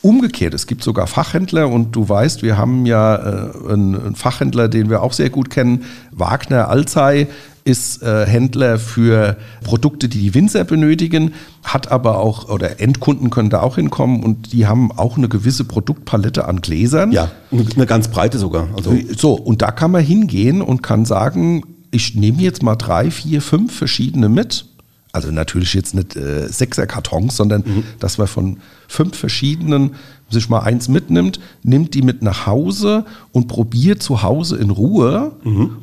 Umgekehrt, 0.04 0.54
es 0.54 0.68
gibt 0.68 0.84
sogar 0.84 1.08
Fachhändler 1.08 1.70
und 1.70 1.96
du 1.96 2.10
weißt, 2.10 2.44
wir 2.44 2.58
haben 2.58 2.86
ja 2.86 3.16
äh, 3.16 3.72
einen, 3.72 4.16
Fachhändler, 4.16 4.68
den 4.68 4.90
wir 4.90 5.02
auch 5.02 5.14
sehr 5.14 5.30
gut 5.30 5.50
kennen, 5.50 5.86
Wagner 6.12 6.68
Alzey 6.68 7.28
ist 7.64 8.04
äh, 8.04 8.26
Händler 8.26 8.80
für 8.80 9.38
Produkte, 9.64 10.10
die 10.10 10.20
die 10.20 10.34
Winzer 10.34 10.66
benötigen, 10.66 11.34
hat 11.64 11.90
aber 11.90 12.20
auch, 12.20 12.50
oder 12.50 12.82
Endkunden 12.82 13.30
können 13.30 13.50
da 13.50 13.62
auch 13.62 13.76
hinkommen 13.76 14.24
und 14.24 14.52
die 14.52 14.68
haben 14.68 14.92
auch 14.92 15.16
eine 15.16 15.30
gewisse 15.30 15.64
Produktpalette 15.64 16.50
an 16.50 16.60
Gläsern. 16.60 17.14
Ja, 17.14 17.32
eine 17.52 17.86
ganz 17.86 18.10
breite 18.10 18.40
sogar. 18.40 18.68
Also 18.76 18.94
So, 19.16 19.32
und 19.36 19.62
da 19.62 19.72
kann 19.72 19.92
man 19.92 20.04
hingehen 20.04 20.62
und 20.62 20.84
kann 20.84 21.06
sagen, 21.06 21.64
ich 21.92 22.14
nehme 22.14 22.42
jetzt 22.42 22.62
mal 22.62 22.76
drei, 22.76 23.10
vier, 23.10 23.42
fünf 23.42 23.74
verschiedene 23.74 24.28
mit. 24.28 24.66
Also 25.14 25.30
natürlich 25.30 25.76
jetzt 25.76 25.94
nicht 25.94 26.16
äh, 26.16 26.48
Sechser-Kartons, 26.48 27.38
sondern 27.38 27.64
dass 28.00 28.18
man 28.18 28.26
von 28.26 28.58
fünf 28.88 29.16
verschiedenen 29.16 29.94
sich 30.28 30.50
mal 30.50 30.62
eins 30.62 30.88
mitnimmt, 30.88 31.40
nimmt 31.62 31.94
die 31.94 32.02
mit 32.02 32.24
nach 32.24 32.48
Hause 32.48 33.06
und 33.32 33.48
probiert 33.48 34.02
zu 34.02 34.24
Hause 34.24 34.58
in 34.58 34.72
Ruhe 34.72 35.34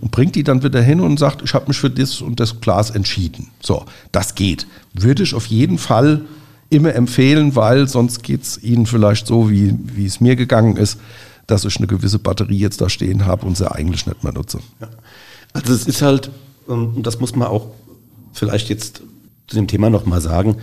und 0.01 0.11
bringt 0.11 0.35
die 0.35 0.43
dann 0.43 0.65
wieder 0.65 0.83
hin 0.83 1.01
und 1.01 1.19
sagt, 1.21 1.43
ich 1.43 1.55
habe 1.55 1.69
mich 1.69 1.79
für 1.79 1.91
das 1.91 2.21
und 2.21 2.41
das 2.41 2.61
Glas 2.61 2.91
entschieden. 2.91 3.47
So, 3.63 3.85
das 4.11 4.35
geht. 4.35 4.67
Würde 4.95 5.23
ich 5.23 5.33
auf 5.33 5.47
jeden 5.47 5.79
Fall 5.79 6.23
immer 6.69 6.93
empfehlen, 6.97 7.55
weil 7.55 7.87
sonst 7.87 8.25
geht 8.25 8.43
es 8.43 8.61
Ihnen 8.61 8.87
vielleicht 8.87 9.29
so, 9.29 9.49
wie, 9.49 9.77
wie 9.95 10.07
es 10.07 10.21
mir 10.21 10.35
gegangen 10.35 10.77
ist, 10.77 10.99
dass 11.47 11.65
ich 11.65 11.77
eine 11.77 11.87
gewisse 11.87 12.19
Batterie 12.19 12.59
jetzt 12.59 12.81
da 12.81 12.89
stehen 12.89 13.27
habe 13.27 13.47
und 13.47 13.57
sie 13.57 13.71
eigentlich 13.71 14.07
nicht 14.07 14.25
mehr 14.25 14.33
nutze. 14.33 14.59
Also 15.53 15.73
es 15.73 15.87
ist 15.87 16.03
halt, 16.03 16.31
ähm, 16.69 16.95
und 16.97 17.07
das 17.07 17.21
muss 17.21 17.37
man 17.37 17.49
auch 17.49 17.69
vielleicht 18.33 18.69
jetzt 18.69 19.03
zu 19.51 19.57
dem 19.57 19.67
Thema 19.67 19.91
nochmal 19.91 20.21
sagen, 20.21 20.57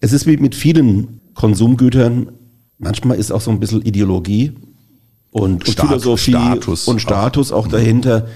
es 0.00 0.12
ist 0.12 0.26
wie 0.26 0.38
mit 0.38 0.54
vielen 0.54 1.20
Konsumgütern, 1.34 2.32
manchmal 2.78 3.18
ist 3.18 3.30
auch 3.30 3.42
so 3.42 3.50
ein 3.50 3.60
bisschen 3.60 3.82
Ideologie 3.82 4.52
und, 5.30 5.42
und 5.42 5.68
Status- 5.68 5.88
Philosophie 6.02 6.30
Status 6.32 6.88
und 6.88 6.96
auch. 6.96 7.00
Status 7.00 7.52
auch 7.52 7.68
dahinter. 7.68 8.26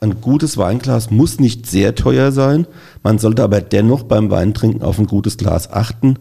Ein 0.00 0.20
gutes 0.20 0.56
Weinglas 0.56 1.10
muss 1.10 1.40
nicht 1.40 1.66
sehr 1.66 1.96
teuer 1.96 2.30
sein, 2.30 2.68
man 3.02 3.18
sollte 3.18 3.42
aber 3.42 3.60
dennoch 3.60 4.04
beim 4.04 4.30
Weintrinken 4.30 4.82
auf 4.82 4.98
ein 5.00 5.06
gutes 5.08 5.36
Glas 5.36 5.72
achten. 5.72 6.18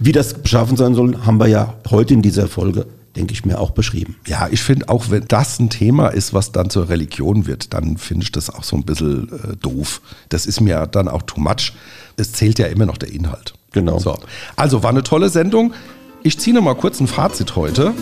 Wie 0.00 0.10
das 0.10 0.34
beschaffen 0.34 0.76
sein 0.76 0.96
soll, 0.96 1.16
haben 1.24 1.38
wir 1.38 1.46
ja 1.46 1.74
heute 1.90 2.14
in 2.14 2.22
dieser 2.22 2.48
Folge, 2.48 2.86
denke 3.16 3.32
ich 3.32 3.44
mir, 3.44 3.58
auch 3.58 3.70
beschrieben. 3.70 4.16
Ja, 4.26 4.48
ich 4.50 4.62
finde 4.62 4.88
auch, 4.88 5.10
wenn 5.10 5.24
das 5.26 5.58
ein 5.58 5.70
Thema 5.70 6.08
ist, 6.08 6.32
was 6.32 6.52
dann 6.52 6.70
zur 6.70 6.88
Religion 6.88 7.46
wird, 7.46 7.74
dann 7.74 7.96
finde 7.96 8.24
ich 8.24 8.32
das 8.32 8.50
auch 8.50 8.62
so 8.62 8.76
ein 8.76 8.84
bisschen 8.84 9.28
äh, 9.32 9.56
doof. 9.56 10.00
Das 10.28 10.46
ist 10.46 10.60
mir 10.60 10.86
dann 10.86 11.08
auch 11.08 11.22
too 11.22 11.40
much. 11.40 11.72
Es 12.16 12.32
zählt 12.32 12.58
ja 12.58 12.66
immer 12.66 12.86
noch 12.86 12.98
der 12.98 13.12
Inhalt. 13.12 13.54
Genau. 13.72 13.98
So. 13.98 14.18
Also 14.56 14.82
war 14.82 14.90
eine 14.90 15.02
tolle 15.02 15.28
Sendung. 15.28 15.72
Ich 16.22 16.38
ziehe 16.38 16.54
noch 16.54 16.62
mal 16.62 16.74
kurz 16.74 17.00
ein 17.00 17.06
Fazit 17.06 17.56
heute. 17.56 17.94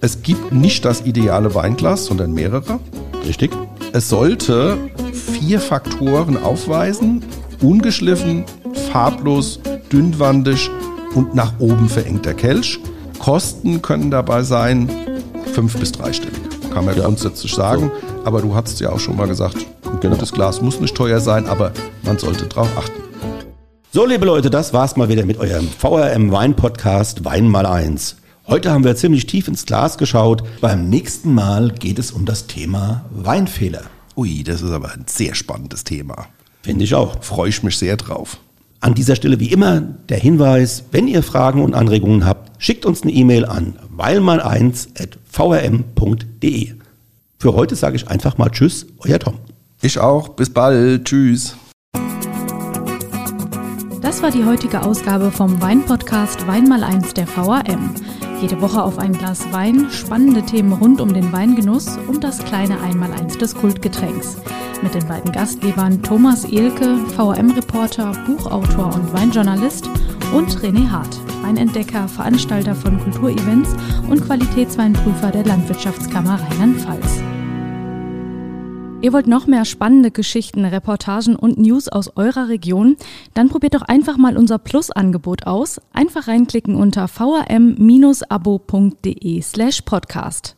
Es 0.00 0.22
gibt 0.22 0.52
nicht 0.52 0.84
das 0.84 1.02
ideale 1.02 1.54
Weinglas, 1.54 2.06
sondern 2.06 2.32
mehrere. 2.32 2.80
Richtig? 3.24 3.52
Es 3.92 4.08
sollte 4.08 4.78
vier 5.12 5.60
Faktoren 5.60 6.36
aufweisen: 6.36 7.24
ungeschliffen, 7.60 8.44
farblos, 8.90 9.60
dünnwandig 9.92 10.70
und 11.14 11.34
nach 11.34 11.60
oben 11.60 11.88
verengter 11.88 12.34
Kelch. 12.34 12.80
Kosten 13.22 13.80
können 13.82 14.10
dabei 14.10 14.42
sein 14.42 14.90
fünf 15.52 15.78
bis 15.78 15.92
dreistellig, 15.92 16.40
kann 16.74 16.84
man 16.84 16.96
grundsätzlich 16.96 17.54
sagen. 17.54 17.88
Aber 18.24 18.42
du 18.42 18.52
hast 18.52 18.80
ja 18.80 18.90
auch 18.90 18.98
schon 18.98 19.16
mal 19.16 19.28
gesagt, 19.28 19.58
ein 19.84 20.00
Genau. 20.00 20.16
gutes 20.16 20.32
Glas 20.32 20.60
muss 20.60 20.80
nicht 20.80 20.96
teuer 20.96 21.20
sein, 21.20 21.46
aber 21.46 21.70
man 22.02 22.18
sollte 22.18 22.46
darauf 22.46 22.68
achten. 22.76 23.00
So, 23.92 24.04
liebe 24.06 24.26
Leute, 24.26 24.50
das 24.50 24.72
war's 24.72 24.96
mal 24.96 25.08
wieder 25.08 25.24
mit 25.24 25.38
eurem 25.38 25.68
VRM 25.68 26.32
Wein 26.32 26.56
Podcast 26.56 27.24
Wein 27.24 27.48
mal 27.48 27.64
eins. 27.64 28.16
Heute 28.48 28.72
haben 28.72 28.82
wir 28.82 28.96
ziemlich 28.96 29.24
tief 29.26 29.46
ins 29.46 29.66
Glas 29.66 29.98
geschaut. 29.98 30.42
Beim 30.60 30.88
nächsten 30.90 31.32
Mal 31.32 31.70
geht 31.70 32.00
es 32.00 32.10
um 32.10 32.24
das 32.24 32.48
Thema 32.48 33.04
Weinfehler. 33.12 33.82
Ui, 34.16 34.42
das 34.42 34.62
ist 34.62 34.72
aber 34.72 34.90
ein 34.94 35.04
sehr 35.06 35.36
spannendes 35.36 35.84
Thema. 35.84 36.26
Finde 36.62 36.82
ich 36.82 36.96
auch. 36.96 37.22
Freue 37.22 37.50
ich 37.50 37.62
mich 37.62 37.78
sehr 37.78 37.96
drauf. 37.96 38.38
An 38.80 38.94
dieser 38.94 39.14
Stelle 39.14 39.38
wie 39.38 39.52
immer 39.52 39.80
der 39.80 40.18
Hinweis, 40.18 40.82
wenn 40.90 41.06
ihr 41.06 41.22
Fragen 41.22 41.62
und 41.62 41.72
Anregungen 41.74 42.26
habt, 42.26 42.41
schickt 42.62 42.86
uns 42.86 43.02
eine 43.02 43.12
E-Mail 43.12 43.44
an 43.44 43.74
weilmal1.vrm.de. 43.98 46.74
Für 47.38 47.54
heute 47.54 47.74
sage 47.74 47.96
ich 47.96 48.06
einfach 48.08 48.38
mal 48.38 48.48
Tschüss, 48.50 48.86
euer 49.00 49.18
Tom. 49.18 49.34
Ich 49.82 49.98
auch. 49.98 50.28
Bis 50.28 50.48
bald. 50.48 51.04
Tschüss. 51.04 51.56
Das 54.00 54.22
war 54.22 54.30
die 54.30 54.44
heutige 54.44 54.82
Ausgabe 54.82 55.32
vom 55.32 55.60
Weinpodcast 55.60 56.46
Weinmal 56.46 56.84
eins 56.84 57.12
der 57.14 57.26
VRM. 57.26 57.96
Jede 58.40 58.60
Woche 58.60 58.80
auf 58.82 58.98
ein 58.98 59.12
Glas 59.12 59.52
Wein, 59.52 59.88
spannende 59.90 60.42
Themen 60.42 60.72
rund 60.72 61.00
um 61.00 61.12
den 61.12 61.32
Weingenuss 61.32 61.98
und 62.08 62.22
das 62.22 62.38
kleine 62.44 62.80
Einmaleins 62.80 63.36
des 63.38 63.56
Kultgetränks. 63.56 64.36
Mit 64.82 64.94
den 64.94 65.08
beiden 65.08 65.32
Gastgebern 65.32 66.00
Thomas 66.02 66.44
Ehlke, 66.44 66.96
VRM-Reporter, 67.16 68.12
Buchautor 68.26 68.94
und 68.94 69.12
Weinjournalist 69.12 69.88
und 70.32 70.58
René 70.60 70.90
Hart, 70.90 71.16
Weinentdecker, 71.42 72.08
Veranstalter 72.08 72.74
von 72.74 72.98
Kulturevents 72.98 73.70
und 74.08 74.24
Qualitätsweinprüfer 74.24 75.30
der 75.30 75.44
Landwirtschaftskammer 75.44 76.40
Rheinland-Pfalz. 76.40 77.22
Ihr 79.02 79.12
wollt 79.12 79.26
noch 79.26 79.46
mehr 79.48 79.64
spannende 79.64 80.10
Geschichten, 80.12 80.64
Reportagen 80.64 81.36
und 81.36 81.58
News 81.58 81.88
aus 81.88 82.16
eurer 82.16 82.48
Region? 82.48 82.96
Dann 83.34 83.48
probiert 83.48 83.74
doch 83.74 83.82
einfach 83.82 84.16
mal 84.16 84.38
unser 84.38 84.58
Plus-Angebot 84.58 85.46
aus. 85.46 85.80
Einfach 85.92 86.28
reinklicken 86.28 86.76
unter 86.76 87.08
vrm-abo.de 87.08 88.22
slash 89.42 89.82
podcast. 89.82 90.56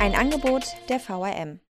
Ein 0.00 0.14
Angebot 0.14 0.64
der 0.90 1.00
VRM. 1.00 1.60